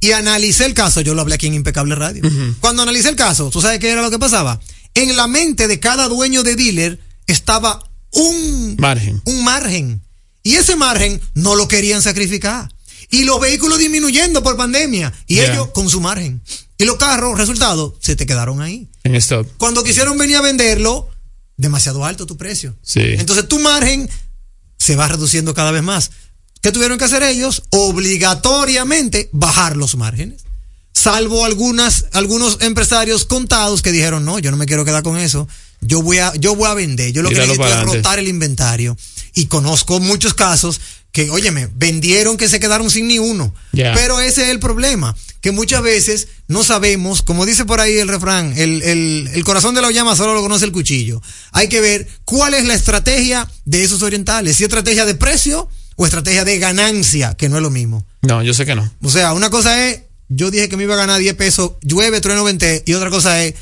y 0.00 0.12
analicé 0.12 0.64
el 0.64 0.72
caso, 0.72 1.02
yo 1.02 1.14
lo 1.14 1.20
hablé 1.20 1.34
aquí 1.34 1.46
en 1.46 1.54
Impecable 1.54 1.94
Radio. 1.94 2.22
Cuando 2.60 2.82
analicé 2.82 3.10
el 3.10 3.16
caso, 3.16 3.50
¿tú 3.50 3.60
sabes 3.60 3.80
qué 3.80 3.90
era 3.90 4.00
lo 4.00 4.10
que 4.10 4.18
pasaba? 4.18 4.58
En 4.94 5.14
la 5.14 5.26
mente 5.26 5.68
de 5.68 5.78
cada 5.78 6.08
dueño 6.08 6.42
de 6.42 6.56
dealer 6.56 6.98
estaba 7.26 7.86
un 8.12 8.76
Margen. 8.78 9.20
un 9.26 9.44
margen. 9.44 10.00
Y 10.42 10.54
ese 10.54 10.74
margen 10.74 11.20
no 11.34 11.54
lo 11.54 11.68
querían 11.68 12.00
sacrificar. 12.00 12.72
Y 13.10 13.24
los 13.24 13.38
vehículos 13.40 13.78
disminuyendo 13.78 14.42
por 14.42 14.56
pandemia. 14.56 15.12
Y 15.26 15.40
ellos 15.40 15.68
con 15.74 15.90
su 15.90 16.00
margen. 16.00 16.40
Y 16.78 16.86
los 16.86 16.96
carros, 16.96 17.36
resultado, 17.36 17.94
se 18.00 18.16
te 18.16 18.24
quedaron 18.24 18.62
ahí. 18.62 18.88
En 19.04 19.14
stop. 19.16 19.46
Cuando 19.58 19.84
quisieron 19.84 20.16
venir 20.16 20.36
a 20.36 20.40
venderlo, 20.40 21.08
demasiado 21.56 22.04
alto 22.04 22.26
tu 22.26 22.36
precio. 22.36 22.76
Sí. 22.82 23.00
Entonces 23.00 23.48
tu 23.48 23.58
margen 23.58 24.08
se 24.78 24.96
va 24.96 25.08
reduciendo 25.08 25.54
cada 25.54 25.70
vez 25.70 25.82
más. 25.82 26.10
¿Qué 26.60 26.72
tuvieron 26.72 26.98
que 26.98 27.04
hacer 27.04 27.22
ellos? 27.22 27.62
Obligatoriamente 27.70 29.28
bajar 29.32 29.76
los 29.76 29.96
márgenes. 29.96 30.44
Salvo 30.92 31.44
algunas, 31.44 32.06
algunos 32.12 32.58
empresarios 32.60 33.24
contados 33.24 33.82
que 33.82 33.92
dijeron, 33.92 34.24
no, 34.24 34.38
yo 34.38 34.50
no 34.50 34.56
me 34.56 34.66
quiero 34.66 34.84
quedar 34.84 35.02
con 35.02 35.18
eso. 35.18 35.46
Yo 35.80 36.00
voy 36.00 36.18
a, 36.18 36.34
yo 36.36 36.54
voy 36.54 36.68
a 36.68 36.74
vender. 36.74 37.12
Yo 37.12 37.22
lo 37.22 37.28
que 37.28 37.34
Tíralo 37.34 37.54
necesito 37.54 37.80
es 37.80 37.96
rotar 37.96 38.18
el 38.18 38.28
inventario. 38.28 38.96
Y 39.34 39.46
conozco 39.46 40.00
muchos 40.00 40.32
casos 40.34 40.80
que, 41.14 41.30
óyeme, 41.30 41.68
vendieron 41.76 42.36
que 42.36 42.48
se 42.48 42.58
quedaron 42.58 42.90
sin 42.90 43.06
ni 43.06 43.20
uno. 43.20 43.54
Pero 43.72 44.18
ese 44.18 44.42
es 44.42 44.48
el 44.48 44.58
problema, 44.58 45.14
que 45.40 45.52
muchas 45.52 45.80
veces 45.80 46.26
no 46.48 46.64
sabemos, 46.64 47.22
como 47.22 47.46
dice 47.46 47.64
por 47.64 47.80
ahí 47.80 47.98
el 47.98 48.08
refrán, 48.08 48.52
el, 48.56 48.82
el, 48.82 49.30
el 49.32 49.44
corazón 49.44 49.76
de 49.76 49.80
la 49.80 49.92
llama 49.92 50.16
solo 50.16 50.34
lo 50.34 50.42
conoce 50.42 50.64
el 50.64 50.72
cuchillo. 50.72 51.22
Hay 51.52 51.68
que 51.68 51.80
ver 51.80 52.08
cuál 52.24 52.54
es 52.54 52.64
la 52.64 52.74
estrategia 52.74 53.48
de 53.64 53.84
esos 53.84 54.02
orientales, 54.02 54.56
si 54.56 54.64
estrategia 54.64 55.06
de 55.06 55.14
precio 55.14 55.68
o 55.94 56.04
estrategia 56.04 56.44
de 56.44 56.58
ganancia, 56.58 57.34
que 57.34 57.48
no 57.48 57.58
es 57.58 57.62
lo 57.62 57.70
mismo. 57.70 58.04
No, 58.22 58.42
yo 58.42 58.52
sé 58.52 58.66
que 58.66 58.74
no. 58.74 58.90
O 59.00 59.08
sea, 59.08 59.34
una 59.34 59.50
cosa 59.50 59.88
es, 59.88 60.00
yo 60.28 60.50
dije 60.50 60.68
que 60.68 60.76
me 60.76 60.82
iba 60.82 60.94
a 60.94 60.98
ganar 60.98 61.20
10 61.20 61.34
pesos, 61.34 61.74
llueve, 61.82 62.20
trueno, 62.22 62.42
20, 62.42 62.82
y 62.86 62.94
otra 62.94 63.10
cosa 63.10 63.44
es, 63.44 63.54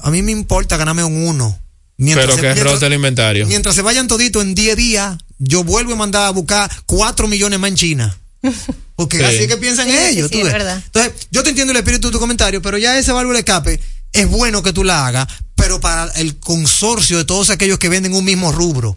a 0.00 0.10
mí 0.10 0.22
me 0.22 0.32
importa 0.32 0.78
ganarme 0.78 1.04
un 1.04 1.26
1. 1.28 1.58
Pero 2.02 2.36
que 2.36 2.54
rote 2.54 2.86
el 2.86 2.94
inventario. 2.94 3.46
Mientras 3.46 3.74
se 3.74 3.82
vayan 3.82 4.08
toditos 4.08 4.42
en 4.42 4.54
10 4.54 4.76
días, 4.76 5.18
yo 5.38 5.64
vuelvo 5.64 5.92
a 5.92 5.96
mandar 5.96 6.26
a 6.26 6.30
buscar 6.30 6.70
4 6.86 7.28
millones 7.28 7.58
más 7.60 7.68
en 7.68 7.76
China. 7.76 8.16
Porque 8.96 9.18
Sí. 9.18 9.24
así 9.24 9.46
que 9.48 9.56
piensan 9.58 9.86
Sí, 9.88 9.96
ellos. 10.10 10.28
sí, 10.28 10.32
tú 10.32 10.38
es 10.38 10.44
ves. 10.44 10.52
verdad. 10.52 10.82
Entonces, 10.84 11.12
yo 11.30 11.42
te 11.42 11.50
entiendo 11.50 11.72
el 11.72 11.76
espíritu 11.78 12.08
de 12.08 12.12
tu 12.12 12.18
comentario, 12.20 12.62
pero 12.62 12.78
ya 12.78 12.98
ese 12.98 13.12
válvula 13.12 13.34
de 13.36 13.40
escape 13.40 13.80
es 14.12 14.28
bueno 14.28 14.62
que 14.62 14.72
tú 14.72 14.82
la 14.84 15.06
hagas, 15.06 15.26
pero 15.54 15.78
para 15.80 16.10
el 16.12 16.36
consorcio 16.38 17.18
de 17.18 17.24
todos 17.24 17.50
aquellos 17.50 17.78
que 17.78 17.88
venden 17.88 18.14
un 18.14 18.24
mismo 18.24 18.50
rubro. 18.52 18.96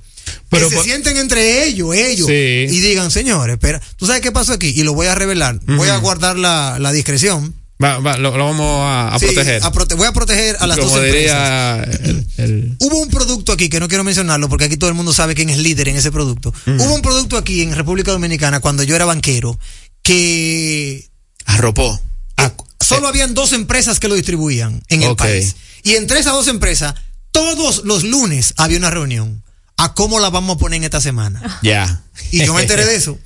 Pero 0.49 0.69
que 0.69 0.77
se 0.77 0.83
sienten 0.83 1.17
entre 1.17 1.65
ellos, 1.67 1.93
ellos, 1.93 2.27
Sí. 2.27 2.33
y 2.33 2.79
digan, 2.79 3.11
señores, 3.11 3.55
espera, 3.55 3.81
¿tú 3.97 4.05
sabes 4.07 4.21
qué 4.21 4.31
pasó 4.31 4.53
aquí? 4.53 4.67
Y 4.75 4.83
lo 4.83 4.93
voy 4.93 5.07
a 5.07 5.15
revelar. 5.15 5.59
Voy 5.65 5.89
a 5.89 5.97
guardar 5.97 6.37
la, 6.37 6.77
la 6.79 6.91
discreción. 6.93 7.53
Va, 7.81 7.97
va, 7.99 8.17
lo, 8.17 8.37
lo 8.37 8.45
vamos 8.45 8.81
a, 8.81 9.13
a 9.15 9.19
Sí, 9.19 9.25
proteger. 9.25 9.63
a 9.63 9.71
prote- 9.71 9.95
voy 9.95 10.07
a 10.07 10.13
proteger 10.13 10.57
a 10.59 10.67
las 10.67 10.77
Como 10.77 10.89
dos 10.91 11.03
empresas. 11.03 11.87
diría 11.87 12.07
el, 12.07 12.27
el- 12.37 12.75
Hubo 12.79 12.97
un 12.97 13.09
producto 13.09 13.51
aquí 13.51 13.67
que 13.69 13.79
no 13.79 13.87
quiero 13.87 14.03
mencionarlo 14.03 14.47
porque 14.47 14.65
aquí 14.65 14.77
todo 14.77 14.89
el 14.89 14.95
mundo 14.95 15.11
sabe 15.13 15.35
quién 15.35 15.49
es 15.49 15.57
líder 15.57 15.89
en 15.89 15.95
ese 15.97 16.11
producto. 16.11 16.53
Hubo 16.65 16.93
un 16.93 17.01
producto 17.01 17.35
aquí 17.37 17.61
en 17.61 17.75
República 17.75 18.11
Dominicana 18.11 18.59
cuando 18.59 18.83
yo 18.83 18.95
era 18.95 19.05
banquero 19.05 19.59
que 20.03 21.09
arropó. 21.45 21.99
Ah, 22.37 22.53
solo 22.79 23.07
habían 23.07 23.33
dos 23.33 23.53
empresas 23.53 23.99
que 23.99 24.07
lo 24.07 24.15
distribuían 24.15 24.81
en 24.89 25.03
el 25.03 25.15
país. 25.15 25.55
Y 25.83 25.95
entre 25.95 26.19
esas 26.19 26.33
dos 26.33 26.47
empresas, 26.47 26.93
todos 27.31 27.83
los 27.85 28.03
lunes 28.03 28.53
había 28.57 28.77
una 28.77 28.91
reunión. 28.91 29.43
¿A 29.75 29.93
cómo 29.95 30.19
la 30.19 30.29
vamos 30.29 30.55
a 30.55 30.59
poner 30.59 30.77
en 30.77 30.83
esta 30.83 31.01
semana? 31.01 31.59
Ya. 31.63 32.03
Y 32.31 32.45
yo 32.45 32.53
me 32.53 32.61
enteré 32.61 32.85
de 32.85 32.95
eso. 32.97 33.17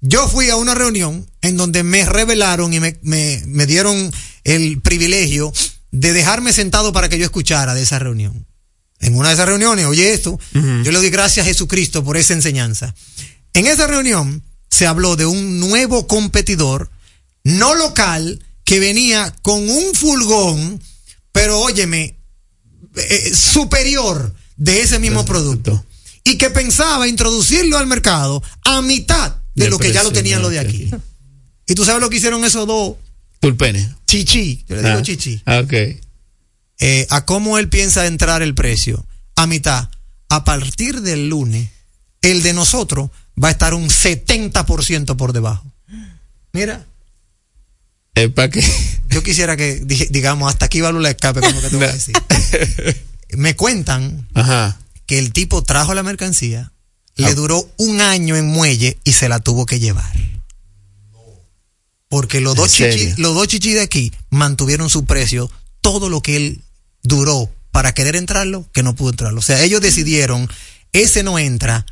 Yo 0.00 0.28
fui 0.28 0.50
a 0.50 0.56
una 0.56 0.74
reunión 0.74 1.26
en 1.46 1.56
donde 1.56 1.82
me 1.82 2.04
revelaron 2.04 2.72
y 2.72 2.80
me, 2.80 2.98
me, 3.02 3.42
me 3.46 3.66
dieron 3.66 4.12
el 4.44 4.80
privilegio 4.80 5.52
de 5.90 6.12
dejarme 6.12 6.52
sentado 6.52 6.92
para 6.92 7.08
que 7.08 7.18
yo 7.18 7.24
escuchara 7.24 7.74
de 7.74 7.82
esa 7.82 7.98
reunión. 7.98 8.46
En 9.00 9.14
una 9.14 9.28
de 9.28 9.34
esas 9.34 9.46
reuniones, 9.46 9.86
oye 9.86 10.12
esto, 10.12 10.38
yo 10.52 10.92
le 10.92 10.98
doy 10.98 11.10
gracias 11.10 11.44
a 11.44 11.48
Jesucristo 11.48 12.02
por 12.02 12.16
esa 12.16 12.32
enseñanza. 12.32 12.94
En 13.52 13.66
esa 13.66 13.86
reunión 13.86 14.42
se 14.70 14.86
habló 14.86 15.16
de 15.16 15.26
un 15.26 15.60
nuevo 15.60 16.06
competidor 16.06 16.90
no 17.44 17.74
local 17.74 18.42
que 18.64 18.80
venía 18.80 19.34
con 19.42 19.68
un 19.68 19.94
furgón, 19.94 20.82
pero 21.30 21.60
óyeme, 21.60 22.18
eh, 22.96 23.32
superior 23.34 24.34
de 24.56 24.80
ese 24.80 24.98
mismo 24.98 25.24
producto. 25.24 25.84
Y 26.24 26.38
que 26.38 26.50
pensaba 26.50 27.06
introducirlo 27.06 27.78
al 27.78 27.86
mercado 27.86 28.42
a 28.64 28.82
mitad 28.82 29.36
de 29.54 29.64
Del 29.64 29.70
lo 29.70 29.78
que 29.78 29.92
ya 29.92 30.02
lo 30.02 30.10
tenían 30.10 30.42
lo 30.42 30.48
de 30.48 30.58
aquí. 30.58 30.90
Y 31.66 31.74
tú 31.74 31.84
sabes 31.84 32.00
lo 32.00 32.08
que 32.10 32.16
hicieron 32.16 32.44
esos 32.44 32.66
dos 32.66 32.96
Tulpene. 33.40 33.94
chichi, 34.06 34.64
yo 34.68 34.76
le 34.76 34.82
digo 34.82 34.98
Ah, 34.98 35.02
chichi, 35.02 35.42
ah, 35.46 35.60
ok. 35.60 35.72
eh, 36.78 37.06
a 37.10 37.24
cómo 37.24 37.58
él 37.58 37.68
piensa 37.68 38.06
entrar 38.06 38.42
el 38.42 38.54
precio 38.54 39.04
a 39.34 39.46
mitad. 39.46 39.88
A 40.28 40.44
partir 40.44 41.02
del 41.02 41.28
lunes, 41.28 41.68
el 42.22 42.42
de 42.42 42.52
nosotros 42.52 43.10
va 43.42 43.48
a 43.48 43.50
estar 43.52 43.74
un 43.74 43.88
70% 43.88 45.16
por 45.16 45.32
debajo. 45.32 45.70
Mira, 46.52 46.86
Es 48.14 48.30
para 48.32 48.48
que. 48.50 48.62
yo 49.10 49.22
quisiera 49.22 49.56
que, 49.56 49.76
di- 49.84 50.06
digamos, 50.10 50.50
hasta 50.50 50.66
aquí 50.66 50.80
va 50.80 50.90
la 50.92 51.10
escape, 51.10 51.40
como 51.40 51.60
que 51.60 51.68
te 51.68 51.76
voy 51.76 51.84
a 51.86 51.92
decir. 51.92 52.16
Me 53.30 53.54
cuentan 53.56 54.26
Ajá. 54.34 54.78
que 55.06 55.18
el 55.18 55.32
tipo 55.32 55.62
trajo 55.62 55.92
la 55.94 56.02
mercancía, 56.02 56.72
le 57.16 57.26
Ah. 57.26 57.34
duró 57.34 57.68
un 57.76 58.00
año 58.00 58.36
en 58.36 58.46
muelle 58.46 58.98
y 59.04 59.12
se 59.12 59.28
la 59.28 59.40
tuvo 59.40 59.66
que 59.66 59.78
llevar. 59.80 60.12
Porque 62.08 62.40
los 62.40 62.54
dos, 62.54 62.78
¿En 62.80 62.92
chichi, 62.92 63.14
los 63.20 63.34
dos 63.34 63.48
chichis 63.48 63.74
de 63.74 63.80
aquí 63.82 64.12
mantuvieron 64.30 64.88
su 64.90 65.04
precio 65.04 65.50
todo 65.80 66.08
lo 66.08 66.22
que 66.22 66.36
él 66.36 66.60
duró 67.02 67.50
para 67.72 67.92
querer 67.94 68.16
entrarlo, 68.16 68.64
que 68.72 68.82
no 68.82 68.94
pudo 68.94 69.10
entrarlo. 69.10 69.40
O 69.40 69.42
sea, 69.42 69.62
ellos 69.62 69.80
decidieron, 69.80 70.48
ese 70.92 71.22
no 71.22 71.38
entra, 71.38 71.84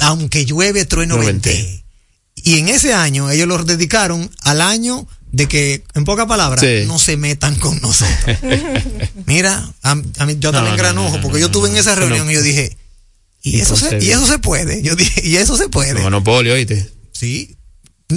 aunque 0.00 0.44
llueve, 0.44 0.84
trueno, 0.84 1.16
No 1.16 1.24
vente. 1.24 1.50
vente. 1.52 1.84
Y 2.36 2.58
en 2.58 2.68
ese 2.68 2.94
año 2.94 3.30
ellos 3.30 3.46
los 3.46 3.66
dedicaron 3.66 4.30
al 4.42 4.60
año 4.60 5.06
de 5.30 5.46
que, 5.46 5.84
en 5.94 6.04
pocas 6.04 6.26
palabras, 6.26 6.60
Sí. 6.60 6.86
no 6.86 6.98
se 6.98 7.16
metan 7.16 7.56
con 7.56 7.80
nosotros. 7.80 8.36
Mira, 9.26 9.72
a, 9.82 9.90
a 9.92 9.94
mí 10.26 10.36
yo 10.40 10.50
No, 10.52 10.58
también 10.58 10.76
no, 10.76 10.82
granojo, 10.82 11.16
no, 11.16 11.22
porque 11.22 11.38
no, 11.38 11.40
yo 11.40 11.46
no, 11.48 11.52
estuve 11.52 11.68
en 11.68 11.76
esa 11.76 11.94
reunión 11.94 12.26
no- 12.26 12.32
y 12.32 12.34
yo 12.34 12.42
dije, 12.42 12.76
y 13.42 13.60
eso, 13.60 13.76
se, 13.76 13.98
y 14.02 14.10
eso 14.10 14.26
se 14.26 14.38
puede. 14.38 14.82
Yo 14.82 14.94
dije, 14.96 15.20
y 15.26 15.36
eso 15.36 15.56
se 15.56 15.68
puede. 15.68 16.00
Monopolio, 16.00 16.54
oíste. 16.54 16.90
Sí. 17.12 17.56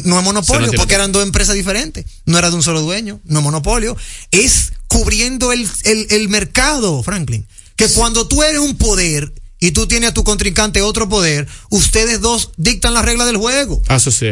No 0.04 0.20
es 0.20 0.26
monopolio, 0.26 0.68
no 0.68 0.74
porque 0.74 0.96
eran 0.96 1.12
dos 1.12 1.24
empresas 1.24 1.56
diferentes. 1.56 2.06
No 2.26 2.38
era 2.38 2.50
de 2.50 2.56
un 2.56 2.64
solo 2.64 2.82
dueño, 2.82 3.20
no 3.26 3.40
es 3.40 3.44
monopolio. 3.44 3.96
Es 4.32 4.74
cubriendo 4.88 5.52
el, 5.52 5.68
el, 5.84 6.08
el 6.10 6.30
mercado, 6.30 7.02
Franklin. 7.04 7.48
Que 7.76 7.88
cuando 7.90 8.28
tú 8.28 8.44
eres 8.44 8.60
un 8.60 8.78
poder 8.78 9.34
y 9.60 9.72
tú 9.72 9.88
tienes 9.88 10.10
a 10.10 10.14
tu 10.14 10.24
contrincante 10.24 10.82
otro 10.82 11.10
poder, 11.10 11.48
ustedes 11.70 12.22
dos 12.22 12.52
dictan 12.58 12.94
las 12.94 13.06
reglas 13.06 13.28
del 13.28 13.38
juego. 13.38 13.82
Ah, 13.88 13.96
eso 13.96 14.12
sí. 14.12 14.28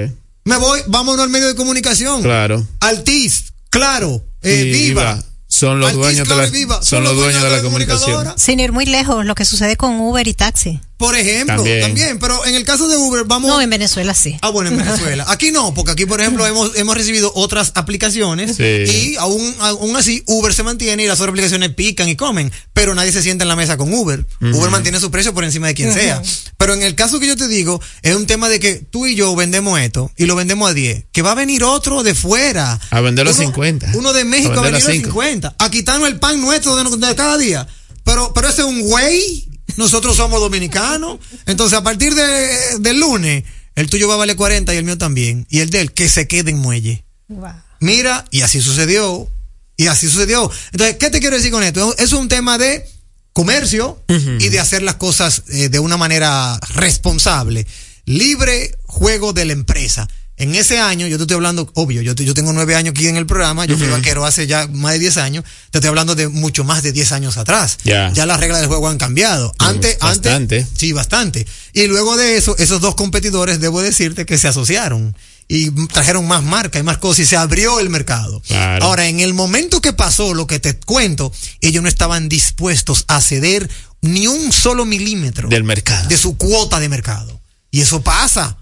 Me 0.45 0.57
voy, 0.57 0.81
vámonos 0.87 1.23
al 1.23 1.29
medio 1.29 1.47
de 1.47 1.55
comunicación. 1.55 2.21
Claro. 2.21 2.65
Altiz, 2.81 3.53
claro, 3.69 4.23
eh, 4.41 4.63
Y 4.65 4.71
viva. 4.71 5.15
Viva. 5.15 5.23
Son 5.47 5.79
los 5.79 5.89
Altiz, 5.89 6.01
dueños 6.01 6.27
de 6.27 6.35
la, 6.35 6.45
Viva 6.47 6.81
son 6.81 7.03
los 7.03 7.15
dueños 7.15 7.43
de 7.43 7.49
la 7.49 7.61
comunicación. 7.61 8.33
Sin 8.37 8.59
ir 8.59 8.71
muy 8.71 8.85
lejos, 8.85 9.23
lo 9.23 9.35
que 9.35 9.45
sucede 9.45 9.77
con 9.77 9.99
Uber 9.99 10.27
y 10.27 10.33
taxi. 10.33 10.79
Por 10.97 11.17
ejemplo, 11.17 11.55
También. 11.55 11.81
también. 11.81 12.19
pero 12.19 12.45
en 12.45 12.55
el 12.55 12.63
caso 12.63 12.87
de 12.87 12.95
Uber, 12.95 13.23
vamos. 13.25 13.49
No, 13.49 13.59
en 13.59 13.69
Venezuela 13.69 14.13
sí. 14.13 14.37
Ah, 14.41 14.49
bueno, 14.51 14.69
en 14.69 14.77
Venezuela. 14.77 15.25
Aquí 15.27 15.51
no, 15.51 15.73
porque 15.73 15.91
aquí, 15.91 16.05
por 16.05 16.21
ejemplo, 16.21 16.45
hemos, 16.47 16.75
hemos 16.77 16.95
recibido 16.95 17.31
otras 17.35 17.71
aplicaciones 17.75 18.55
Sí. 18.55 18.63
y 18.63 19.15
aún, 19.17 19.53
aún 19.59 19.95
así 19.97 20.23
Uber 20.27 20.53
se 20.53 20.63
mantiene 20.63 21.03
y 21.03 21.07
las 21.07 21.19
otras 21.19 21.29
aplicaciones 21.31 21.69
pican 21.73 22.07
y 22.07 22.15
comen, 22.15 22.51
pero 22.73 22.95
nadie 22.95 23.11
se 23.11 23.21
sienta 23.21 23.43
en 23.43 23.49
la 23.49 23.55
mesa 23.55 23.75
con 23.75 23.93
Uber. 23.93 24.25
Uber 24.41 24.69
mantiene 24.69 24.99
su 24.99 25.11
precio 25.11 25.33
por 25.33 25.43
encima 25.43 25.67
de 25.67 25.73
quien 25.73 25.91
sea. 25.93 26.21
Pero 26.57 26.73
en 26.73 26.83
el 26.83 26.95
caso 26.95 27.19
que 27.19 27.27
yo 27.27 27.35
te 27.35 27.47
digo, 27.47 27.81
es 28.01 28.15
un 28.15 28.25
tema 28.25 28.47
de 28.47 28.59
que 28.59 28.75
tú 28.75 29.05
y 29.05 29.15
yo 29.15 29.35
vendemos 29.35 29.79
esto 29.81 30.11
y 30.15 30.25
lo 30.25 30.35
vendemos 30.35 30.69
a 30.69 30.73
10, 30.73 31.05
que 31.11 31.21
va 31.21 31.31
a 31.31 31.35
venir 31.35 31.63
otro 31.63 32.03
de 32.03 32.13
fuera. 32.15 32.79
A 32.91 33.01
venderlo 33.01 33.31
a 33.31 33.33
Uno- 33.33 33.43
50. 33.43 33.91
Uno 33.95 34.13
de 34.13 34.23
México 34.23 34.53
A 34.53 34.59
a 34.59 34.61
venderlo 34.61 34.87
a 34.87 34.91
venderlo 34.91 35.09
a 35.09 35.11
5. 35.11 35.21
50. 35.21 35.55
A 35.59 35.69
quitarnos 35.71 36.07
el 36.07 36.19
pan 36.19 36.39
nuestro 36.39 36.75
de, 36.75 37.07
de 37.07 37.15
cada 37.15 37.37
día. 37.37 37.67
Pero, 38.05 38.31
pero 38.33 38.47
ese 38.49 38.61
es 38.61 38.67
un 38.67 38.81
güey. 38.81 39.49
Nosotros 39.77 40.15
somos 40.15 40.39
dominicanos. 40.39 41.19
Entonces, 41.45 41.77
a 41.77 41.83
partir 41.83 42.15
de, 42.15 42.79
del 42.79 42.99
lunes, 42.99 43.43
el 43.75 43.89
tuyo 43.89 44.07
va 44.07 44.15
a 44.15 44.17
valer 44.17 44.35
40 44.35 44.73
y 44.73 44.77
el 44.77 44.83
mío 44.83 44.97
también. 44.97 45.45
Y 45.49 45.59
el 45.59 45.69
de 45.69 45.81
él, 45.81 45.93
que 45.93 46.09
se 46.09 46.27
quede 46.27 46.51
en 46.51 46.57
muelle. 46.57 47.03
Wow. 47.27 47.53
Mira, 47.79 48.25
y 48.31 48.41
así 48.41 48.61
sucedió. 48.61 49.27
Y 49.75 49.87
así 49.87 50.07
sucedió. 50.07 50.49
Entonces, 50.71 50.97
¿qué 50.97 51.09
te 51.09 51.19
quiero 51.19 51.35
decir 51.35 51.51
con 51.51 51.63
esto? 51.63 51.95
Es 51.97 52.13
un 52.13 52.29
tema 52.29 52.57
de 52.57 52.87
comercio 53.33 53.99
y 54.07 54.49
de 54.49 54.59
hacer 54.59 54.83
las 54.83 54.95
cosas 54.95 55.43
eh, 55.49 55.69
de 55.69 55.79
una 55.79 55.97
manera 55.97 56.59
responsable. 56.75 57.65
Libre 58.05 58.77
juego 58.85 59.33
de 59.33 59.45
la 59.45 59.53
empresa. 59.53 60.07
En 60.43 60.55
ese 60.55 60.79
año, 60.79 61.07
yo 61.07 61.17
te 61.17 61.23
estoy 61.23 61.35
hablando, 61.35 61.69
obvio, 61.73 62.01
yo, 62.01 62.13
te- 62.15 62.25
yo 62.25 62.33
tengo 62.33 62.53
nueve 62.53 62.75
años 62.75 62.91
aquí 62.91 63.07
en 63.07 63.17
el 63.17 63.25
programa, 63.25 63.65
yo 63.65 63.77
fui 63.77 63.87
vaquero 63.87 64.25
hace 64.25 64.45
ya 64.47 64.67
más 64.67 64.93
de 64.93 64.99
10 64.99 65.17
años, 65.17 65.43
te 65.71 65.79
estoy 65.79 65.89
hablando 65.89 66.15
de 66.15 66.27
mucho 66.27 66.63
más 66.63 66.83
de 66.83 66.91
10 66.91 67.11
años 67.13 67.37
atrás. 67.37 67.77
Ya. 67.83 68.11
Ya 68.13 68.25
las 68.25 68.39
reglas 68.39 68.59
del 68.59 68.67
juego 68.67 68.87
han 68.89 68.97
cambiado. 68.97 69.53
Antes, 69.59 69.97
bastante. 69.99 70.29
antes, 70.29 70.67
sí, 70.77 70.91
bastante. 70.91 71.47
Y 71.73 71.87
luego 71.87 72.15
de 72.17 72.37
eso, 72.37 72.55
esos 72.59 72.79
dos 72.81 72.95
competidores, 72.95 73.59
debo 73.59 73.81
decirte 73.81 74.25
que 74.25 74.37
se 74.37 74.47
asociaron 74.47 75.15
y 75.47 75.71
trajeron 75.87 76.25
más 76.27 76.41
marca 76.43 76.79
y 76.79 76.83
más 76.83 76.97
cosas 76.99 77.19
y 77.19 77.25
se 77.25 77.35
abrió 77.37 77.79
el 77.79 77.89
mercado. 77.89 78.41
Claro. 78.47 78.85
Ahora, 78.85 79.07
en 79.07 79.19
el 79.19 79.33
momento 79.33 79.81
que 79.81 79.91
pasó 79.93 80.33
lo 80.33 80.47
que 80.47 80.59
te 80.59 80.75
cuento, 80.79 81.31
ellos 81.61 81.83
no 81.83 81.89
estaban 81.89 82.29
dispuestos 82.29 83.05
a 83.07 83.21
ceder 83.21 83.69
ni 84.01 84.27
un 84.27 84.51
solo 84.51 84.85
milímetro 84.85 85.49
Del 85.49 85.63
mercado. 85.63 86.07
de 86.09 86.17
su 86.17 86.37
cuota 86.37 86.79
de 86.79 86.89
mercado. 86.89 87.39
Y 87.71 87.81
eso 87.81 88.01
pasa. 88.01 88.57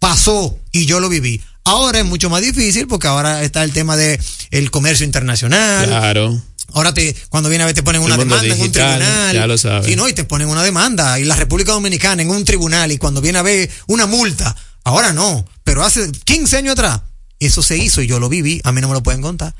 Pasó 0.00 0.58
y 0.72 0.86
yo 0.86 0.98
lo 0.98 1.08
viví. 1.08 1.40
Ahora 1.64 2.00
es 2.00 2.04
mucho 2.04 2.28
más 2.30 2.42
difícil 2.42 2.88
porque 2.88 3.06
ahora 3.06 3.44
está 3.44 3.62
el 3.62 3.72
tema 3.72 3.96
de 3.96 4.18
el 4.50 4.72
comercio 4.72 5.06
internacional. 5.06 5.86
Claro. 5.86 6.42
Ahora 6.72 6.94
te, 6.94 7.14
cuando 7.28 7.48
viene 7.48 7.64
a 7.64 7.66
ver 7.66 7.74
te 7.74 7.82
ponen 7.82 8.02
una 8.02 8.16
demanda 8.16 8.44
en 8.44 8.60
un 8.60 8.72
tribunal. 8.72 9.34
ya 9.34 9.46
lo 9.46 9.58
sabes. 9.58 9.86
Sí, 9.86 9.96
no, 9.96 10.08
y 10.08 10.12
te 10.12 10.24
ponen 10.24 10.48
una 10.48 10.62
demanda. 10.62 11.20
Y 11.20 11.24
la 11.24 11.36
República 11.36 11.72
Dominicana 11.72 12.22
en 12.22 12.30
un 12.30 12.44
tribunal 12.44 12.90
y 12.90 12.98
cuando 12.98 13.20
viene 13.20 13.38
a 13.38 13.42
ver 13.42 13.70
una 13.86 14.06
multa. 14.06 14.56
Ahora 14.84 15.12
no, 15.12 15.44
pero 15.62 15.84
hace 15.84 16.10
15 16.10 16.56
años 16.56 16.72
atrás 16.72 17.02
eso 17.38 17.62
se 17.62 17.76
hizo 17.76 18.02
y 18.02 18.06
yo 18.06 18.18
lo 18.18 18.28
viví. 18.28 18.60
A 18.64 18.72
mí 18.72 18.80
no 18.80 18.88
me 18.88 18.94
lo 18.94 19.02
pueden 19.02 19.22
contar. 19.22 19.54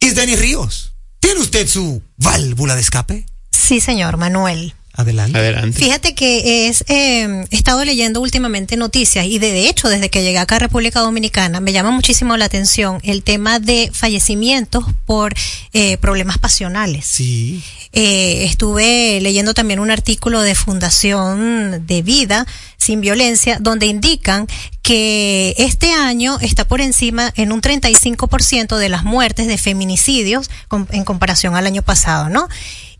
Y 0.00 0.10
Denis 0.10 0.38
Ríos, 0.38 0.92
¿tiene 1.20 1.40
usted 1.40 1.68
su 1.68 2.02
válvula 2.16 2.74
de 2.74 2.80
escape? 2.80 3.26
Sí, 3.50 3.80
señor 3.80 4.16
Manuel. 4.16 4.74
Adelante. 4.96 5.36
Adelante. 5.36 5.78
Fíjate 5.78 6.14
que 6.14 6.68
es, 6.68 6.84
eh, 6.86 7.44
he 7.50 7.56
estado 7.56 7.84
leyendo 7.84 8.20
últimamente 8.20 8.76
noticias 8.76 9.26
y 9.26 9.40
de, 9.40 9.50
de 9.50 9.68
hecho 9.68 9.88
desde 9.88 10.08
que 10.08 10.22
llegué 10.22 10.38
acá 10.38 10.56
a 10.56 10.60
República 10.60 11.00
Dominicana 11.00 11.58
me 11.58 11.72
llama 11.72 11.90
muchísimo 11.90 12.36
la 12.36 12.44
atención 12.44 13.00
el 13.02 13.24
tema 13.24 13.58
de 13.58 13.90
fallecimientos 13.92 14.84
por 15.04 15.34
eh, 15.72 15.96
problemas 15.96 16.38
pasionales. 16.38 17.06
Sí. 17.06 17.60
Eh, 17.92 18.44
estuve 18.44 19.20
leyendo 19.20 19.52
también 19.52 19.80
un 19.80 19.90
artículo 19.90 20.42
de 20.42 20.54
Fundación 20.54 21.86
de 21.86 22.02
Vida 22.02 22.46
sin 22.76 23.00
Violencia 23.00 23.58
donde 23.60 23.86
indican 23.86 24.46
que 24.82 25.54
este 25.58 25.92
año 25.92 26.38
está 26.40 26.68
por 26.68 26.80
encima 26.80 27.32
en 27.36 27.50
un 27.50 27.62
35% 27.62 28.76
de 28.76 28.88
las 28.88 29.02
muertes 29.02 29.48
de 29.48 29.58
feminicidios 29.58 30.50
en 30.90 31.04
comparación 31.04 31.56
al 31.56 31.66
año 31.66 31.82
pasado, 31.82 32.28
¿no? 32.28 32.48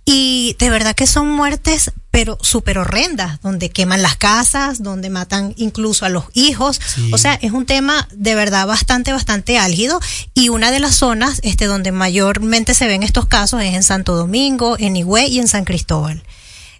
Y 0.06 0.54
de 0.58 0.68
verdad 0.68 0.94
que 0.94 1.06
son 1.06 1.30
muertes, 1.30 1.90
pero 2.10 2.36
súper 2.42 2.76
horrendas, 2.78 3.40
donde 3.40 3.70
queman 3.70 4.02
las 4.02 4.16
casas, 4.16 4.82
donde 4.82 5.08
matan 5.08 5.54
incluso 5.56 6.04
a 6.04 6.10
los 6.10 6.24
hijos. 6.34 6.78
Sí. 6.94 7.10
O 7.12 7.18
sea, 7.18 7.34
es 7.34 7.52
un 7.52 7.64
tema 7.64 8.06
de 8.12 8.34
verdad 8.34 8.66
bastante, 8.66 9.12
bastante 9.12 9.58
álgido. 9.58 10.00
Y 10.34 10.50
una 10.50 10.70
de 10.70 10.80
las 10.80 10.96
zonas 10.96 11.40
este, 11.42 11.64
donde 11.64 11.90
mayormente 11.90 12.74
se 12.74 12.86
ven 12.86 13.02
estos 13.02 13.26
casos 13.26 13.62
es 13.62 13.74
en 13.74 13.82
Santo 13.82 14.14
Domingo, 14.14 14.76
en 14.78 14.96
Higüey 14.96 15.32
y 15.32 15.38
en 15.38 15.48
San 15.48 15.64
Cristóbal. 15.64 16.22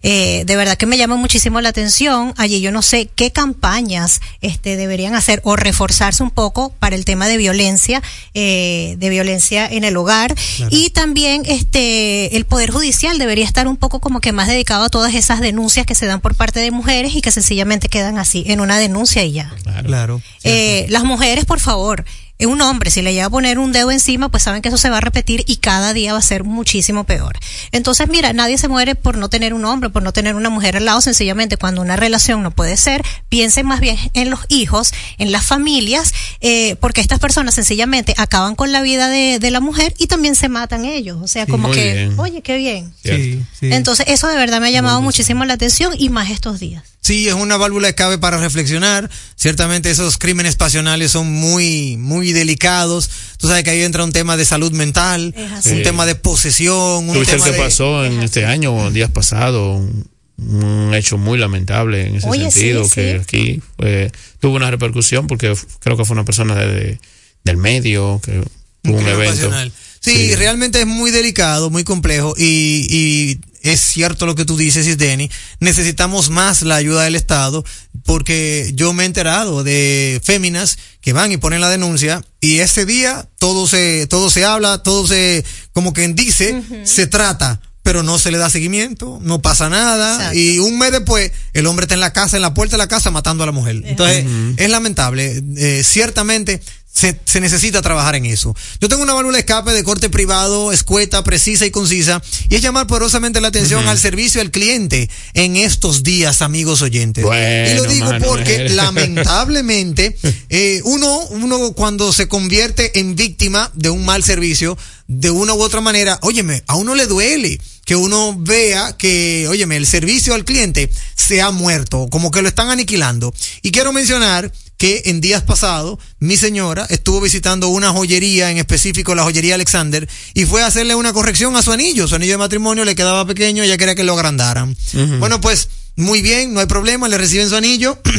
Eh, 0.06 0.44
de 0.44 0.56
verdad 0.56 0.76
que 0.76 0.84
me 0.84 0.98
llama 0.98 1.16
muchísimo 1.16 1.60
la 1.60 1.70
atención. 1.70 2.34
Allí 2.36 2.60
yo 2.60 2.70
no 2.70 2.82
sé 2.82 3.08
qué 3.14 3.32
campañas 3.32 4.20
este, 4.42 4.76
deberían 4.76 5.14
hacer 5.14 5.40
o 5.44 5.56
reforzarse 5.56 6.22
un 6.22 6.30
poco 6.30 6.74
para 6.78 6.94
el 6.94 7.06
tema 7.06 7.26
de 7.26 7.38
violencia, 7.38 8.02
eh, 8.34 8.96
de 8.98 9.08
violencia 9.08 9.66
en 9.66 9.82
el 9.82 9.96
hogar. 9.96 10.34
Y 10.70 10.90
también 10.90 11.42
este, 11.46 12.36
el 12.36 12.44
Poder 12.44 12.70
Judicial 12.70 13.18
debería 13.18 13.44
estar 13.44 13.66
un 13.66 13.78
poco 13.78 13.98
como 14.00 14.20
que 14.20 14.32
más 14.32 14.46
dedicado 14.46 14.84
a 14.84 14.90
todas 14.90 15.14
esas 15.14 15.40
denuncias 15.40 15.86
que 15.86 15.94
se 15.94 16.04
dan 16.04 16.20
por 16.20 16.34
parte 16.34 16.60
de 16.60 16.70
mujeres 16.70 17.16
y 17.16 17.22
que 17.22 17.30
sencillamente 17.30 17.88
quedan 17.88 18.18
así, 18.18 18.44
en 18.46 18.60
una 18.60 18.78
denuncia 18.78 19.24
y 19.24 19.32
ya. 19.32 19.54
Claro. 19.62 19.88
Claro. 19.88 20.22
Eh, 20.42 20.86
las 20.90 21.04
mujeres, 21.04 21.46
por 21.46 21.60
favor, 21.60 22.04
un 22.40 22.60
hombre, 22.60 22.90
si 22.90 23.00
le 23.00 23.12
llega 23.14 23.26
a 23.26 23.30
poner 23.30 23.58
un 23.58 23.72
dedo 23.72 23.90
encima, 23.90 24.28
pues 24.28 24.42
saben 24.42 24.60
que 24.60 24.68
eso 24.68 24.76
se 24.76 24.90
va 24.90 24.98
a 24.98 25.00
repetir 25.00 25.44
y 25.46 25.56
cada 25.56 25.92
día 25.94 26.12
va 26.12 26.18
a 26.18 26.22
ser 26.22 26.44
muchísimo 26.44 27.04
peor. 27.04 27.38
Entonces, 27.72 28.08
mira, 28.08 28.32
nadie 28.32 28.58
se 28.58 28.68
muere 28.68 28.94
por 28.96 29.16
no 29.16 29.28
tener 29.30 29.54
un 29.54 29.64
hombre, 29.64 29.88
por 29.90 30.02
no 30.02 30.12
tener 30.12 30.34
una 30.34 30.50
mujer 30.50 30.76
al 30.76 30.84
lado, 30.84 31.00
sencillamente 31.00 31.56
cuando 31.56 31.80
una 31.80 31.96
relación 31.96 32.42
no 32.42 32.50
puede 32.50 32.76
ser, 32.76 33.02
piensen 33.28 33.66
más 33.66 33.80
bien 33.80 33.96
en 34.14 34.30
los 34.30 34.40
hijos, 34.48 34.92
en 35.18 35.32
las 35.32 35.44
familias, 35.44 36.12
eh, 36.40 36.76
porque 36.80 37.00
estas 37.00 37.18
personas 37.20 37.54
sencillamente 37.54 38.14
acaban 38.18 38.56
con 38.56 38.72
la 38.72 38.82
vida 38.82 39.08
de, 39.08 39.38
de 39.38 39.50
la 39.50 39.60
mujer 39.60 39.94
y 39.98 40.06
también 40.08 40.34
se 40.34 40.48
matan 40.48 40.84
ellos. 40.84 41.18
O 41.22 41.28
sea, 41.28 41.44
Sí, 41.46 41.50
como 41.50 41.70
que, 41.70 41.94
bien. 41.94 42.20
oye, 42.20 42.42
qué 42.42 42.56
bien. 42.56 42.92
Sí, 43.02 43.42
sí. 43.58 43.72
Entonces, 43.72 44.06
eso 44.08 44.26
de 44.28 44.36
verdad 44.36 44.60
me 44.60 44.66
ha 44.68 44.70
llamado 44.70 45.00
muchísimo 45.02 45.44
la 45.44 45.54
atención 45.54 45.94
y 45.96 46.08
más 46.08 46.30
estos 46.30 46.58
días. 46.60 46.82
Sí, 47.04 47.28
es 47.28 47.34
una 47.34 47.58
válvula 47.58 47.86
de 47.86 47.90
escape 47.90 48.16
para 48.16 48.38
reflexionar. 48.38 49.10
Ciertamente 49.36 49.90
esos 49.90 50.16
crímenes 50.16 50.56
pasionales 50.56 51.10
son 51.12 51.30
muy, 51.30 51.98
muy 51.98 52.32
delicados. 52.32 53.10
Tú 53.36 53.46
sabes 53.48 53.62
que 53.62 53.70
ahí 53.70 53.82
entra 53.82 54.04
un 54.04 54.12
tema 54.12 54.38
de 54.38 54.46
salud 54.46 54.72
mental, 54.72 55.34
Es 55.36 55.52
así. 55.52 55.70
un 55.72 55.82
tema 55.82 56.06
de 56.06 56.14
posesión, 56.14 57.06
un 57.08 57.12
¿Tuviste 57.14 57.34
el 57.34 57.42
tema 57.42 57.44
que 57.52 57.58
de... 57.58 57.64
pasó 57.64 58.04
en 58.06 58.22
este 58.22 58.46
año 58.46 58.74
o 58.74 58.90
días 58.90 59.10
pasados? 59.10 59.76
Un, 59.80 60.08
un 60.38 60.94
hecho 60.94 61.18
muy 61.18 61.36
lamentable 61.38 62.06
en 62.06 62.16
ese 62.16 62.26
Oye, 62.28 62.50
sentido, 62.50 62.84
sí. 62.84 62.90
que 62.94 63.20
aquí 63.22 63.62
eh, 63.78 64.10
tuvo 64.40 64.56
una 64.56 64.70
repercusión 64.70 65.26
porque 65.26 65.54
creo 65.80 65.96
que 65.98 66.04
fue 66.06 66.14
una 66.14 66.24
persona 66.24 66.54
de, 66.54 66.66
de- 66.74 67.00
del 67.44 67.56
medio, 67.58 68.18
que 68.24 68.42
tuvo 68.82 68.96
un 68.96 69.06
evento. 69.06 69.34
pasional. 69.34 69.70
Sí, 70.00 70.10
Sí. 70.28 70.34
realmente 70.36 70.80
es 70.80 70.86
muy 70.86 71.10
delicado, 71.10 71.68
muy 71.70 71.84
complejo 71.84 72.34
y, 72.36 72.86
y 72.90 73.40
es 73.64 73.80
cierto 73.80 74.26
lo 74.26 74.34
que 74.34 74.44
tú 74.44 74.56
dices, 74.56 74.86
Isdeni. 74.86 75.30
Necesitamos 75.58 76.28
más 76.30 76.62
la 76.62 76.76
ayuda 76.76 77.04
del 77.04 77.16
Estado 77.16 77.64
porque 78.04 78.70
yo 78.74 78.92
me 78.92 79.02
he 79.02 79.06
enterado 79.06 79.64
de 79.64 80.20
féminas 80.22 80.78
que 81.00 81.14
van 81.14 81.32
y 81.32 81.38
ponen 81.38 81.62
la 81.62 81.70
denuncia 81.70 82.22
y 82.40 82.58
ese 82.58 82.84
día 82.84 83.26
todo 83.38 83.66
se, 83.66 84.06
todo 84.06 84.28
se 84.28 84.44
habla, 84.44 84.82
todo 84.82 85.06
se, 85.06 85.44
como 85.72 85.94
quien 85.94 86.14
dice, 86.14 86.62
se 86.84 87.06
trata. 87.06 87.60
Pero 87.82 88.02
no 88.02 88.18
se 88.18 88.30
le 88.30 88.38
da 88.38 88.48
seguimiento, 88.48 89.18
no 89.20 89.42
pasa 89.42 89.68
nada. 89.68 90.14
Exacto. 90.14 90.38
Y 90.38 90.58
un 90.58 90.78
mes 90.78 90.90
después, 90.90 91.32
el 91.52 91.66
hombre 91.66 91.84
está 91.84 91.94
en 91.94 92.00
la 92.00 92.14
casa, 92.14 92.36
en 92.36 92.40
la 92.40 92.54
puerta 92.54 92.76
de 92.76 92.78
la 92.78 92.88
casa, 92.88 93.10
matando 93.10 93.42
a 93.42 93.46
la 93.46 93.52
mujer. 93.52 93.82
Entonces, 93.84 94.24
es 94.56 94.70
lamentable. 94.70 95.42
Eh, 95.58 95.82
ciertamente, 95.84 96.62
se, 96.94 97.20
se 97.24 97.40
necesita 97.40 97.82
trabajar 97.82 98.14
en 98.14 98.24
eso. 98.24 98.54
Yo 98.80 98.88
tengo 98.88 99.02
una 99.02 99.14
válvula 99.14 99.36
de 99.36 99.40
escape 99.40 99.72
de 99.72 99.82
corte 99.82 100.08
privado, 100.08 100.72
escueta, 100.72 101.24
precisa 101.24 101.66
y 101.66 101.72
concisa, 101.72 102.22
y 102.48 102.54
es 102.54 102.62
llamar 102.62 102.86
poderosamente 102.86 103.40
la 103.40 103.48
atención 103.48 103.86
al 103.88 103.98
servicio 103.98 104.40
al 104.40 104.52
cliente 104.52 105.10
en 105.34 105.56
estos 105.56 106.04
días, 106.04 106.40
amigos 106.40 106.82
oyentes. 106.82 107.24
Bueno, 107.24 107.70
y 107.70 107.74
lo 107.74 107.84
digo 107.84 108.06
Manuel. 108.06 108.22
porque 108.22 108.68
lamentablemente 108.70 110.16
eh, 110.48 110.80
uno, 110.84 111.18
uno 111.30 111.72
cuando 111.72 112.12
se 112.12 112.28
convierte 112.28 113.00
en 113.00 113.16
víctima 113.16 113.72
de 113.74 113.90
un 113.90 114.04
mal 114.04 114.22
servicio, 114.22 114.78
de 115.08 115.30
una 115.30 115.52
u 115.52 115.62
otra 115.62 115.80
manera, 115.80 116.20
óyeme, 116.22 116.62
a 116.68 116.76
uno 116.76 116.94
le 116.94 117.06
duele 117.06 117.60
que 117.84 117.96
uno 117.96 118.36
vea 118.38 118.96
que, 118.96 119.46
óyeme, 119.48 119.76
el 119.76 119.86
servicio 119.86 120.34
al 120.34 120.44
cliente 120.44 120.90
se 121.16 121.42
ha 121.42 121.50
muerto, 121.50 122.08
como 122.10 122.30
que 122.30 122.40
lo 122.40 122.48
están 122.48 122.70
aniquilando. 122.70 123.34
Y 123.62 123.72
quiero 123.72 123.92
mencionar 123.92 124.50
que 124.84 125.00
en 125.06 125.22
días 125.22 125.42
pasados 125.42 125.98
mi 126.18 126.36
señora 126.36 126.86
estuvo 126.90 127.18
visitando 127.18 127.68
una 127.68 127.90
joyería, 127.90 128.50
en 128.50 128.58
específico 128.58 129.14
la 129.14 129.22
joyería 129.22 129.54
Alexander, 129.54 130.06
y 130.34 130.44
fue 130.44 130.62
a 130.62 130.66
hacerle 130.66 130.94
una 130.94 131.14
corrección 131.14 131.56
a 131.56 131.62
su 131.62 131.72
anillo. 131.72 132.06
Su 132.06 132.16
anillo 132.16 132.32
de 132.32 132.38
matrimonio 132.38 132.84
le 132.84 132.94
quedaba 132.94 133.26
pequeño, 133.26 133.62
ella 133.62 133.78
quería 133.78 133.94
que 133.94 134.04
lo 134.04 134.12
agrandaran. 134.12 134.76
Bueno, 135.20 135.40
pues 135.40 135.70
muy 135.96 136.20
bien, 136.20 136.52
no 136.52 136.60
hay 136.60 136.66
problema, 136.66 137.08
le 137.08 137.16
reciben 137.16 137.48
su 137.48 137.56
anillo. 137.56 137.98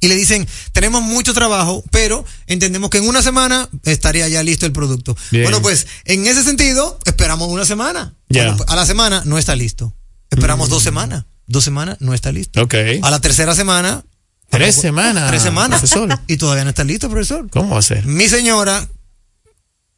Y 0.00 0.08
le 0.08 0.16
dicen, 0.16 0.46
tenemos 0.72 1.02
mucho 1.02 1.32
trabajo, 1.32 1.82
pero 1.92 2.26
entendemos 2.46 2.90
que 2.90 2.98
en 2.98 3.06
una 3.08 3.22
semana 3.22 3.70
estaría 3.84 4.28
ya 4.28 4.42
listo 4.42 4.66
el 4.66 4.72
producto. 4.72 5.16
Bien. 5.30 5.44
Bueno, 5.44 5.62
pues 5.62 5.86
en 6.04 6.26
ese 6.26 6.42
sentido, 6.42 6.98
esperamos 7.06 7.48
una 7.48 7.64
semana. 7.64 8.14
Bueno, 8.28 8.56
a 8.66 8.76
la 8.76 8.84
semana 8.84 9.22
no 9.24 9.38
está 9.38 9.54
listo. 9.54 9.96
Esperamos 10.30 10.68
dos 10.68 10.82
semanas. 10.82 11.24
dos 11.46 11.62
semanas, 11.62 11.98
no 12.00 12.12
está 12.12 12.32
listo. 12.32 12.60
A 13.02 13.10
la 13.10 13.20
tercera 13.20 13.54
semana. 13.54 14.04
Tres 14.50 14.76
semanas. 14.76 15.28
Tres 15.28 15.42
semanas. 15.42 15.80
Profesor. 15.80 16.20
Y 16.26 16.36
todavía 16.36 16.64
no 16.64 16.70
está 16.70 16.84
listo, 16.84 17.08
profesor. 17.10 17.48
¿Cómo 17.50 17.70
va 17.74 17.78
a 17.80 17.82
ser? 17.82 18.06
Mi 18.06 18.28
señora, 18.28 18.88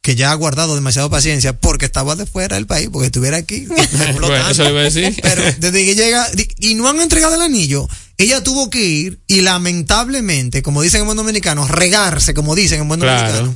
que 0.01 0.15
ya 0.15 0.31
ha 0.31 0.35
guardado 0.35 0.73
demasiada 0.75 1.09
paciencia 1.09 1.53
porque 1.59 1.85
estaba 1.85 2.15
de 2.15 2.25
fuera 2.25 2.55
del 2.55 2.65
país, 2.65 2.89
porque 2.91 3.07
estuviera 3.07 3.37
aquí. 3.37 3.67
explotando. 3.77 4.27
Bueno, 4.27 4.49
eso 4.49 4.63
le 4.63 4.69
iba 4.71 4.79
a 4.79 4.83
decir. 4.83 5.15
Pero 5.21 5.41
desde 5.59 5.85
que 5.85 5.95
llega, 5.95 6.27
y 6.59 6.75
no 6.75 6.89
han 6.89 6.99
entregado 7.01 7.35
el 7.35 7.41
anillo, 7.41 7.87
ella 8.17 8.43
tuvo 8.43 8.69
que 8.69 8.83
ir 8.83 9.19
y 9.27 9.41
lamentablemente, 9.41 10.63
como 10.63 10.81
dicen 10.81 11.01
en 11.01 11.05
buen 11.07 11.17
dominicano, 11.17 11.67
regarse, 11.67 12.33
como 12.33 12.55
dicen 12.55 12.81
en 12.81 12.87
buen 12.87 12.99
Claro. 12.99 13.21
dominicano, 13.27 13.55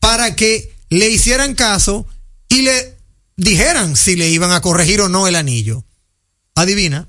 para 0.00 0.34
que 0.36 0.74
le 0.88 1.10
hicieran 1.10 1.54
caso 1.54 2.06
y 2.48 2.62
le 2.62 2.96
dijeran 3.36 3.96
si 3.96 4.16
le 4.16 4.28
iban 4.30 4.52
a 4.52 4.60
corregir 4.62 5.00
o 5.02 5.08
no 5.08 5.26
el 5.26 5.36
anillo. 5.36 5.84
Adivina. 6.54 7.08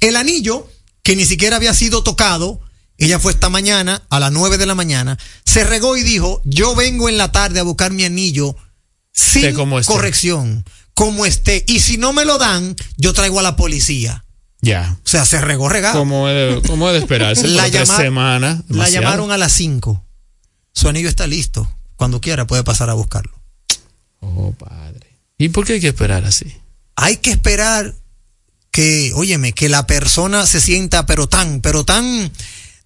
El 0.00 0.16
anillo, 0.16 0.68
que 1.02 1.16
ni 1.16 1.24
siquiera 1.24 1.56
había 1.56 1.74
sido 1.74 2.02
tocado, 2.02 2.60
ella 2.98 3.18
fue 3.18 3.32
esta 3.32 3.48
mañana, 3.48 4.02
a 4.10 4.20
las 4.20 4.32
9 4.32 4.58
de 4.58 4.66
la 4.66 4.74
mañana, 4.74 5.18
se 5.44 5.64
regó 5.64 5.96
y 5.96 6.02
dijo, 6.02 6.40
yo 6.44 6.74
vengo 6.74 7.08
en 7.08 7.18
la 7.18 7.32
tarde 7.32 7.60
a 7.60 7.64
buscar 7.64 7.92
mi 7.92 8.04
anillo 8.04 8.56
sin 9.12 9.54
como 9.54 9.78
esté. 9.78 9.92
corrección, 9.92 10.64
como 10.94 11.26
esté. 11.26 11.64
Y 11.66 11.80
si 11.80 11.96
no 11.96 12.12
me 12.12 12.24
lo 12.24 12.38
dan, 12.38 12.76
yo 12.96 13.12
traigo 13.12 13.40
a 13.40 13.42
la 13.42 13.56
policía. 13.56 14.24
Ya. 14.60 14.96
O 15.04 15.08
sea, 15.08 15.24
se 15.24 15.40
regó 15.40 15.68
regado. 15.68 15.98
¿Cómo 15.98 16.28
es 16.28 16.62
de, 16.62 16.98
esperarse? 16.98 17.48
La 17.48 17.68
semanas. 17.84 18.62
La 18.68 18.88
llamaron 18.88 19.32
a 19.32 19.38
las 19.38 19.52
5. 19.52 20.04
Su 20.72 20.88
anillo 20.88 21.08
está 21.08 21.26
listo. 21.26 21.68
Cuando 21.96 22.20
quiera 22.20 22.46
puede 22.46 22.62
pasar 22.62 22.88
a 22.88 22.94
buscarlo. 22.94 23.32
Oh, 24.20 24.52
padre. 24.52 25.18
¿Y 25.36 25.48
por 25.48 25.66
qué 25.66 25.74
hay 25.74 25.80
que 25.80 25.88
esperar 25.88 26.24
así? 26.24 26.62
hay 26.96 27.16
que 27.16 27.30
esperar 27.30 27.94
que, 28.72 29.12
óyeme, 29.14 29.52
que 29.52 29.68
la 29.68 29.86
persona 29.86 30.46
se 30.46 30.60
sienta 30.60 31.06
pero 31.06 31.28
tan, 31.28 31.60
pero 31.60 31.84
tan 31.84 32.32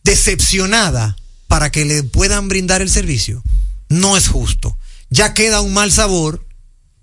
decepcionada 0.05 1.17
para 1.49 1.71
que 1.71 1.85
le 1.85 2.03
puedan 2.03 2.49
brindar 2.49 2.83
el 2.83 2.91
servicio. 2.91 3.43
No 3.89 4.17
es 4.17 4.29
justo. 4.29 4.77
Ya 5.09 5.33
queda 5.33 5.61
un 5.61 5.73
mal 5.73 5.93
sabor 5.93 6.45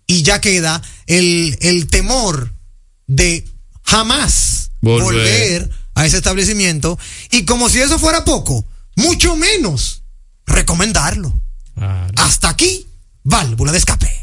y 0.06 0.22
ya 0.22 0.42
queda 0.42 0.82
el, 1.08 1.58
el 1.62 1.88
temor 1.88 2.54
de 3.08 3.48
jamás 3.84 4.72
Volver. 4.82 5.04
volver 5.04 5.70
a 5.96 6.06
ese 6.06 6.18
establecimiento 6.18 7.00
y 7.32 7.46
como 7.46 7.70
si 7.70 7.80
eso 7.80 7.98
fuera 7.98 8.26
poco, 8.26 8.66
mucho 8.98 9.38
menos 9.38 10.04
recomendarlo. 10.46 11.34
Claro. 11.74 12.14
Hasta 12.18 12.50
aquí, 12.50 12.86
válvula 13.24 13.72
de 13.72 13.78
escape. 13.78 14.23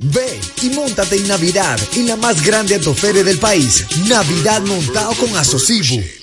Ve 0.00 0.40
y 0.62 0.70
montate 0.70 1.16
en 1.16 1.26
Navidad 1.26 1.76
en 1.96 2.06
la 2.06 2.14
más 2.14 2.40
grande 2.44 2.76
autoferia 2.76 3.24
del 3.24 3.38
país. 3.38 3.84
Navidad 4.08 4.62
montado 4.62 5.12
con 5.14 5.36
Asocibu. 5.36 6.00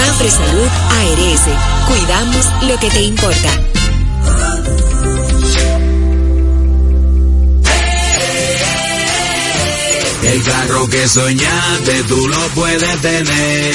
Mafre 0.00 0.30
Salud 0.30 0.68
ARS, 1.02 1.42
cuidamos 1.86 2.46
lo 2.62 2.78
que 2.78 2.88
te 2.88 3.02
importa. 3.02 3.50
El 10.22 10.42
carro 10.42 10.88
que 10.88 11.06
soñaste 11.06 12.02
tú 12.04 12.28
lo 12.28 12.40
puedes 12.54 13.00
tener. 13.02 13.74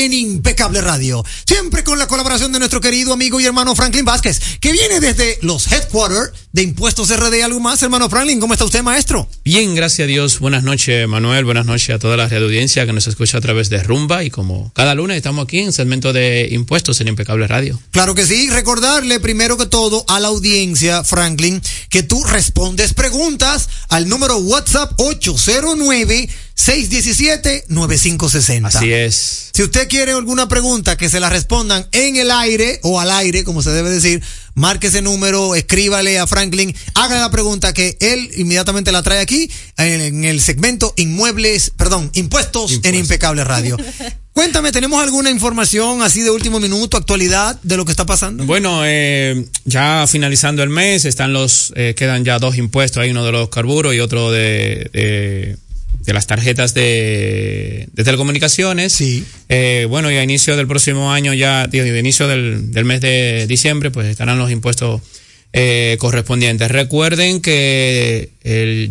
en 0.00 0.12
Impecable 0.14 0.80
Radio. 0.80 1.24
Siempre 1.46 1.84
con 1.84 1.98
la 1.98 2.06
colaboración 2.06 2.52
de 2.52 2.58
nuestro 2.58 2.80
querido 2.80 3.12
amigo 3.12 3.38
y 3.38 3.44
hermano 3.44 3.74
Franklin 3.74 4.04
Vázquez, 4.04 4.40
que 4.58 4.72
viene 4.72 4.98
desde 4.98 5.38
los 5.42 5.70
headquarters 5.70 6.32
de 6.52 6.62
Impuestos 6.62 7.14
RD. 7.14 7.42
¿Algo 7.44 7.60
más, 7.60 7.82
hermano 7.82 8.08
Franklin? 8.08 8.40
¿Cómo 8.40 8.54
está 8.54 8.64
usted, 8.64 8.82
maestro? 8.82 9.28
Bien, 9.44 9.74
gracias 9.74 10.06
a 10.06 10.08
Dios. 10.08 10.38
Buenas 10.38 10.64
noches, 10.64 11.06
Manuel. 11.06 11.44
Buenas 11.44 11.66
noches 11.66 11.94
a 11.94 11.98
toda 11.98 12.16
la 12.16 12.28
red 12.28 12.42
audiencia 12.42 12.86
que 12.86 12.92
nos 12.92 13.06
escucha 13.06 13.38
a 13.38 13.40
través 13.40 13.68
de 13.68 13.82
Rumba. 13.82 14.24
Y 14.24 14.30
como 14.30 14.72
cada 14.74 14.94
lunes 14.94 15.18
estamos 15.18 15.44
aquí 15.44 15.60
en 15.60 15.72
segmento 15.72 16.12
de 16.12 16.48
Impuestos 16.50 17.00
en 17.00 17.08
Impecable 17.08 17.46
Radio. 17.46 17.78
Claro 17.90 18.14
que 18.14 18.26
sí. 18.26 18.48
Recordarle 18.48 19.20
primero 19.20 19.58
que 19.58 19.66
todo 19.66 20.04
a 20.08 20.18
la 20.18 20.28
audiencia, 20.28 21.04
Franklin, 21.04 21.60
que 21.90 22.02
tú 22.02 22.24
respondes 22.24 22.94
preguntas 22.94 23.68
al 23.88 24.08
número 24.08 24.38
WhatsApp 24.38 24.92
809 24.96 26.28
617-9560. 26.60 28.66
Así 28.66 28.92
es. 28.92 29.48
Si 29.54 29.62
usted 29.62 29.88
quiere 29.88 30.12
alguna 30.12 30.46
pregunta 30.46 30.94
que 30.96 31.08
se 31.08 31.18
la 31.18 31.30
respondan 31.30 31.88
en 31.92 32.16
el 32.16 32.30
aire 32.30 32.80
o 32.82 33.00
al 33.00 33.10
aire, 33.10 33.44
como 33.44 33.62
se 33.62 33.70
debe 33.70 33.88
decir, 33.88 34.22
marque 34.54 34.88
ese 34.88 35.00
número, 35.00 35.54
escríbale 35.54 36.18
a 36.18 36.26
Franklin, 36.26 36.76
haga 36.94 37.18
la 37.18 37.30
pregunta 37.30 37.72
que 37.72 37.96
él 38.00 38.30
inmediatamente 38.36 38.92
la 38.92 39.02
trae 39.02 39.20
aquí 39.20 39.50
en, 39.78 40.22
el 40.24 40.42
segmento 40.42 40.92
Inmuebles, 40.96 41.72
perdón, 41.76 42.10
impuestos, 42.12 42.78
en 42.82 42.94
Impecable 42.94 43.42
Radio. 43.44 43.78
Cuéntame, 44.34 44.70
¿tenemos 44.70 45.02
alguna 45.02 45.30
información 45.30 46.02
así 46.02 46.20
de 46.20 46.28
último 46.30 46.60
minuto, 46.60 46.98
actualidad 46.98 47.58
de 47.62 47.78
lo 47.78 47.84
que 47.84 47.90
está 47.90 48.06
pasando? 48.06 48.44
Bueno, 48.44 48.82
eh, 48.84 49.44
ya 49.64 50.06
finalizando 50.06 50.62
el 50.62 50.68
mes, 50.68 51.06
están 51.06 51.32
los, 51.32 51.72
eh, 51.74 51.94
quedan 51.96 52.24
ya 52.24 52.38
dos 52.38 52.56
impuestos, 52.56 53.02
hay 53.02 53.10
uno 53.10 53.24
de 53.24 53.32
los 53.32 53.48
carburos 53.48 53.92
y 53.94 54.00
otro 54.00 54.30
de, 54.30 54.88
de 54.92 55.56
de 56.04 56.12
las 56.12 56.26
tarjetas 56.26 56.74
de, 56.74 57.88
de 57.92 58.04
telecomunicaciones. 58.04 58.92
Sí. 58.92 59.24
Eh, 59.48 59.86
bueno, 59.88 60.10
y 60.10 60.16
a 60.16 60.22
inicio 60.22 60.56
del 60.56 60.66
próximo 60.66 61.12
año, 61.12 61.34
ya, 61.34 61.66
de, 61.66 61.98
inicio 61.98 62.28
del, 62.28 62.72
del, 62.72 62.84
mes 62.84 63.00
de 63.00 63.46
diciembre, 63.46 63.90
pues 63.90 64.06
estarán 64.06 64.38
los 64.38 64.50
impuestos 64.50 65.00
eh, 65.52 65.96
correspondientes. 65.98 66.70
Recuerden 66.70 67.40
que 67.42 68.30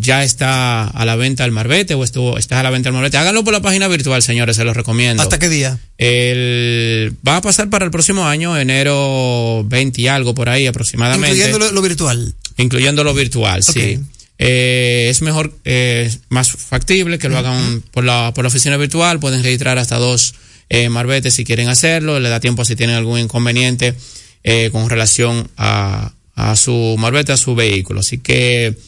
ya 0.00 0.22
está 0.22 0.84
a 0.84 1.04
la 1.04 1.16
venta 1.16 1.44
el 1.44 1.52
Marbete 1.52 1.94
o 1.94 2.04
estuvo, 2.04 2.38
está 2.38 2.60
a 2.60 2.62
la 2.62 2.70
venta 2.70 2.90
el 2.90 2.94
Marbete. 2.94 3.16
Háganlo 3.16 3.42
por 3.44 3.52
la 3.52 3.62
página 3.62 3.88
virtual, 3.88 4.22
señores, 4.22 4.56
se 4.56 4.64
los 4.64 4.76
recomiendo. 4.76 5.22
¿Hasta 5.22 5.38
qué 5.38 5.48
día? 5.48 5.78
El, 5.98 7.16
va 7.26 7.36
a 7.36 7.40
pasar 7.40 7.70
para 7.70 7.84
el 7.84 7.90
próximo 7.90 8.26
año, 8.26 8.58
enero 8.58 9.64
20 9.66 10.00
y 10.00 10.08
algo 10.08 10.34
por 10.34 10.48
ahí 10.48 10.66
aproximadamente. 10.66 11.28
Incluyendo 11.28 11.58
lo, 11.58 11.72
lo 11.72 11.82
virtual. 11.82 12.34
Incluyendo 12.56 13.04
lo 13.04 13.14
virtual, 13.14 13.62
okay. 13.66 13.96
sí. 13.96 14.04
Eh, 14.42 15.08
es 15.10 15.20
mejor, 15.20 15.52
eh, 15.66 16.10
más 16.30 16.50
factible 16.50 17.18
que 17.18 17.28
lo 17.28 17.36
hagan 17.36 17.82
por 17.90 18.04
la, 18.04 18.32
por 18.34 18.42
la 18.42 18.48
oficina 18.48 18.78
virtual. 18.78 19.20
Pueden 19.20 19.42
registrar 19.42 19.76
hasta 19.76 19.98
dos 19.98 20.34
eh, 20.70 20.88
marbetes 20.88 21.34
si 21.34 21.44
quieren 21.44 21.68
hacerlo. 21.68 22.18
Le 22.18 22.30
da 22.30 22.40
tiempo 22.40 22.64
si 22.64 22.74
tienen 22.74 22.96
algún 22.96 23.18
inconveniente 23.18 23.94
eh, 24.42 24.70
con 24.72 24.88
relación 24.88 25.50
a, 25.58 26.14
a 26.36 26.56
su 26.56 26.96
marbete, 26.98 27.32
a 27.32 27.36
su 27.36 27.54
vehículo. 27.54 28.00
Así 28.00 28.16
que, 28.16 28.78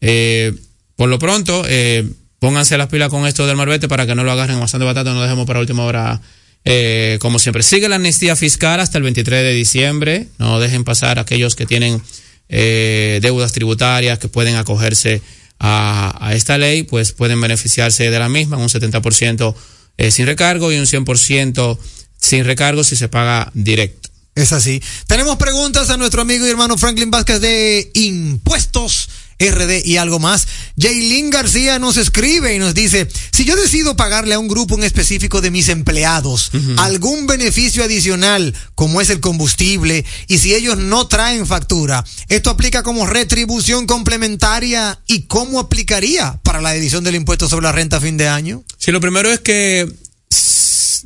eh, 0.00 0.54
por 0.96 1.10
lo 1.10 1.18
pronto, 1.18 1.64
eh, 1.68 2.08
pónganse 2.38 2.78
las 2.78 2.88
pilas 2.88 3.10
con 3.10 3.26
esto 3.26 3.46
del 3.46 3.58
marbete 3.58 3.88
para 3.88 4.06
que 4.06 4.14
no 4.14 4.24
lo 4.24 4.32
agarren 4.32 4.58
bastante 4.58 4.86
batata, 4.86 5.10
no 5.10 5.16
lo 5.16 5.22
dejemos 5.24 5.46
para 5.46 5.60
última 5.60 5.84
hora. 5.84 6.22
Eh, 6.64 7.18
como 7.20 7.38
siempre, 7.38 7.62
sigue 7.62 7.90
la 7.90 7.96
amnistía 7.96 8.36
fiscal 8.36 8.80
hasta 8.80 8.96
el 8.96 9.04
23 9.04 9.42
de 9.42 9.52
diciembre. 9.52 10.28
No 10.38 10.58
dejen 10.60 10.82
pasar 10.82 11.18
aquellos 11.18 11.56
que 11.56 11.66
tienen 11.66 12.00
eh, 12.48 13.18
deudas 13.22 13.52
tributarias 13.52 14.18
que 14.18 14.28
pueden 14.28 14.56
acogerse 14.56 15.22
a, 15.58 16.32
esta 16.34 16.58
ley, 16.58 16.82
pues 16.82 17.12
pueden 17.12 17.40
beneficiarse 17.40 18.10
de 18.10 18.18
la 18.18 18.28
misma, 18.28 18.56
un 18.56 18.68
70% 18.68 19.54
eh, 19.96 20.10
sin 20.10 20.26
recargo 20.26 20.72
y 20.72 20.76
un 20.76 20.86
100% 20.86 21.78
sin 22.18 22.44
recargo 22.44 22.84
si 22.84 22.96
se 22.96 23.08
paga 23.08 23.50
directo. 23.54 24.10
Es 24.34 24.52
así. 24.52 24.82
Tenemos 25.06 25.36
preguntas 25.36 25.90
a 25.90 25.96
nuestro 25.96 26.22
amigo 26.22 26.46
y 26.46 26.50
hermano 26.50 26.76
Franklin 26.76 27.10
Vázquez 27.10 27.40
de 27.40 27.90
impuestos. 27.94 29.08
RD 29.50 29.84
y 29.84 29.96
algo 29.96 30.18
más. 30.18 30.46
Jaylin 30.78 31.30
García 31.30 31.78
nos 31.78 31.96
escribe 31.96 32.54
y 32.54 32.58
nos 32.58 32.74
dice, 32.74 33.08
si 33.32 33.44
yo 33.44 33.56
decido 33.56 33.96
pagarle 33.96 34.34
a 34.34 34.38
un 34.38 34.48
grupo 34.48 34.74
en 34.74 34.84
específico 34.84 35.40
de 35.40 35.50
mis 35.50 35.68
empleados 35.68 36.50
uh 36.52 36.58
-huh. 36.58 36.80
algún 36.80 37.26
beneficio 37.26 37.84
adicional, 37.84 38.54
como 38.74 39.00
es 39.00 39.10
el 39.10 39.20
combustible, 39.20 40.04
y 40.28 40.38
si 40.38 40.54
ellos 40.54 40.78
no 40.78 41.06
traen 41.06 41.46
factura, 41.46 42.04
¿esto 42.28 42.50
aplica 42.50 42.82
como 42.82 43.06
retribución 43.06 43.86
complementaria 43.86 44.98
y 45.06 45.22
cómo 45.22 45.60
aplicaría 45.60 46.40
para 46.42 46.60
la 46.60 46.74
edición 46.74 47.04
del 47.04 47.14
impuesto 47.14 47.48
sobre 47.48 47.64
la 47.64 47.72
renta 47.72 47.98
a 47.98 48.00
fin 48.00 48.16
de 48.16 48.28
año? 48.28 48.64
Sí, 48.78 48.92
lo 48.92 49.00
primero 49.00 49.30
es 49.32 49.40
que 49.40 49.88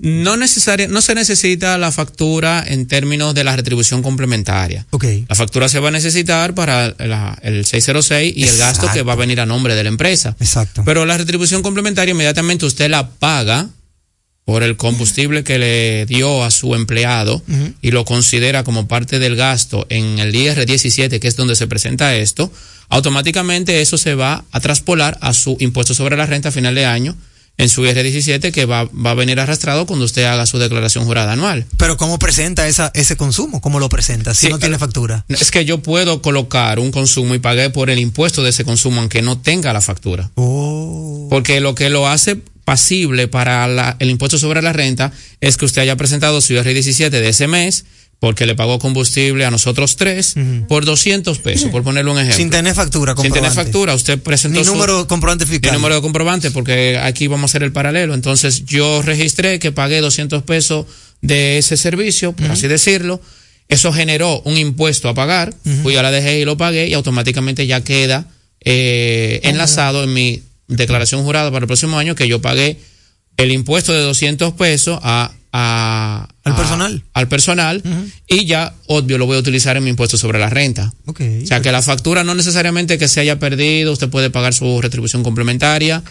no 0.00 0.36
necesaria, 0.36 0.88
no 0.88 1.00
se 1.00 1.14
necesita 1.14 1.76
la 1.78 1.90
factura 1.92 2.64
en 2.66 2.86
términos 2.86 3.34
de 3.34 3.44
la 3.44 3.56
retribución 3.56 4.02
complementaria. 4.02 4.86
Okay. 4.90 5.24
La 5.28 5.34
factura 5.34 5.68
se 5.68 5.80
va 5.80 5.88
a 5.88 5.92
necesitar 5.92 6.54
para 6.54 6.94
la, 6.98 7.38
el 7.42 7.64
606 7.64 8.34
y 8.36 8.42
Exacto. 8.42 8.54
el 8.54 8.58
gasto 8.58 8.92
que 8.92 9.02
va 9.02 9.14
a 9.14 9.16
venir 9.16 9.40
a 9.40 9.46
nombre 9.46 9.74
de 9.74 9.82
la 9.82 9.88
empresa. 9.88 10.36
Exacto. 10.40 10.82
Pero 10.84 11.04
la 11.04 11.18
retribución 11.18 11.62
complementaria 11.62 12.12
inmediatamente 12.12 12.66
usted 12.66 12.90
la 12.90 13.08
paga 13.10 13.68
por 14.44 14.62
el 14.62 14.76
combustible 14.76 15.44
que 15.44 15.58
le 15.58 16.06
dio 16.06 16.42
a 16.42 16.50
su 16.50 16.74
empleado 16.74 17.34
uh 17.36 17.52
-huh. 17.52 17.74
y 17.82 17.90
lo 17.90 18.06
considera 18.06 18.64
como 18.64 18.88
parte 18.88 19.18
del 19.18 19.36
gasto 19.36 19.86
en 19.90 20.18
el 20.18 20.34
IR 20.34 20.64
17, 20.64 21.20
que 21.20 21.28
es 21.28 21.36
donde 21.36 21.54
se 21.54 21.66
presenta 21.66 22.16
esto, 22.16 22.50
automáticamente 22.88 23.82
eso 23.82 23.98
se 23.98 24.14
va 24.14 24.44
a 24.50 24.60
traspolar 24.60 25.18
a 25.20 25.34
su 25.34 25.58
impuesto 25.60 25.92
sobre 25.92 26.16
la 26.16 26.24
renta 26.24 26.48
a 26.48 26.52
final 26.52 26.74
de 26.74 26.86
año 26.86 27.14
en 27.58 27.68
su 27.68 27.82
IR17 27.82 28.52
que 28.52 28.64
va, 28.66 28.84
va 28.84 29.10
a 29.10 29.14
venir 29.14 29.38
arrastrado 29.40 29.84
cuando 29.84 30.04
usted 30.04 30.24
haga 30.24 30.46
su 30.46 30.58
declaración 30.58 31.04
jurada 31.04 31.32
anual. 31.32 31.66
Pero 31.76 31.96
¿cómo 31.96 32.18
presenta 32.18 32.66
esa, 32.68 32.90
ese 32.94 33.16
consumo? 33.16 33.60
¿Cómo 33.60 33.80
lo 33.80 33.88
presenta 33.88 34.32
si 34.32 34.46
Sí, 34.46 34.52
no 34.52 34.58
tiene 34.58 34.78
factura? 34.78 35.24
Es 35.28 35.50
que 35.50 35.64
yo 35.64 35.82
puedo 35.82 36.22
colocar 36.22 36.78
un 36.78 36.90
consumo 36.92 37.34
y 37.34 37.40
pagué 37.40 37.68
por 37.70 37.90
el 37.90 37.98
impuesto 37.98 38.42
de 38.42 38.50
ese 38.50 38.64
consumo 38.64 39.00
aunque 39.00 39.22
no 39.22 39.38
tenga 39.40 39.72
la 39.72 39.80
factura. 39.80 40.30
Oh. 40.36 41.26
Porque 41.30 41.60
lo 41.60 41.74
que 41.74 41.90
lo 41.90 42.08
hace 42.08 42.36
pasible 42.64 43.28
para 43.28 43.66
la- 43.66 43.96
el 43.98 44.10
impuesto 44.10 44.38
sobre 44.38 44.62
la 44.62 44.72
renta 44.72 45.10
es 45.40 45.56
que 45.56 45.64
usted 45.64 45.82
haya 45.82 45.96
presentado 45.96 46.40
su 46.40 46.52
IR17 46.54 47.10
de 47.10 47.28
ese 47.28 47.48
mes 47.48 47.86
porque 48.20 48.46
le 48.46 48.54
pagó 48.56 48.78
combustible 48.80 49.44
a 49.44 49.50
nosotros 49.50 49.94
tres 49.96 50.34
por 50.66 50.84
200 50.84 51.38
pesos, 51.38 51.70
por 51.70 51.82
ponerle 51.84 52.10
un 52.10 52.18
ejemplo. 52.18 52.36
Sin 52.36 52.50
tener 52.50 52.74
factura, 52.74 53.12
Sin 53.14 53.22
tener 53.32 53.32
comprobante. 53.42 53.64
factura, 53.64 53.94
usted 53.94 54.18
presentó 54.20 54.64
su- 54.64 54.72
número 54.72 55.02
de 55.02 55.06
comprobante 55.06 55.46
fiscal. 55.46 55.72
número 55.74 55.94
de 55.94 56.00
comprobante, 56.00 56.50
porque 56.50 56.98
aquí 57.00 57.28
vamos 57.28 57.42
a 57.42 57.46
hacer 57.52 57.62
el 57.62 57.70
paralelo. 57.72 58.14
Entonces, 58.14 58.64
yo 58.64 59.02
registré 59.02 59.58
que 59.60 59.70
pagué 59.70 60.00
200 60.00 60.42
pesos 60.42 60.86
de 61.22 61.58
ese 61.58 61.76
servicio, 61.76 62.32
por 62.32 62.50
así 62.50 62.66
decirlo. 62.66 63.20
Eso 63.68 63.92
generó 63.92 64.40
un 64.46 64.56
impuesto 64.56 65.08
a 65.08 65.14
pagar. 65.14 65.54
Fui 65.82 65.94
a 65.96 66.02
la 66.02 66.10
DGI 66.10 66.40
y 66.40 66.44
lo 66.44 66.56
pagué 66.56 66.88
y 66.88 66.94
automáticamente 66.94 67.66
ya 67.66 67.82
queda 67.84 68.26
eh, 68.64 69.40
enlazado 69.44 70.02
en 70.02 70.12
mi 70.12 70.42
declaración 70.66 71.22
jurada 71.22 71.50
para 71.52 71.62
el 71.64 71.66
próximo 71.68 71.98
año 71.98 72.14
que 72.14 72.26
yo 72.26 72.40
pagué 72.42 72.78
el 73.36 73.52
impuesto 73.52 73.92
de 73.92 74.00
200 74.00 74.54
pesos 74.54 74.98
a, 75.02 75.32
a- 75.52 76.28
Al 76.44 76.52
a- 76.52 76.56
personal. 76.56 77.02
al 77.14 77.28
personal 77.28 77.82
y 78.26 78.44
ya 78.44 78.74
obvio 78.86 79.18
lo 79.18 79.26
voy 79.26 79.36
a 79.36 79.40
utilizar 79.40 79.76
en 79.76 79.84
mi 79.84 79.90
impuesto 79.90 80.16
sobre 80.18 80.38
la 80.38 80.50
renta. 80.50 80.92
O 81.06 81.14
sea 81.46 81.60
que 81.62 81.72
la 81.72 81.82
factura 81.82 82.24
no 82.24 82.34
necesariamente 82.34 82.98
que 82.98 83.08
se 83.08 83.20
haya 83.20 83.38
perdido, 83.38 83.92
usted 83.92 84.08
puede 84.10 84.30
pagar 84.30 84.54
su 84.54 84.80
retribución 84.80 85.22
complementaria 85.22 86.02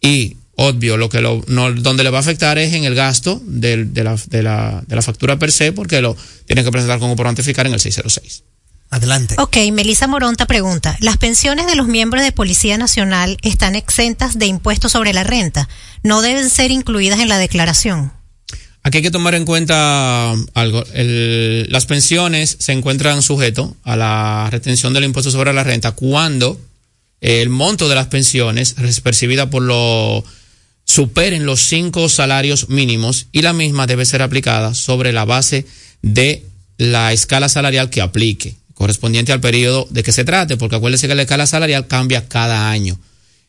y 0.00 0.36
obvio 0.56 0.96
lo 0.98 1.08
que 1.08 1.20
lo, 1.20 1.42
no, 1.48 1.72
donde 1.72 2.04
le 2.04 2.10
va 2.10 2.18
a 2.18 2.20
afectar 2.20 2.58
es 2.58 2.74
en 2.74 2.84
el 2.84 2.94
gasto 2.94 3.40
de, 3.46 3.88
la, 3.94 4.16
de, 4.26 4.42
la, 4.42 4.82
de 4.86 4.96
la 4.96 5.02
factura 5.02 5.38
per 5.38 5.50
se 5.52 5.72
porque 5.72 6.00
lo 6.02 6.16
tiene 6.46 6.62
que 6.62 6.70
presentar 6.70 6.98
con 6.98 7.08
comprobante 7.08 7.42
fiscal 7.42 7.66
en 7.66 7.72
el 7.74 7.80
606. 7.80 8.44
Adelante. 8.90 9.36
Ok, 9.38 9.56
Melissa 9.72 10.06
Moronta 10.06 10.44
pregunta, 10.46 10.98
¿las 11.00 11.16
pensiones 11.16 11.66
de 11.66 11.76
los 11.76 11.86
miembros 11.88 12.22
de 12.22 12.30
Policía 12.30 12.76
Nacional 12.76 13.38
están 13.42 13.74
exentas 13.74 14.38
de 14.38 14.44
impuestos 14.44 14.92
sobre 14.92 15.14
la 15.14 15.24
renta? 15.24 15.66
¿No 16.02 16.20
deben 16.20 16.50
ser 16.50 16.70
incluidas 16.70 17.20
en 17.20 17.30
la 17.30 17.38
declaración? 17.38 18.12
Aquí 18.84 18.98
hay 18.98 19.02
que 19.02 19.10
tomar 19.10 19.34
en 19.34 19.44
cuenta 19.44 20.32
algo. 20.54 20.84
Las 20.94 21.86
pensiones 21.86 22.56
se 22.58 22.72
encuentran 22.72 23.22
sujetos 23.22 23.70
a 23.84 23.96
la 23.96 24.48
retención 24.50 24.92
del 24.92 25.04
impuesto 25.04 25.30
sobre 25.30 25.52
la 25.52 25.62
renta 25.62 25.92
cuando 25.92 26.60
el 27.20 27.48
monto 27.48 27.88
de 27.88 27.94
las 27.94 28.08
pensiones 28.08 28.74
es 28.82 29.00
percibida 29.00 29.48
por 29.48 29.62
lo 29.62 30.24
superen 30.84 31.46
los 31.46 31.62
cinco 31.62 32.08
salarios 32.08 32.68
mínimos 32.68 33.28
y 33.30 33.42
la 33.42 33.52
misma 33.52 33.86
debe 33.86 34.04
ser 34.04 34.20
aplicada 34.20 34.74
sobre 34.74 35.12
la 35.12 35.24
base 35.24 35.64
de 36.02 36.44
la 36.76 37.12
escala 37.12 37.48
salarial 37.48 37.88
que 37.88 38.00
aplique, 38.00 38.56
correspondiente 38.74 39.32
al 39.32 39.40
periodo 39.40 39.86
de 39.90 40.02
que 40.02 40.10
se 40.10 40.24
trate, 40.24 40.56
porque 40.56 40.76
acuérdese 40.76 41.06
que 41.06 41.14
la 41.14 41.22
escala 41.22 41.46
salarial 41.46 41.86
cambia 41.86 42.28
cada 42.28 42.70
año. 42.70 42.98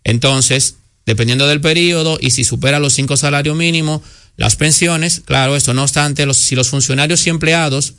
Entonces, 0.03 0.75
dependiendo 1.07 1.47
del 1.47 1.59
periodo 1.59 2.19
y 2.21 2.29
si 2.29 2.43
supera 2.43 2.79
los 2.79 2.93
cinco 2.93 3.17
salarios 3.17 3.57
mínimos, 3.57 4.01
las 4.35 4.55
pensiones, 4.55 5.21
claro, 5.25 5.55
esto 5.55 5.73
no 5.73 5.83
obstante, 5.83 6.31
si 6.33 6.55
los 6.55 6.69
funcionarios 6.69 7.25
y 7.27 7.29
empleados 7.29 7.93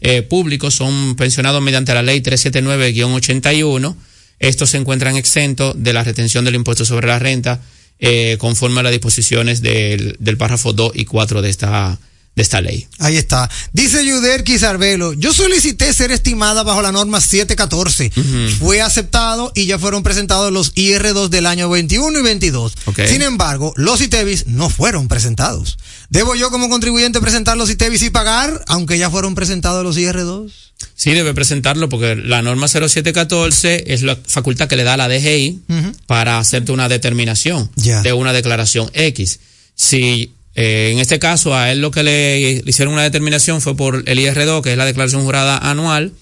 eh, 0.00 0.22
públicos 0.22 0.74
son 0.74 1.16
pensionados 1.16 1.60
mediante 1.60 1.94
la 1.94 2.02
ley 2.02 2.20
379-81, 2.20 3.96
estos 4.38 4.70
se 4.70 4.76
encuentran 4.78 5.16
exentos 5.16 5.74
de 5.76 5.92
la 5.92 6.04
retención 6.04 6.44
del 6.44 6.54
impuesto 6.54 6.84
sobre 6.84 7.08
la 7.08 7.18
renta 7.18 7.60
eh, 7.98 8.36
conforme 8.38 8.80
a 8.80 8.82
las 8.84 8.92
disposiciones 8.92 9.60
del, 9.60 10.16
del 10.18 10.36
párrafo 10.38 10.72
2 10.72 10.92
y 10.94 11.04
4 11.04 11.42
de 11.42 11.50
esta, 11.50 11.98
de 12.36 12.42
esta 12.42 12.60
ley. 12.60 12.86
Ahí 12.98 13.16
está. 13.16 13.50
Dice 13.72 14.04
Yuder 14.04 14.44
Quizarbelo, 14.44 15.12
yo 15.14 15.32
solicité 15.32 15.92
ser 15.92 16.12
estimada 16.12 16.62
bajo 16.62 16.80
la 16.80 16.92
norma 16.92 17.20
714. 17.20 18.12
Fue 18.58 18.80
aceptado 18.80 19.52
y 19.54 19.66
ya 19.66 19.78
fueron 19.78 20.02
presentados 20.02 20.52
los 20.52 20.74
IR2 20.74 21.28
del 21.28 21.46
año 21.46 21.68
21 21.68 22.18
y 22.18 22.22
22. 22.22 22.74
Ok. 22.86 23.00
Sin 23.08 23.22
embargo, 23.22 23.72
los 23.76 24.00
ITEVIS 24.00 24.46
no 24.46 24.70
fueron 24.70 25.08
presentados. 25.08 25.78
¿Debo 26.08 26.34
yo 26.34 26.50
como 26.50 26.68
contribuyente 26.68 27.20
presentar 27.20 27.56
los 27.56 27.70
ITEVIS 27.70 28.02
y 28.02 28.10
pagar, 28.10 28.64
aunque 28.68 28.98
ya 28.98 29.10
fueron 29.10 29.34
presentados 29.34 29.84
los 29.84 29.96
IR2? 29.96 30.50
Sí, 30.94 31.12
debe 31.12 31.34
presentarlo 31.34 31.88
porque 31.88 32.16
la 32.16 32.42
norma 32.42 32.68
0714 32.68 33.92
es 33.92 34.02
la 34.02 34.16
facultad 34.26 34.68
que 34.68 34.76
le 34.76 34.84
da 34.84 34.94
a 34.94 34.96
la 34.96 35.08
DGI 35.08 35.60
para 36.06 36.38
hacerte 36.38 36.72
una 36.72 36.88
determinación 36.88 37.70
de 37.74 38.12
una 38.12 38.32
declaración 38.32 38.90
X. 38.94 39.40
Si 39.74 40.34
eh, 40.62 40.90
en 40.92 40.98
este 40.98 41.18
caso 41.18 41.54
a 41.56 41.70
él 41.72 41.80
lo 41.80 41.90
que 41.90 42.02
le, 42.02 42.62
hicieron 42.66 42.94
una 42.94 43.02
determinación 43.02 43.60
fue 43.60 43.76
por 43.76 44.02
el 44.06 44.18
IR2, 44.18 44.62
que 44.62 44.72
es 44.72 44.76
la 44.78 44.84
declaración 44.84 45.22
jurada 45.24 45.58
anual, 45.58 46.12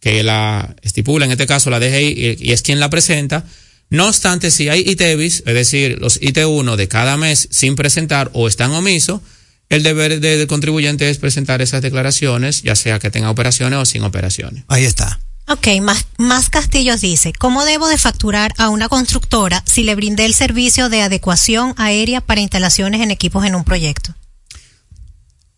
que 0.00 0.22
la 0.22 0.76
estipula 0.82 1.24
en 1.24 1.32
este 1.32 1.46
caso 1.46 1.70
la 1.70 1.80
DGI 1.80 2.36
y, 2.40 2.48
y 2.48 2.52
es 2.52 2.62
quien 2.62 2.80
la 2.80 2.90
presenta. 2.90 3.44
No 3.88 4.08
obstante, 4.08 4.50
si 4.50 4.68
hay 4.68 4.80
ITEVIS, 4.86 5.44
es 5.46 5.54
decir, 5.54 5.98
los 6.00 6.20
IT1 6.20 6.76
de 6.76 6.88
cada 6.88 7.16
mes 7.16 7.48
sin 7.50 7.76
presentar 7.76 8.30
o 8.34 8.48
están 8.48 8.72
omisos, 8.72 9.20
el 9.68 9.82
deber 9.82 10.20
de- 10.20 10.36
del 10.38 10.46
contribuyente 10.46 11.08
es 11.08 11.18
presentar 11.18 11.62
esas 11.62 11.82
declaraciones, 11.82 12.62
ya 12.62 12.74
sea 12.76 12.98
que 12.98 13.10
tenga 13.10 13.30
operaciones 13.30 13.78
o 13.78 13.84
sin 13.84 14.02
operaciones. 14.02 14.64
Ahí 14.68 14.84
está. 14.84 15.20
Ok, 15.48 15.68
más, 15.80 16.06
más 16.18 16.50
Castillos 16.50 17.00
dice, 17.00 17.32
¿cómo 17.32 17.64
debo 17.64 17.86
de 17.86 17.98
facturar 17.98 18.52
a 18.58 18.68
una 18.68 18.88
constructora 18.88 19.62
si 19.64 19.84
le 19.84 19.94
brindé 19.94 20.24
el 20.24 20.34
servicio 20.34 20.88
de 20.88 21.02
adecuación 21.02 21.72
aérea 21.76 22.20
para 22.20 22.40
instalaciones 22.40 23.00
en 23.00 23.12
equipos 23.12 23.44
en 23.44 23.54
un 23.54 23.62
proyecto? 23.62 24.12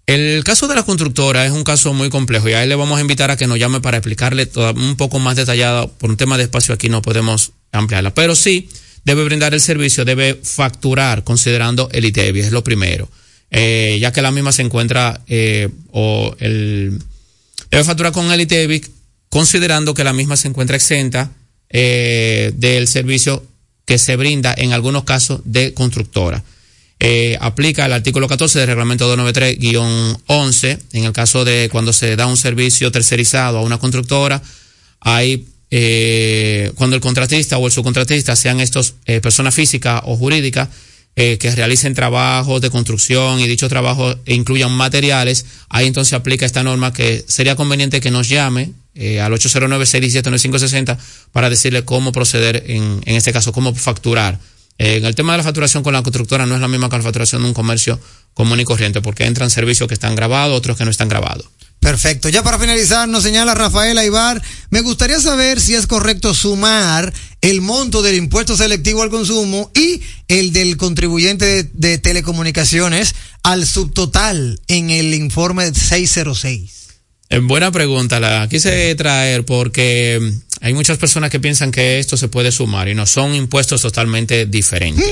El 0.06 0.44
caso 0.44 0.68
de 0.68 0.74
la 0.74 0.82
constructora 0.82 1.46
es 1.46 1.52
un 1.52 1.64
caso 1.64 1.94
muy 1.94 2.10
complejo 2.10 2.48
y 2.48 2.52
a 2.52 2.62
él 2.62 2.68
le 2.68 2.74
vamos 2.74 2.98
a 2.98 3.00
invitar 3.00 3.30
a 3.30 3.36
que 3.36 3.46
nos 3.46 3.58
llame 3.58 3.80
para 3.80 3.96
explicarle 3.96 4.50
un 4.74 4.96
poco 4.96 5.18
más 5.18 5.36
detallado. 5.36 5.88
Por 5.88 6.10
un 6.10 6.16
tema 6.18 6.36
de 6.36 6.44
espacio 6.44 6.74
aquí 6.74 6.90
no 6.90 7.00
podemos 7.00 7.52
ampliarla, 7.72 8.12
pero 8.12 8.34
sí 8.34 8.68
debe 9.04 9.24
brindar 9.24 9.54
el 9.54 9.60
servicio, 9.60 10.04
debe 10.04 10.38
facturar 10.42 11.24
considerando 11.24 11.88
el 11.92 12.04
ITEVI, 12.04 12.40
es 12.40 12.52
lo 12.52 12.62
primero. 12.64 13.08
Eh, 13.50 13.96
ya 14.00 14.12
que 14.12 14.20
la 14.20 14.30
misma 14.30 14.52
se 14.52 14.62
encuentra 14.62 15.22
eh, 15.26 15.70
o 15.92 16.34
el 16.40 17.02
debe 17.70 17.84
facturar 17.84 18.12
con 18.12 18.30
el 18.30 18.40
ITEVI 18.42 18.97
considerando 19.28 19.94
que 19.94 20.04
la 20.04 20.12
misma 20.12 20.36
se 20.36 20.48
encuentra 20.48 20.76
exenta 20.76 21.30
eh, 21.70 22.52
del 22.56 22.88
servicio 22.88 23.44
que 23.84 23.98
se 23.98 24.16
brinda 24.16 24.54
en 24.56 24.72
algunos 24.72 25.04
casos 25.04 25.40
de 25.44 25.74
constructora. 25.74 26.42
Eh, 27.00 27.38
aplica 27.40 27.86
el 27.86 27.92
artículo 27.92 28.26
14 28.26 28.58
del 28.58 28.68
reglamento 28.68 29.16
293-11 29.16 30.78
en 30.92 31.04
el 31.04 31.12
caso 31.12 31.44
de 31.44 31.68
cuando 31.70 31.92
se 31.92 32.16
da 32.16 32.26
un 32.26 32.36
servicio 32.36 32.90
tercerizado 32.90 33.58
a 33.58 33.62
una 33.62 33.78
constructora 33.78 34.42
hay 35.00 35.46
eh, 35.70 36.72
cuando 36.76 36.96
el 36.96 37.02
contratista 37.02 37.58
o 37.58 37.66
el 37.66 37.72
subcontratista 37.72 38.34
sean 38.36 38.60
estos 38.60 38.94
eh, 39.04 39.20
personas 39.20 39.54
físicas 39.54 40.02
o 40.06 40.16
jurídicas 40.16 40.68
eh, 41.14 41.36
que 41.38 41.50
realicen 41.50 41.94
trabajos 41.94 42.60
de 42.60 42.70
construcción 42.70 43.40
y 43.40 43.48
dichos 43.48 43.68
trabajos 43.68 44.16
incluyan 44.26 44.72
materiales, 44.72 45.44
ahí 45.68 45.86
entonces 45.86 46.14
aplica 46.14 46.46
esta 46.46 46.62
norma 46.62 46.92
que 46.92 47.24
sería 47.26 47.56
conveniente 47.56 48.00
que 48.00 48.10
nos 48.10 48.28
llame 48.28 48.70
eh, 48.98 49.20
al 49.20 49.32
809-617-9560 49.32 50.98
para 51.32 51.48
decirle 51.48 51.84
cómo 51.84 52.10
proceder 52.10 52.64
en, 52.66 53.00
en 53.04 53.16
este 53.16 53.32
caso, 53.32 53.52
cómo 53.52 53.74
facturar. 53.74 54.38
Eh, 54.78 54.96
en 54.96 55.04
el 55.04 55.14
tema 55.14 55.32
de 55.32 55.38
la 55.38 55.44
facturación 55.44 55.82
con 55.82 55.92
la 55.92 56.02
constructora 56.02 56.46
no 56.46 56.54
es 56.54 56.60
la 56.60 56.68
misma 56.68 56.88
que 56.88 56.96
la 56.96 57.02
facturación 57.02 57.42
de 57.42 57.48
un 57.48 57.54
comercio 57.54 58.00
común 58.34 58.60
y 58.60 58.64
corriente, 58.64 59.00
porque 59.00 59.24
entran 59.24 59.50
servicios 59.50 59.88
que 59.88 59.94
están 59.94 60.14
grabados, 60.14 60.56
otros 60.56 60.76
que 60.76 60.84
no 60.84 60.90
están 60.90 61.08
grabados. 61.08 61.46
Perfecto. 61.80 62.28
Ya 62.28 62.42
para 62.42 62.58
finalizar, 62.58 63.08
nos 63.08 63.22
señala 63.22 63.54
Rafael 63.54 63.96
Aibar, 63.98 64.42
me 64.70 64.80
gustaría 64.80 65.20
saber 65.20 65.60
si 65.60 65.74
es 65.74 65.86
correcto 65.86 66.34
sumar 66.34 67.12
el 67.40 67.60
monto 67.60 68.02
del 68.02 68.16
impuesto 68.16 68.56
selectivo 68.56 69.02
al 69.02 69.10
consumo 69.10 69.70
y 69.74 70.02
el 70.26 70.52
del 70.52 70.76
contribuyente 70.76 71.44
de, 71.44 71.70
de 71.72 71.98
telecomunicaciones 71.98 73.14
al 73.44 73.64
subtotal 73.64 74.60
en 74.66 74.90
el 74.90 75.14
informe 75.14 75.72
606. 75.72 76.87
Eh, 77.30 77.38
buena 77.40 77.70
pregunta, 77.70 78.20
la 78.20 78.48
quise 78.48 78.94
traer 78.94 79.44
porque 79.44 80.18
mm, 80.20 80.64
hay 80.64 80.74
muchas 80.74 80.96
personas 80.98 81.30
que 81.30 81.40
piensan 81.40 81.70
que 81.70 81.98
esto 81.98 82.16
se 82.16 82.28
puede 82.28 82.50
sumar 82.52 82.88
y 82.88 82.94
no 82.94 83.06
son 83.06 83.34
impuestos 83.34 83.82
totalmente 83.82 84.46
diferentes. 84.46 85.04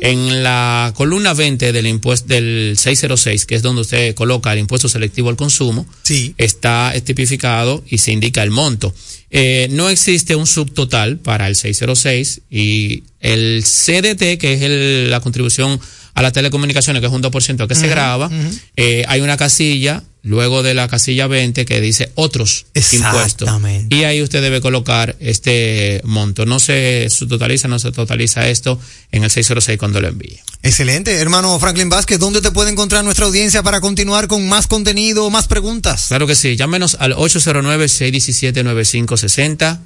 En 0.00 0.44
la 0.44 0.92
columna 0.96 1.34
20 1.34 1.72
del 1.72 1.86
impuesto 1.88 2.28
del 2.28 2.76
606, 2.78 3.46
que 3.46 3.56
es 3.56 3.62
donde 3.62 3.82
usted 3.82 4.14
coloca 4.14 4.52
el 4.52 4.60
impuesto 4.60 4.88
selectivo 4.88 5.28
al 5.28 5.36
consumo, 5.36 5.86
Sí. 6.04 6.34
está 6.38 6.94
tipificado 7.04 7.82
y 7.88 7.98
se 7.98 8.12
indica 8.12 8.42
el 8.44 8.50
monto. 8.52 8.94
Eh, 9.30 9.66
no 9.72 9.88
existe 9.90 10.36
un 10.36 10.46
subtotal 10.46 11.18
para 11.18 11.48
el 11.48 11.56
606 11.56 12.42
y 12.48 13.02
el 13.20 13.64
CDT, 13.64 14.38
que 14.38 14.54
es 14.54 14.62
el- 14.62 15.10
la 15.10 15.18
contribución 15.20 15.80
a 16.14 16.22
las 16.22 16.32
telecomunicaciones, 16.32 17.00
que 17.00 17.06
es 17.08 17.12
un 17.12 17.20
2% 17.20 17.66
que 17.68 17.74
se 17.74 17.88
graba, 17.88 18.30
eh, 18.76 19.04
hay 19.08 19.20
una 19.20 19.36
casilla 19.36 20.02
luego 20.28 20.62
de 20.62 20.74
la 20.74 20.86
casilla 20.88 21.26
20 21.26 21.64
que 21.64 21.80
dice 21.80 22.12
otros 22.14 22.66
impuestos. 22.92 23.50
Y 23.88 24.04
ahí 24.04 24.22
usted 24.22 24.42
debe 24.42 24.60
colocar 24.60 25.16
este 25.20 26.02
monto. 26.04 26.44
No 26.46 26.60
se 26.60 27.08
totaliza, 27.28 27.66
no 27.66 27.78
se 27.78 27.92
totaliza 27.92 28.46
esto 28.48 28.78
en 29.10 29.24
el 29.24 29.30
606 29.30 29.78
cuando 29.78 30.00
lo 30.00 30.08
envíe. 30.08 30.38
Excelente. 30.62 31.14
Hermano 31.14 31.58
Franklin 31.58 31.88
Vázquez, 31.88 32.18
¿dónde 32.18 32.42
te 32.42 32.50
puede 32.50 32.70
encontrar 32.70 33.04
nuestra 33.04 33.24
audiencia 33.26 33.62
para 33.62 33.80
continuar 33.80 34.28
con 34.28 34.46
más 34.48 34.66
contenido, 34.66 35.30
más 35.30 35.48
preguntas? 35.48 36.06
Claro 36.08 36.26
que 36.26 36.34
sí. 36.34 36.56
Llámenos 36.56 36.96
al 37.00 37.14
809-617-9560. 37.14 39.78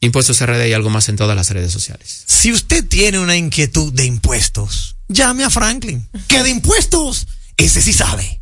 Impuestos 0.00 0.40
RD 0.44 0.68
y 0.68 0.72
algo 0.72 0.90
más 0.90 1.08
en 1.08 1.16
todas 1.16 1.34
las 1.36 1.50
redes 1.50 1.72
sociales. 1.72 2.22
Si 2.26 2.52
usted 2.52 2.86
tiene 2.86 3.18
una 3.18 3.36
inquietud 3.36 3.92
de 3.92 4.04
impuestos, 4.04 4.94
llame 5.08 5.42
a 5.44 5.50
Franklin. 5.50 6.08
¿Qué 6.28 6.42
de 6.42 6.50
impuestos? 6.50 7.26
Ese 7.56 7.82
sí 7.82 7.92
sabe. 7.92 8.41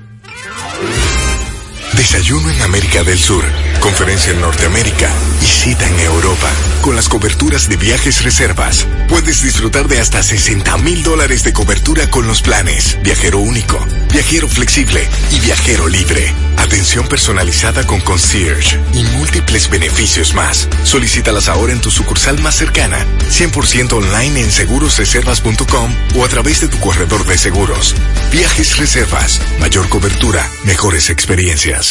Desayuno 2.01 2.49
en 2.49 2.59
América 2.63 3.03
del 3.03 3.19
Sur, 3.19 3.43
conferencia 3.79 4.31
en 4.31 4.41
Norteamérica 4.41 5.07
y 5.39 5.45
cita 5.45 5.87
en 5.87 5.99
Europa. 5.99 6.49
Con 6.81 6.95
las 6.95 7.07
coberturas 7.07 7.69
de 7.69 7.77
viajes 7.77 8.23
reservas, 8.23 8.87
puedes 9.07 9.43
disfrutar 9.43 9.87
de 9.87 9.99
hasta 9.99 10.23
60 10.23 10.79
mil 10.79 11.03
dólares 11.03 11.43
de 11.43 11.53
cobertura 11.53 12.09
con 12.09 12.25
los 12.25 12.41
planes 12.41 12.97
Viajero 13.03 13.37
Único, 13.37 13.85
Viajero 14.11 14.47
Flexible 14.47 15.07
y 15.29 15.41
Viajero 15.41 15.87
Libre. 15.87 16.33
Atención 16.57 17.07
personalizada 17.07 17.85
con 17.85 18.01
concierge 18.01 18.79
y 18.93 19.03
múltiples 19.03 19.69
beneficios 19.69 20.33
más. 20.33 20.67
Solicítalas 20.83 21.49
ahora 21.49 21.73
en 21.73 21.81
tu 21.81 21.91
sucursal 21.91 22.41
más 22.41 22.55
cercana, 22.55 23.05
100% 23.29 23.93
online 23.93 24.41
en 24.41 24.51
segurosreservas.com 24.51 25.93
o 26.15 26.25
a 26.25 26.29
través 26.29 26.61
de 26.61 26.67
tu 26.67 26.79
corredor 26.79 27.27
de 27.27 27.37
seguros. 27.37 27.95
Viajes 28.31 28.77
Reservas, 28.77 29.39
mayor 29.59 29.87
cobertura, 29.87 30.49
mejores 30.63 31.11
experiencias. 31.11 31.90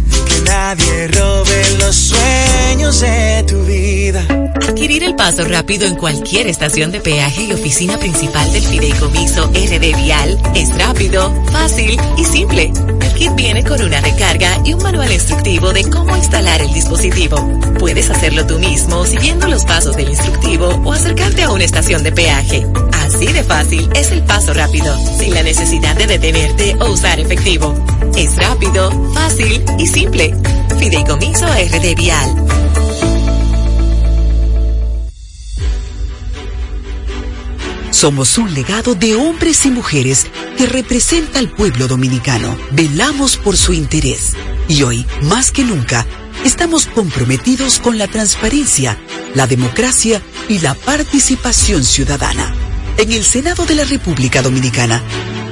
Que 0.25 0.41
nadie 0.45 1.07
robe 1.09 1.63
los 1.79 1.95
sueños 1.95 2.99
de 3.01 3.45
tu 3.47 3.63
vida. 3.63 4.25
Adquirir 4.61 5.03
el 5.03 5.15
paso 5.15 5.43
rápido 5.43 5.87
en 5.87 5.95
cualquier 5.95 6.47
estación 6.47 6.91
de 6.91 6.99
peaje 7.01 7.43
y 7.43 7.53
oficina 7.53 7.97
principal 7.97 8.51
del 8.53 8.63
Fideicomiso 8.63 9.47
RD 9.47 9.95
Vial 9.97 10.39
es 10.55 10.77
rápido, 10.77 11.33
fácil 11.51 11.99
y 12.17 12.25
simple. 12.25 12.71
El 13.01 13.13
kit 13.13 13.35
viene 13.35 13.63
con 13.63 13.81
una 13.81 14.01
recarga 14.01 14.61
y 14.63 14.73
un 14.73 14.83
manual 14.83 15.11
instructivo 15.11 15.73
de 15.73 15.83
cómo 15.89 16.15
instalar 16.15 16.61
el 16.61 16.73
dispositivo. 16.73 17.37
Puedes 17.79 18.09
hacerlo 18.09 18.45
tú 18.45 18.59
mismo 18.59 19.05
siguiendo 19.05 19.47
los 19.47 19.65
pasos 19.65 19.95
del 19.95 20.09
instructivo 20.09 20.67
o 20.67 20.93
acercarte 20.93 21.43
a 21.43 21.51
una 21.51 21.63
estación 21.63 22.03
de 22.03 22.11
peaje. 22.11 22.65
Así 23.13 23.27
de 23.27 23.43
fácil 23.43 23.89
es 23.93 24.09
el 24.11 24.23
paso 24.23 24.53
rápido, 24.53 24.97
sin 25.17 25.33
la 25.33 25.43
necesidad 25.43 25.97
de 25.97 26.07
detenerte 26.07 26.77
o 26.79 26.91
usar 26.91 27.19
efectivo. 27.19 27.75
Es 28.15 28.37
rápido, 28.37 28.89
fácil 29.13 29.61
y 29.77 29.85
simple. 29.85 30.33
Fideicomiso 30.79 31.45
RD 31.45 31.93
Vial. 31.97 32.45
Somos 37.91 38.37
un 38.37 38.53
legado 38.53 38.95
de 38.95 39.15
hombres 39.15 39.65
y 39.65 39.71
mujeres 39.71 40.27
que 40.57 40.65
representa 40.67 41.39
al 41.39 41.49
pueblo 41.49 41.89
dominicano. 41.89 42.57
Velamos 42.71 43.35
por 43.35 43.57
su 43.57 43.73
interés 43.73 44.35
y 44.69 44.83
hoy, 44.83 45.05
más 45.23 45.51
que 45.51 45.65
nunca, 45.65 46.07
estamos 46.45 46.85
comprometidos 46.85 47.79
con 47.79 47.97
la 47.97 48.07
transparencia, 48.07 48.97
la 49.35 49.47
democracia 49.47 50.21
y 50.47 50.59
la 50.59 50.75
participación 50.75 51.83
ciudadana. 51.83 52.60
En 52.97 53.11
el 53.11 53.23
Senado 53.23 53.65
de 53.65 53.75
la 53.75 53.83
República 53.83 54.41
Dominicana, 54.41 55.01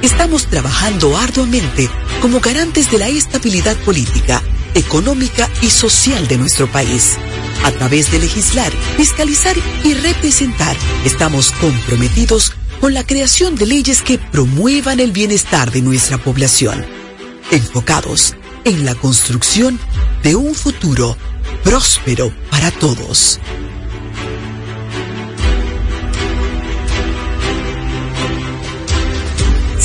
estamos 0.02 0.46
trabajando 0.46 1.16
arduamente 1.16 1.88
como 2.20 2.40
garantes 2.40 2.90
de 2.90 2.98
la 2.98 3.08
estabilidad 3.08 3.76
política, 3.78 4.42
económica 4.74 5.48
y 5.62 5.70
social 5.70 6.28
de 6.28 6.38
nuestro 6.38 6.70
país. 6.70 7.16
A 7.64 7.70
través 7.72 8.10
de 8.12 8.18
legislar, 8.18 8.70
fiscalizar 8.96 9.56
y 9.84 9.94
representar, 9.94 10.76
estamos 11.04 11.50
comprometidos 11.52 12.52
con 12.80 12.94
la 12.94 13.04
creación 13.04 13.56
de 13.56 13.66
leyes 13.66 14.02
que 14.02 14.18
promuevan 14.18 15.00
el 15.00 15.12
bienestar 15.12 15.70
de 15.70 15.82
nuestra 15.82 16.18
población, 16.18 16.86
enfocados 17.50 18.36
en 18.64 18.84
la 18.84 18.94
construcción 18.94 19.78
de 20.22 20.36
un 20.36 20.54
futuro 20.54 21.16
próspero 21.64 22.32
para 22.50 22.70
todos. 22.70 23.40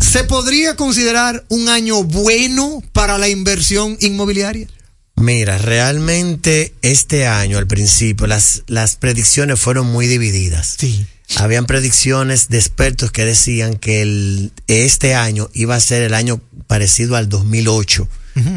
¿se 0.00 0.24
podría 0.24 0.76
considerar 0.76 1.44
un 1.48 1.68
año 1.68 2.02
bueno 2.04 2.82
para 2.92 3.18
la 3.18 3.28
inversión 3.28 3.96
inmobiliaria? 4.00 4.68
Mira, 5.16 5.58
realmente 5.58 6.74
este 6.82 7.26
año 7.26 7.58
al 7.58 7.66
principio 7.66 8.26
las, 8.26 8.62
las 8.66 8.96
predicciones 8.96 9.60
fueron 9.60 9.86
muy 9.86 10.06
divididas. 10.06 10.76
Sí. 10.78 11.06
Habían 11.36 11.66
predicciones 11.66 12.48
de 12.48 12.58
expertos 12.58 13.10
que 13.10 13.24
decían 13.24 13.76
que 13.76 14.02
el, 14.02 14.52
este 14.66 15.14
año 15.14 15.48
iba 15.54 15.74
a 15.74 15.80
ser 15.80 16.02
el 16.02 16.14
año 16.14 16.40
parecido 16.66 17.16
al 17.16 17.28
2008 17.28 18.08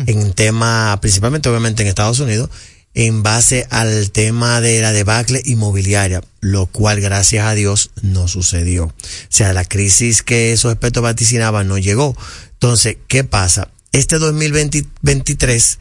en 0.08 0.34
tema, 0.34 0.98
principalmente 1.02 1.50
obviamente 1.50 1.84
en 1.84 1.90
Estados 1.90 2.20
Unidos, 2.20 2.50
en 2.98 3.22
base 3.22 3.68
al 3.70 4.10
tema 4.10 4.60
de 4.60 4.82
la 4.82 4.92
debacle 4.92 5.40
inmobiliaria, 5.46 6.24
lo 6.42 6.66
cual 6.66 7.00
gracias 7.00 7.46
a 7.46 7.54
Dios 7.54 7.92
no 8.02 8.28
sucedió. 8.28 8.86
O 8.86 8.94
sea, 9.30 9.54
la 9.54 9.66
crisis 9.66 10.24
que 10.24 10.52
esos 10.52 10.72
expertos 10.72 11.04
vaticinaban 11.04 11.68
no 11.68 11.78
llegó. 11.78 12.18
Entonces, 12.54 12.98
¿qué 13.08 13.24
pasa? 13.24 13.70
Este 13.92 14.18
2023 14.18 15.78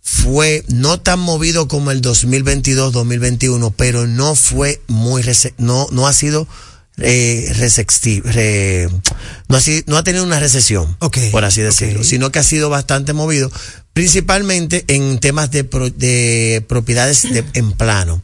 fue 0.00 0.64
no 0.66 0.98
tan 1.00 1.20
movido 1.20 1.68
como 1.68 1.92
el 1.92 2.02
2022-2021, 2.02 3.72
pero 3.76 4.08
no 4.08 4.34
fue 4.34 4.82
muy, 4.88 5.22
no, 5.58 5.86
no 5.92 6.08
ha 6.08 6.12
sido 6.12 6.48
eh, 7.00 7.52
re, 8.24 8.88
no, 9.48 9.56
ha, 9.56 9.60
no 9.86 9.96
ha 9.96 10.02
tenido 10.02 10.24
una 10.24 10.40
recesión, 10.40 10.96
por 11.30 11.44
así 11.44 11.60
decirlo, 11.60 12.02
sino 12.02 12.32
que 12.32 12.40
ha 12.40 12.42
sido 12.42 12.68
bastante 12.68 13.12
movido 13.12 13.52
principalmente 13.98 14.84
en 14.86 15.18
temas 15.18 15.50
de, 15.50 15.64
de 15.64 16.64
propiedades 16.68 17.26
en 17.52 17.72
plano. 17.72 18.22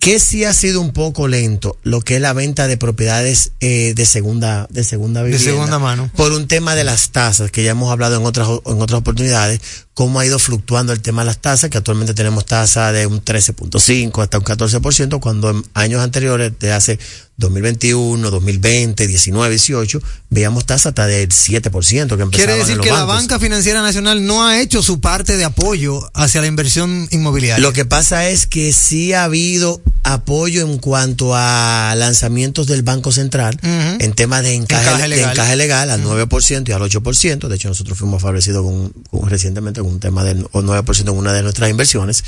Que 0.00 0.18
sí 0.18 0.44
ha 0.44 0.54
sido 0.54 0.80
un 0.80 0.94
poco 0.94 1.28
lento 1.28 1.76
lo 1.82 2.00
que 2.00 2.16
es 2.16 2.22
la 2.22 2.32
venta 2.32 2.66
de 2.66 2.78
propiedades 2.78 3.52
eh, 3.60 3.92
de 3.94 4.06
segunda 4.06 4.66
de 4.70 4.82
segunda 4.82 5.22
vivienda. 5.22 5.44
De 5.44 5.50
segunda 5.50 5.78
mano. 5.78 6.10
Por 6.16 6.32
un 6.32 6.48
tema 6.48 6.74
de 6.74 6.84
las 6.84 7.10
tasas 7.10 7.50
que 7.50 7.62
ya 7.62 7.72
hemos 7.72 7.92
hablado 7.92 8.16
en 8.16 8.24
otras 8.24 8.48
en 8.48 8.80
otras 8.80 9.00
oportunidades, 9.00 9.60
cómo 9.94 10.20
ha 10.20 10.26
ido 10.26 10.38
fluctuando 10.38 10.92
el 10.92 11.00
tema 11.00 11.22
de 11.22 11.26
las 11.26 11.38
tasas, 11.38 11.70
que 11.70 11.78
actualmente 11.78 12.14
tenemos 12.14 12.46
tasa 12.46 12.92
de 12.92 13.06
un 13.06 13.22
13.5 13.24 14.22
hasta 14.22 14.38
un 14.38 14.44
14%, 14.44 15.20
cuando 15.20 15.50
en 15.50 15.64
años 15.74 16.00
anteriores, 16.00 16.52
de 16.58 16.72
hace 16.72 16.98
2021, 17.40 18.30
2020, 18.30 19.06
19, 19.06 19.50
18, 19.50 20.02
veíamos 20.28 20.66
tasas 20.66 20.86
hasta 20.86 21.06
del 21.06 21.28
7% 21.28 22.16
que 22.16 22.36
Quiere 22.36 22.54
decir 22.54 22.78
que 22.78 22.90
la 22.90 23.04
banca 23.04 23.40
financiera 23.40 23.82
nacional 23.82 24.24
no 24.24 24.46
ha 24.46 24.60
hecho 24.60 24.82
su 24.82 25.00
parte 25.00 25.36
de 25.36 25.44
apoyo 25.44 26.10
hacia 26.14 26.40
la 26.40 26.46
inversión 26.46 27.08
inmobiliaria. 27.10 27.62
Lo 27.62 27.72
que 27.72 27.84
pasa 27.84 28.28
es 28.28 28.46
que 28.46 28.72
sí 28.72 29.12
ha 29.14 29.24
habido 29.24 29.82
apoyo 30.02 30.62
en 30.62 30.78
cuanto 30.78 31.32
a 31.34 31.94
lanzamientos 31.96 32.66
del 32.66 32.82
Banco 32.82 33.12
Central 33.12 33.58
en 33.62 34.12
temas 34.12 34.42
de 34.42 34.54
encaje, 34.54 35.08
legal. 35.56 35.90
al 35.90 36.04
9% 36.04 36.68
y 36.68 36.72
al 36.72 36.82
8%. 36.82 37.48
De 37.48 37.56
hecho, 37.56 37.68
nosotros 37.68 37.98
fuimos 37.98 38.20
favorecidos 38.22 38.64
con, 38.64 38.92
recientemente 39.28 39.79
con 39.82 39.92
un 39.92 40.00
tema 40.00 40.24
del 40.24 40.44
9% 40.46 41.00
en 41.00 41.08
una 41.10 41.32
de 41.32 41.42
nuestras 41.42 41.70
inversiones. 41.70 42.24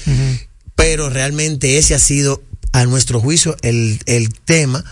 Pero 0.74 1.10
realmente 1.10 1.78
ese 1.78 1.94
ha 1.94 1.98
sido, 1.98 2.42
a 2.72 2.84
nuestro 2.84 3.20
juicio, 3.20 3.56
el, 3.62 4.00
el 4.06 4.32
tema 4.32 4.84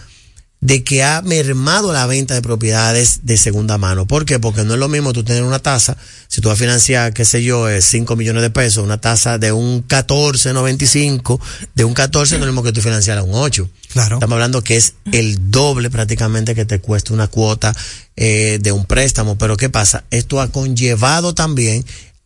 de 0.60 0.84
que 0.84 1.02
ha 1.02 1.22
mermado 1.22 1.92
la 1.92 2.06
venta 2.06 2.34
de 2.34 2.42
propiedades 2.42 3.20
de 3.22 3.38
segunda 3.38 3.78
mano. 3.78 4.06
¿Por 4.06 4.26
qué? 4.26 4.38
Porque 4.38 4.62
no 4.64 4.74
es 4.74 4.78
lo 4.78 4.88
mismo 4.88 5.12
tú 5.12 5.24
tener 5.24 5.42
una 5.42 5.58
tasa, 5.58 5.96
si 6.28 6.42
tú 6.42 6.48
vas 6.48 6.58
a 6.58 6.62
financiar, 6.62 7.14
qué 7.14 7.24
sé 7.24 7.42
yo, 7.42 7.66
5 7.80 8.14
millones 8.14 8.42
de 8.42 8.50
pesos, 8.50 8.84
una 8.84 9.00
tasa 9.00 9.38
de 9.38 9.52
un 9.52 9.86
14.95, 9.88 11.40
de 11.74 11.84
un 11.84 11.94
14 11.94 12.34
no 12.34 12.40
es 12.40 12.46
lo 12.46 12.52
mismo 12.52 12.62
que 12.62 12.72
tú 12.72 12.82
financiar 12.82 13.16
a 13.16 13.22
un 13.22 13.34
8. 13.34 13.70
Claro. 13.92 14.16
Estamos 14.16 14.34
hablando 14.34 14.62
que 14.62 14.76
es 14.76 14.94
el 15.12 15.50
doble 15.50 15.90
prácticamente 15.90 16.54
que 16.54 16.66
te 16.66 16.78
cuesta 16.78 17.14
una 17.14 17.26
cuota 17.26 17.74
eh, 18.16 18.58
de 18.60 18.70
un 18.70 18.84
préstamo. 18.84 19.38
Pero 19.38 19.56
¿qué 19.56 19.70
pasa? 19.70 20.04
Esto 20.10 20.40
ha 20.40 20.52
conllevado 20.52 21.34
también 21.34 21.84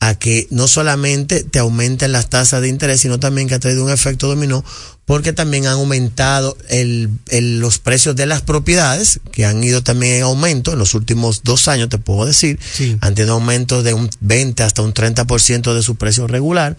a 0.08 0.18
que 0.18 0.46
no 0.50 0.68
solamente 0.68 1.44
te 1.44 1.58
aumenten 1.58 2.12
las 2.12 2.28
tasas 2.28 2.60
de 2.60 2.68
interés, 2.68 3.00
sino 3.00 3.18
también 3.18 3.48
que 3.48 3.54
ha 3.54 3.58
traído 3.58 3.84
un 3.84 3.90
efecto 3.90 4.28
dominó 4.28 4.62
porque 5.06 5.32
también 5.32 5.66
han 5.66 5.74
aumentado 5.74 6.56
el, 6.68 7.10
los 7.30 7.78
precios 7.78 8.16
de 8.16 8.26
las 8.26 8.42
propiedades, 8.42 9.20
que 9.32 9.44
han 9.44 9.62
ido 9.62 9.82
también 9.82 10.16
en 10.16 10.22
aumento 10.22 10.72
en 10.72 10.78
los 10.78 10.94
últimos 10.94 11.42
dos 11.42 11.68
años, 11.68 11.88
te 11.88 11.98
puedo 11.98 12.26
decir, 12.26 12.58
han 13.00 13.14
tenido 13.14 13.34
aumento 13.34 13.82
de 13.82 13.94
un 13.94 14.10
20 14.20 14.62
hasta 14.62 14.82
un 14.82 14.94
30% 14.94 15.74
de 15.74 15.82
su 15.82 15.96
precio 15.96 16.26
regular, 16.26 16.76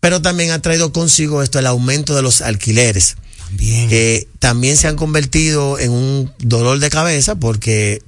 pero 0.00 0.22
también 0.22 0.50
ha 0.50 0.62
traído 0.62 0.92
consigo 0.92 1.42
esto 1.42 1.58
el 1.58 1.66
aumento 1.66 2.14
de 2.14 2.22
los 2.22 2.40
alquileres. 2.40 3.16
También. 3.38 3.88
Que 3.88 4.28
también 4.38 4.76
se 4.76 4.88
han 4.88 4.96
convertido 4.96 5.78
en 5.78 5.90
un 5.90 6.32
dolor 6.38 6.78
de 6.80 6.90
cabeza 6.90 7.34
porque 7.34 8.02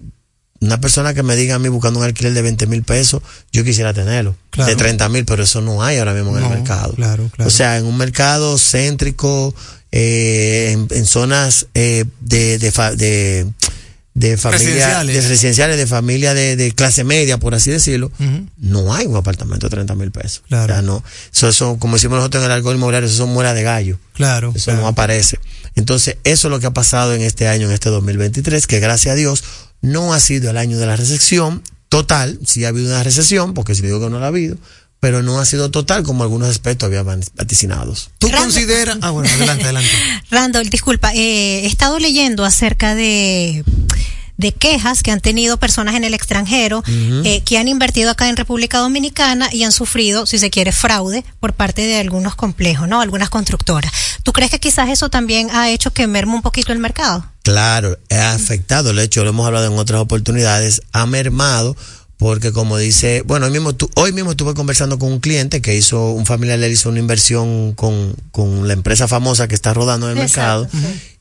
una 0.60 0.80
persona 0.80 1.14
que 1.14 1.22
me 1.22 1.36
diga 1.36 1.54
a 1.54 1.58
mí 1.58 1.68
buscando 1.68 2.00
un 2.00 2.04
alquiler 2.04 2.34
de 2.34 2.42
20 2.42 2.66
mil 2.66 2.82
pesos, 2.82 3.22
yo 3.50 3.64
quisiera 3.64 3.94
tenerlo. 3.94 4.36
De 4.66 4.76
30 4.76 5.08
mil, 5.08 5.24
pero 5.24 5.42
eso 5.42 5.60
no 5.62 5.82
hay 5.82 5.98
ahora 5.98 6.12
mismo 6.12 6.36
en 6.36 6.44
el 6.44 6.50
mercado. 6.50 6.92
Claro, 6.94 7.30
claro. 7.34 7.48
O 7.48 7.50
sea, 7.50 7.78
en 7.78 7.86
un 7.86 7.96
mercado 7.96 8.58
céntrico, 8.58 9.54
eh, 9.90 10.76
en, 10.90 11.06
zonas 11.06 11.66
eh, 11.74 12.04
de, 12.20 12.58
de, 12.58 12.70
de, 12.96 13.46
de 14.12 14.36
familia, 14.36 15.02
de 15.02 15.20
residenciales, 15.22 15.78
de 15.78 15.86
familia 15.86 16.34
de, 16.34 16.72
clase 16.76 17.04
media, 17.04 17.38
por 17.38 17.54
así 17.54 17.70
decirlo, 17.70 18.12
no 18.58 18.92
hay 18.92 19.06
un 19.06 19.16
apartamento 19.16 19.66
de 19.66 19.70
30 19.70 19.94
mil 19.94 20.10
pesos. 20.10 20.42
Claro. 20.48 20.64
O 20.64 20.76
sea, 20.76 20.82
no. 20.82 21.02
Eso, 21.32 21.48
eso, 21.48 21.76
como 21.78 21.94
decimos 21.94 22.18
nosotros 22.18 22.44
en 22.44 22.50
el 22.50 22.56
alcohol 22.56 22.76
inmobiliario, 22.76 23.08
eso 23.08 23.16
son 23.16 23.32
muelas 23.32 23.54
de 23.54 23.62
gallo. 23.62 23.98
Claro. 24.12 24.52
Eso 24.54 24.74
no 24.74 24.86
aparece. 24.86 25.38
Entonces, 25.74 26.16
eso 26.24 26.48
es 26.48 26.50
lo 26.50 26.60
que 26.60 26.66
ha 26.66 26.72
pasado 26.72 27.14
en 27.14 27.22
este 27.22 27.48
año, 27.48 27.68
en 27.68 27.72
este 27.72 27.88
2023, 27.88 28.66
que 28.66 28.80
gracias 28.80 29.12
a 29.12 29.16
Dios 29.16 29.44
no 29.80 30.12
ha 30.12 30.20
sido 30.20 30.50
el 30.50 30.56
año 30.56 30.78
de 30.78 30.86
la 30.86 30.96
recesión 30.96 31.62
total, 31.88 32.38
sí 32.46 32.64
ha 32.64 32.68
habido 32.68 32.88
una 32.88 33.02
recesión, 33.02 33.54
porque 33.54 33.74
si 33.74 33.82
digo 33.82 34.00
que 34.00 34.10
no 34.10 34.18
la 34.18 34.26
ha 34.26 34.28
habido, 34.28 34.56
pero 35.00 35.22
no 35.22 35.40
ha 35.40 35.46
sido 35.46 35.70
total 35.70 36.02
como 36.02 36.22
algunos 36.22 36.48
aspectos 36.48 36.86
habían 36.86 37.06
vaticinados. 37.34 38.10
¿Tú 38.18 38.30
consideras? 38.30 38.98
Ah, 39.00 39.10
bueno, 39.10 39.30
adelante, 39.30 39.64
adelante. 39.64 39.90
Randall, 40.30 40.68
disculpa, 40.68 41.12
eh, 41.14 41.64
he 41.64 41.66
estado 41.66 41.98
leyendo 41.98 42.44
acerca 42.44 42.94
de 42.94 43.64
de 44.40 44.52
quejas 44.52 45.02
que 45.02 45.10
han 45.10 45.20
tenido 45.20 45.58
personas 45.58 45.94
en 45.96 46.02
el 46.02 46.14
extranjero 46.14 46.82
eh, 46.88 47.42
que 47.44 47.58
han 47.58 47.68
invertido 47.68 48.10
acá 48.10 48.26
en 48.30 48.38
República 48.38 48.78
Dominicana 48.78 49.50
y 49.52 49.64
han 49.64 49.72
sufrido, 49.72 50.24
si 50.24 50.38
se 50.38 50.48
quiere, 50.48 50.72
fraude 50.72 51.24
por 51.40 51.52
parte 51.52 51.82
de 51.82 51.98
algunos 51.98 52.36
complejos, 52.36 52.88
¿no? 52.88 53.02
Algunas 53.02 53.28
constructoras. 53.28 53.92
¿Tú 54.22 54.32
crees 54.32 54.50
que 54.50 54.58
quizás 54.58 54.88
eso 54.88 55.10
también 55.10 55.50
ha 55.52 55.68
hecho 55.68 55.92
que 55.92 56.06
merme 56.06 56.34
un 56.34 56.42
poquito 56.42 56.72
el 56.72 56.78
mercado? 56.78 57.29
Claro, 57.42 57.98
ha 58.10 58.32
afectado, 58.32 58.92
de 58.92 59.02
hecho 59.02 59.24
lo 59.24 59.30
hemos 59.30 59.46
hablado 59.46 59.66
en 59.66 59.78
otras 59.78 60.00
oportunidades, 60.00 60.82
ha 60.92 61.06
mermado 61.06 61.76
porque 62.18 62.52
como 62.52 62.76
dice, 62.76 63.22
bueno, 63.22 63.46
hoy 63.46 63.52
mismo, 63.52 63.74
hoy 63.94 64.12
mismo 64.12 64.32
estuve 64.32 64.52
conversando 64.52 64.98
con 64.98 65.10
un 65.10 65.20
cliente 65.20 65.62
que 65.62 65.74
hizo, 65.74 66.10
un 66.10 66.26
familiar 66.26 66.58
le 66.58 66.68
hizo 66.68 66.90
una 66.90 66.98
inversión 66.98 67.72
con, 67.72 68.14
con 68.30 68.68
la 68.68 68.74
empresa 68.74 69.08
famosa 69.08 69.48
que 69.48 69.54
está 69.54 69.72
rodando 69.72 70.10
en 70.10 70.18
el 70.18 70.22
mercado 70.24 70.68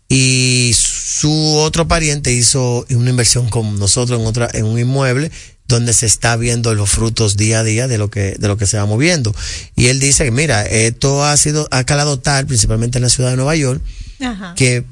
y 0.09 0.73
su 0.75 1.55
otro 1.55 1.87
pariente 1.87 2.33
hizo 2.33 2.85
una 2.89 3.11
inversión 3.11 3.47
con 3.47 3.79
nosotros 3.79 4.19
en 4.19 4.25
otra, 4.25 4.49
en 4.51 4.65
un 4.65 4.77
inmueble 4.77 5.31
donde 5.69 5.93
se 5.93 6.07
está 6.07 6.35
viendo 6.35 6.73
los 6.73 6.89
frutos 6.89 7.37
día 7.37 7.59
a 7.59 7.63
día 7.63 7.87
de 7.87 7.99
lo 7.99 8.09
que, 8.09 8.35
de 8.39 8.47
lo 8.47 8.57
que 8.57 8.65
se 8.65 8.77
va 8.77 8.87
moviendo. 8.87 9.33
Y 9.75 9.85
él 9.85 9.99
dice 9.99 10.25
que 10.25 10.31
mira, 10.31 10.65
esto 10.65 11.23
ha 11.23 11.37
sido, 11.37 11.67
ha 11.69 11.83
calado 11.83 12.19
tal, 12.19 12.47
principalmente 12.47 12.97
en 12.97 13.03
la 13.03 13.09
ciudad 13.09 13.29
de 13.29 13.35
Nueva 13.35 13.55
York, 13.55 13.81
que 14.55 14.83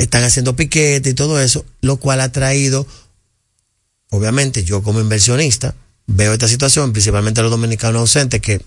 están 0.00 0.24
haciendo 0.24 0.56
piquete 0.56 1.10
y 1.10 1.14
todo 1.14 1.40
eso, 1.40 1.64
lo 1.80 1.96
cual 1.96 2.20
ha 2.20 2.32
traído, 2.32 2.86
obviamente 4.10 4.64
yo 4.64 4.82
como 4.82 5.00
inversionista, 5.00 5.74
veo 6.06 6.32
esta 6.32 6.48
situación, 6.48 6.92
principalmente 6.92 7.42
los 7.42 7.50
dominicanos 7.50 8.00
ausentes 8.00 8.40
que 8.40 8.60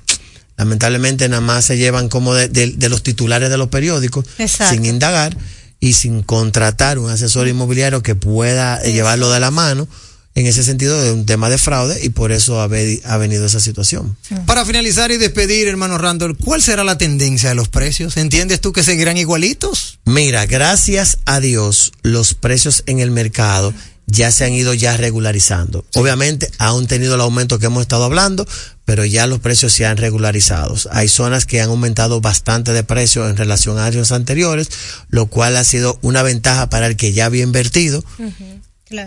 lamentablemente 0.57 1.28
nada 1.28 1.41
más 1.41 1.65
se 1.65 1.78
llevan 1.78 2.09
como 2.09 2.34
de, 2.34 2.76
los 2.89 3.03
titulares 3.03 3.49
de 3.49 3.57
los 3.57 3.69
periódicos 3.69 4.26
sin 4.69 4.86
indagar 4.86 5.38
y 5.80 5.93
sin 5.93 6.23
contratar 6.23 6.97
un 6.97 7.09
asesor 7.09 7.47
inmobiliario 7.47 8.01
que 8.01 8.15
pueda 8.15 8.82
llevarlo 8.84 9.30
de 9.32 9.39
la 9.39 9.51
mano 9.51 9.88
en 10.36 10.45
ese 10.45 10.63
sentido 10.63 11.01
de 11.01 11.13
un 11.13 11.25
tema 11.25 11.49
de 11.49 11.57
fraude 11.57 12.03
y 12.03 12.09
por 12.09 12.33
eso 12.33 12.59
ha, 12.59 12.67
venido 12.67 13.45
esa 13.45 13.61
situación. 13.61 14.17
Para 14.45 14.65
finalizar 14.65 15.11
y 15.11 15.17
despedir, 15.17 15.67
hermano 15.67 15.97
Randall, 15.97 16.38
¿cuál 16.38 16.61
será 16.61 16.83
la 16.83 16.97
tendencia 16.97 17.49
de 17.49 17.55
los 17.55 17.69
precios? 17.69 18.17
¿Entiendes 18.17 18.59
tú 18.59 18.73
que 18.73 18.83
seguirán 18.83 19.17
igualitos? 19.17 19.99
Mira, 20.03 20.45
gracias 20.45 21.19
a 21.25 21.39
Dios, 21.39 21.93
los 22.03 22.33
precios 22.33 22.83
en 22.86 22.99
el 22.99 23.11
mercado 23.11 23.73
ya 24.07 24.31
se 24.31 24.45
han 24.45 24.53
ido 24.53 24.73
ya 24.73 24.97
regularizando. 24.97 25.86
Obviamente, 25.95 26.51
aún 26.59 26.86
tenido 26.86 27.15
el 27.15 27.21
aumento 27.21 27.57
que 27.57 27.67
hemos 27.67 27.81
estado 27.81 28.03
hablando, 28.03 28.45
pero 28.83 29.03
ya 29.03 29.25
los 29.27 29.39
precios 29.39 29.73
se 29.73 29.86
han 29.86 29.97
regularizado. 29.97 30.75
Hay 30.91 31.07
zonas 31.07 31.45
que 31.45 31.61
han 31.61 31.69
aumentado 31.69 32.21
bastante 32.21 32.71
de 32.71 32.83
precio 32.83 33.27
en 33.27 33.38
relación 33.38 33.79
a 33.79 33.86
años 33.86 34.11
anteriores, 34.11 34.69
lo 35.09 35.25
cual 35.25 35.57
ha 35.57 35.63
sido 35.63 35.97
una 36.01 36.21
ventaja 36.21 36.69
para 36.69 36.88
el 36.88 36.97
que 36.97 37.13
ya 37.13 37.25
había 37.25 37.43
invertido. 37.43 38.03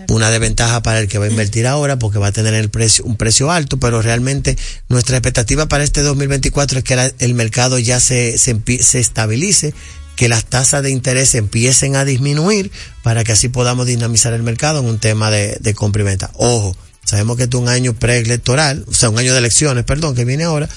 Una 0.09 0.31
desventaja 0.31 0.83
para 0.83 1.01
el 1.01 1.09
que 1.09 1.19
va 1.19 1.27
a 1.27 1.29
invertir 1.29 1.67
ahora 1.67 1.99
porque 1.99 2.19
va 2.19 2.29
a 2.29 2.33
tener 2.33 2.55
el 2.55 2.71
precio, 2.71 3.05
un 3.05 3.17
precio 3.17 3.51
alto, 3.51 3.79
pero 3.79 4.03
realmente 4.03 4.57
nuestra 4.89 5.17
expectativa 5.17 5.67
para 5.67 5.85
este 5.85 6.03
2024 6.03 6.79
es 6.79 6.85
que 6.85 7.13
el 7.19 7.35
mercado 7.35 7.79
ya 7.79 8.01
se, 8.01 8.39
se, 8.39 8.59
estabilice, 8.99 9.75
que 10.17 10.29
las 10.29 10.45
tasas 10.45 10.83
de 10.83 10.91
interés 10.91 11.35
empiecen 11.35 11.97
a 11.97 12.05
disminuir 12.05 12.71
para 13.03 13.25
que 13.25 13.33
así 13.33 13.49
podamos 13.49 13.87
dinamizar 13.87 14.33
el 14.33 14.43
mercado 14.43 14.81
en 14.81 14.87
un 14.87 14.99
tema 14.99 15.31
de, 15.31 15.57
de 15.61 15.75
compra 15.75 16.03
y 16.03 16.05
venta. 16.05 16.31
Ojo, 16.35 16.77
sabemos 17.05 17.37
que 17.37 17.45
es 17.45 17.55
un 17.55 17.69
año 17.69 17.95
preelectoral, 17.95 18.85
o 18.87 18.95
sea, 18.95 19.11
un 19.11 19.19
año 19.19 19.33
de 19.33 19.39
elecciones, 19.39 19.85
perdón, 19.85 20.15
que 20.15 20.25
viene 20.25 20.45
ahora, 20.45 20.69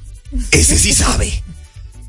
ese 0.52 0.78
sí 0.78 0.94
sabe. 0.94 1.44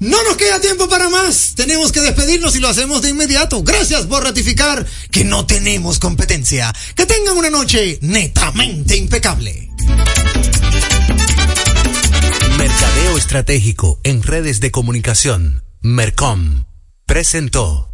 No 0.02 0.22
nos 0.24 0.36
queda 0.36 0.60
tiempo 0.60 0.88
para 0.88 1.08
más. 1.08 1.54
Tenemos 1.54 1.92
que 1.92 2.00
despedirnos 2.00 2.56
y 2.56 2.58
lo 2.58 2.66
hacemos 2.66 3.02
de 3.02 3.10
inmediato. 3.10 3.62
Gracias 3.62 4.04
por 4.06 4.24
ratificar 4.24 4.84
que 5.12 5.22
no 5.22 5.46
tenemos 5.46 6.00
competencia. 6.00 6.74
Que 6.96 7.06
tengan 7.06 7.36
una 7.36 7.50
noche 7.50 8.00
netamente 8.02 8.96
impecable. 8.96 9.70
Mercadeo 12.58 13.16
Estratégico 13.16 14.00
en 14.02 14.24
redes 14.24 14.58
de 14.58 14.72
comunicación. 14.72 15.62
Mercom 15.82 16.64
presentó 17.06 17.88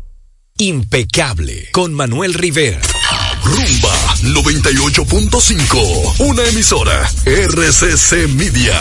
Impecable 0.56 1.68
con 1.72 1.92
Manuel 1.92 2.32
Rivera. 2.32 2.80
Rumba 3.44 3.94
98.5. 4.22 6.20
Una 6.20 6.46
emisora. 6.46 7.06
RCC 7.26 8.28
Media. 8.28 8.80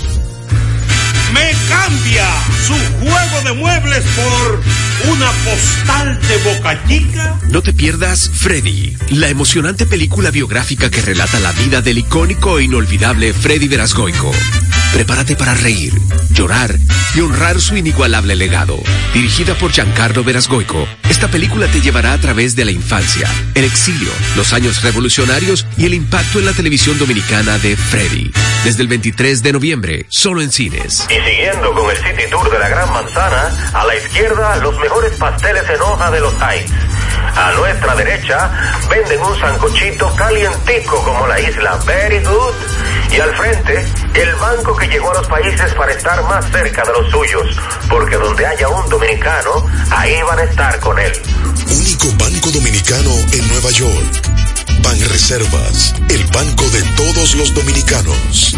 Cambia 1.83 2.27
su 2.67 2.73
juego 2.99 3.41
de 3.43 3.53
muebles 3.53 4.03
por 4.15 4.61
una 5.11 5.31
postal 5.43 6.19
de 6.27 6.53
boca 6.53 6.79
chica. 6.87 7.39
No 7.49 7.63
te 7.63 7.73
pierdas 7.73 8.29
Freddy, 8.31 8.95
la 9.09 9.29
emocionante 9.29 9.87
película 9.87 10.29
biográfica 10.29 10.91
que 10.91 11.01
relata 11.01 11.39
la 11.39 11.51
vida 11.53 11.81
del 11.81 11.97
icónico 11.97 12.59
e 12.59 12.65
inolvidable 12.65 13.33
Freddy 13.33 13.67
Verasgoico. 13.67 14.31
Prepárate 14.93 15.35
para 15.37 15.53
reír, 15.53 15.93
llorar 16.31 16.75
y 17.15 17.21
honrar 17.21 17.61
su 17.61 17.77
inigualable 17.77 18.35
legado. 18.35 18.77
Dirigida 19.13 19.53
por 19.55 19.71
Giancarlo 19.71 20.23
Verasgoico, 20.23 20.85
esta 21.09 21.29
película 21.29 21.67
te 21.67 21.79
llevará 21.79 22.11
a 22.13 22.17
través 22.17 22.55
de 22.55 22.65
la 22.65 22.71
infancia, 22.71 23.29
el 23.55 23.63
exilio, 23.63 24.11
los 24.35 24.51
años 24.51 24.81
revolucionarios 24.83 25.65
y 25.77 25.85
el 25.85 25.93
impacto 25.93 26.39
en 26.39 26.45
la 26.45 26.53
televisión 26.53 26.99
dominicana 26.99 27.57
de 27.57 27.77
Freddy. 27.77 28.31
Desde 28.65 28.81
el 28.81 28.89
23 28.89 29.41
de 29.41 29.53
noviembre, 29.53 30.05
solo 30.09 30.41
en 30.41 30.51
cines. 30.51 31.07
Y 31.09 31.29
siguiendo 31.29 31.73
con 31.73 31.89
el 31.89 31.97
City 31.97 32.29
Tour 32.29 32.51
de 32.51 32.59
la 32.59 32.69
Gran 32.69 32.91
Manzana, 32.91 33.71
a 33.73 33.85
la 33.85 33.95
izquierda 33.95 34.57
los 34.57 34.77
mejores 34.77 35.15
pasteles 35.17 35.63
en 35.69 35.81
hoja 35.81 36.11
de 36.11 36.19
los 36.19 36.33
Heights. 36.41 36.71
A 37.35 37.51
nuestra 37.53 37.95
derecha 37.95 38.51
venden 38.89 39.21
un 39.21 39.39
sancochito 39.39 40.13
calientico 40.15 41.03
como 41.03 41.27
la 41.27 41.39
isla 41.39 41.77
Very 41.85 42.19
Good. 42.19 42.55
Y 43.11 43.19
al 43.19 43.35
frente, 43.35 43.85
el 44.13 44.35
banco 44.35 44.75
que 44.75 44.87
llegó 44.87 45.11
a 45.11 45.15
los 45.15 45.27
países 45.27 45.73
para 45.73 45.91
estar 45.91 46.23
más 46.23 46.45
cerca 46.49 46.83
de 46.83 46.93
los 46.93 47.11
suyos. 47.11 47.57
Porque 47.89 48.15
donde 48.15 48.45
haya 48.45 48.69
un 48.69 48.89
dominicano, 48.89 49.65
ahí 49.89 50.15
van 50.23 50.39
a 50.39 50.43
estar 50.43 50.79
con 50.79 50.97
él. 50.97 51.11
Único 51.67 52.07
banco 52.17 52.51
dominicano 52.51 53.13
en 53.33 53.47
Nueva 53.49 53.71
York. 53.71 54.31
Ban 54.83 54.99
Reservas, 55.09 55.93
el 56.09 56.23
banco 56.27 56.63
de 56.69 56.81
todos 56.95 57.35
los 57.35 57.53
dominicanos. 57.53 58.55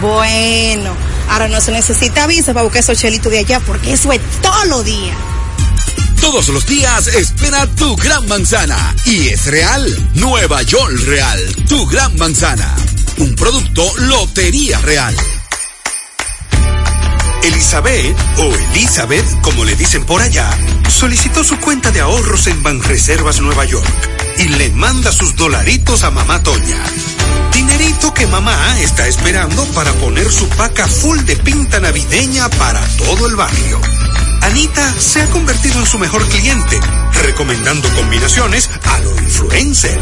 Bueno, 0.00 0.96
ahora 1.28 1.48
no 1.48 1.60
se 1.60 1.72
necesita 1.72 2.26
visa 2.26 2.54
para 2.54 2.64
buscar 2.64 2.80
esos 2.80 2.98
chelitos 2.98 3.30
de 3.30 3.40
allá 3.40 3.60
porque 3.60 3.92
eso 3.92 4.12
es 4.12 4.20
todo 4.40 4.64
lo 4.66 4.82
día. 4.82 5.14
Todos 6.20 6.48
los 6.48 6.66
días 6.66 7.06
espera 7.08 7.66
tu 7.66 7.96
gran 7.96 8.26
manzana. 8.26 8.94
Y 9.04 9.28
es 9.28 9.46
real. 9.46 10.10
Nueva 10.14 10.62
York 10.62 10.92
Real. 11.06 11.40
Tu 11.68 11.86
gran 11.86 12.16
manzana. 12.16 12.74
Un 13.18 13.34
producto 13.34 13.84
Lotería 13.98 14.78
Real. 14.80 15.14
Elizabeth, 17.42 18.16
o 18.38 18.54
Elizabeth, 18.72 19.40
como 19.40 19.64
le 19.64 19.74
dicen 19.74 20.04
por 20.04 20.20
allá, 20.20 20.48
solicitó 20.88 21.42
su 21.42 21.58
cuenta 21.58 21.90
de 21.90 22.00
ahorros 22.00 22.46
en 22.46 22.62
Banreservas 22.62 23.40
Nueva 23.40 23.64
York 23.64 23.86
y 24.38 24.48
le 24.48 24.70
manda 24.70 25.10
sus 25.10 25.34
dolaritos 25.34 26.04
a 26.04 26.10
mamá 26.10 26.42
Toña. 26.42 26.82
Dinerito 27.52 28.14
que 28.14 28.26
mamá 28.26 28.80
está 28.80 29.08
esperando 29.08 29.64
para 29.66 29.92
poner 29.94 30.30
su 30.30 30.48
paca 30.50 30.86
full 30.86 31.18
de 31.20 31.36
pinta 31.36 31.80
navideña 31.80 32.48
para 32.50 32.80
todo 32.98 33.26
el 33.26 33.34
barrio. 33.34 33.80
Anita 34.42 34.94
se 35.00 35.22
ha 35.22 35.26
convertido 35.30 35.80
en 35.80 35.86
su 35.86 35.98
mejor 35.98 36.26
cliente, 36.28 36.80
recomendando 37.22 37.88
combinaciones 37.94 38.70
a 38.84 38.98
lo 39.00 39.10
influencer. 39.20 39.98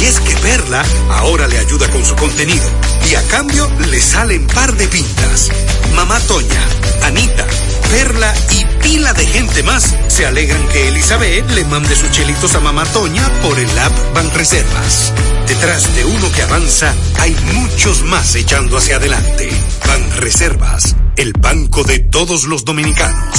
Y 0.00 0.04
es 0.04 0.20
que 0.20 0.34
Perla 0.36 0.84
ahora 1.10 1.46
le 1.46 1.58
ayuda 1.58 1.90
con 1.90 2.04
su 2.04 2.14
contenido 2.16 2.64
y 3.10 3.14
a 3.14 3.22
cambio 3.28 3.70
le 3.90 4.00
salen 4.00 4.46
par 4.46 4.74
de 4.76 4.88
pintas. 4.88 5.50
Mamá 5.94 6.18
Toña, 6.20 6.62
Anita, 7.02 7.46
Perla 7.90 8.32
y 8.50 8.64
pila 8.82 9.12
de 9.12 9.26
gente 9.26 9.62
más 9.62 9.94
se 10.08 10.26
alegran 10.26 10.66
que 10.68 10.88
Elizabeth 10.88 11.50
le 11.50 11.64
mande 11.64 11.96
sus 11.96 12.10
chelitos 12.10 12.54
a 12.54 12.60
Mamá 12.60 12.84
Toña 12.86 13.26
por 13.42 13.58
el 13.58 13.78
app 13.78 13.92
Banreservas. 14.14 15.12
Detrás 15.46 15.94
de 15.96 16.04
uno 16.04 16.30
que 16.32 16.42
avanza 16.42 16.94
hay 17.18 17.34
muchos 17.54 18.02
más 18.04 18.34
echando 18.36 18.76
hacia 18.76 18.96
adelante. 18.96 19.50
Banreservas, 19.86 20.94
el 21.20 21.34
banco 21.34 21.84
de 21.84 21.98
todos 21.98 22.44
los 22.44 22.64
dominicanos. 22.64 23.38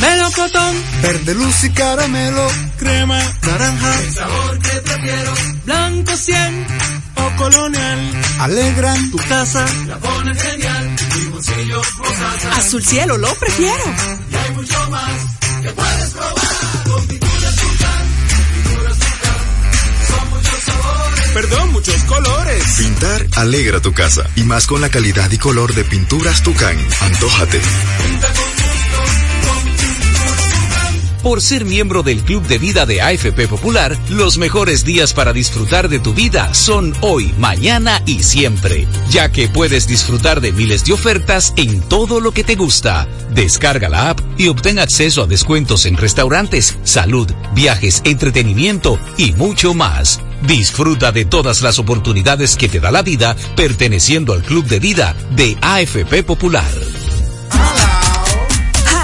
Melocotón, 0.00 0.74
verde 1.00 1.32
luz 1.32 1.62
y 1.62 1.70
caramelo, 1.70 2.48
crema, 2.76 3.20
naranja, 3.42 4.00
el 4.00 4.12
sabor 4.12 4.58
que 4.58 4.80
prefiero, 4.80 5.32
blanco 5.64 6.16
100 6.16 6.66
o 7.14 7.36
colonial, 7.36 8.10
alegran. 8.40 9.10
Tu 9.12 9.16
casa, 9.28 9.64
la 9.86 9.96
ponen 9.98 10.36
genial, 10.36 10.96
mi 11.14 11.26
bolsillo 11.26 11.82
rosa, 11.98 12.56
azul 12.56 12.84
cielo 12.84 13.16
lo 13.16 13.32
prefiero, 13.36 13.84
y 14.28 14.34
hay 14.34 14.50
mucho 14.56 14.90
más 14.90 15.12
que 15.62 15.70
puedes 15.70 16.10
probar, 16.10 16.43
perdón, 21.34 21.72
muchos 21.72 22.02
colores. 22.04 22.64
Pintar 22.78 23.26
alegra 23.36 23.80
tu 23.80 23.92
casa, 23.92 24.30
y 24.36 24.44
más 24.44 24.66
con 24.66 24.80
la 24.80 24.88
calidad 24.88 25.30
y 25.32 25.38
color 25.38 25.74
de 25.74 25.84
pinturas 25.84 26.42
Tucán, 26.42 26.78
antójate. 27.02 27.60
Pinta 27.60 28.28
con 28.28 28.54
por 31.24 31.40
ser 31.40 31.64
miembro 31.64 32.02
del 32.02 32.22
Club 32.22 32.46
de 32.46 32.58
Vida 32.58 32.84
de 32.84 33.00
AFP 33.00 33.48
Popular, 33.48 33.96
los 34.10 34.36
mejores 34.36 34.84
días 34.84 35.14
para 35.14 35.32
disfrutar 35.32 35.88
de 35.88 35.98
tu 35.98 36.12
vida 36.12 36.52
son 36.52 36.94
hoy, 37.00 37.32
mañana 37.38 38.02
y 38.04 38.22
siempre, 38.22 38.86
ya 39.08 39.32
que 39.32 39.48
puedes 39.48 39.86
disfrutar 39.86 40.42
de 40.42 40.52
miles 40.52 40.84
de 40.84 40.92
ofertas 40.92 41.54
en 41.56 41.80
todo 41.80 42.20
lo 42.20 42.32
que 42.32 42.44
te 42.44 42.56
gusta. 42.56 43.08
Descarga 43.30 43.88
la 43.88 44.10
app 44.10 44.20
y 44.36 44.48
obtén 44.48 44.78
acceso 44.78 45.22
a 45.22 45.26
descuentos 45.26 45.86
en 45.86 45.96
restaurantes, 45.96 46.76
salud, 46.84 47.30
viajes, 47.54 48.02
entretenimiento 48.04 48.98
y 49.16 49.32
mucho 49.32 49.72
más. 49.72 50.20
Disfruta 50.42 51.12
de 51.12 51.24
todas 51.24 51.62
las 51.62 51.78
oportunidades 51.78 52.56
que 52.56 52.68
te 52.68 52.80
da 52.80 52.90
la 52.90 53.02
vida 53.02 53.36
perteneciendo 53.56 54.32
al 54.32 54.42
Club 54.42 54.66
de 54.66 54.80
Vida 54.80 55.14
de 55.30 55.56
AFP 55.60 56.22
Popular. 56.22 57.03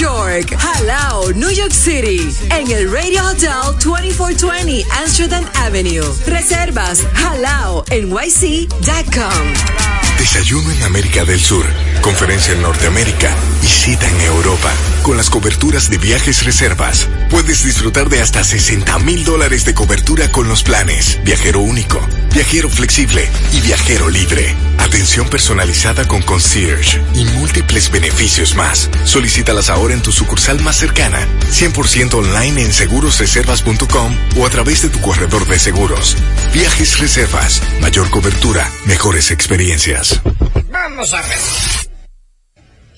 York, 0.00 0.56
Halao, 0.56 1.30
New 1.34 1.50
York 1.50 1.72
City, 1.72 2.34
en 2.50 2.70
el 2.70 2.90
Radio 2.90 3.22
Hotel 3.26 3.76
2420 3.84 4.82
Amsterdam 4.98 5.44
Avenue. 5.56 6.06
Reservas 6.26 7.02
halao 7.14 7.84
nyc.com. 7.90 9.44
Desayuno 10.18 10.70
en 10.70 10.82
América 10.84 11.26
del 11.26 11.38
Sur, 11.38 11.66
conferencia 12.00 12.54
en 12.54 12.62
Norteamérica 12.62 13.34
y 13.62 13.66
cita 13.66 14.08
en 14.08 14.20
Europa. 14.22 14.72
Con 15.02 15.18
las 15.18 15.28
coberturas 15.28 15.90
de 15.90 15.98
viajes 15.98 16.44
reservas, 16.46 17.06
puedes 17.30 17.64
disfrutar 17.64 18.08
de 18.08 18.20
hasta 18.20 18.44
60 18.44 18.98
mil 19.00 19.24
dólares 19.24 19.64
de 19.64 19.74
cobertura 19.74 20.30
con 20.32 20.48
los 20.48 20.62
planes 20.62 21.18
Viajero 21.24 21.60
Único, 21.60 22.00
Viajero 22.34 22.68
Flexible 22.68 23.28
y 23.52 23.60
Viajero 23.60 24.10
Libre. 24.10 24.54
Atención 24.78 25.28
personalizada 25.28 26.06
con 26.06 26.22
concierge 26.22 27.00
y 27.14 27.24
múltiples 27.24 27.90
beneficios 27.90 28.54
más. 28.54 28.90
Solicítalas 29.04 29.70
ahora 29.70 29.94
en 29.94 30.02
tu 30.02 30.12
sucursal 30.12 30.60
más 30.62 30.76
cercana, 30.76 31.26
100% 31.50 32.14
online 32.14 32.62
en 32.62 32.72
segurosreservas.com 32.72 34.16
o 34.36 34.46
a 34.46 34.50
través 34.50 34.82
de 34.82 34.88
tu 34.88 35.00
corredor 35.00 35.46
de 35.46 35.58
seguros. 35.58 36.16
Viajes 36.52 36.98
Reservas, 36.98 37.62
mayor 37.80 38.10
cobertura, 38.10 38.70
mejores 38.86 39.30
experiencias. 39.30 40.20
Vamos 40.70 41.12
a 41.14 41.22
ver. 41.22 41.89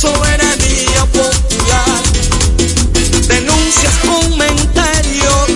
Soberanía 0.00 1.04
popular. 1.06 2.02
Denuncias, 3.26 3.94
comentarios, 4.06 5.48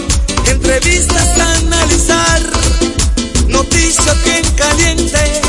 entrevistas 0.48 1.28
analizar. 1.38 2.42
Noticias 3.46 4.24
bien 4.24 4.42
calientes, 4.56 5.41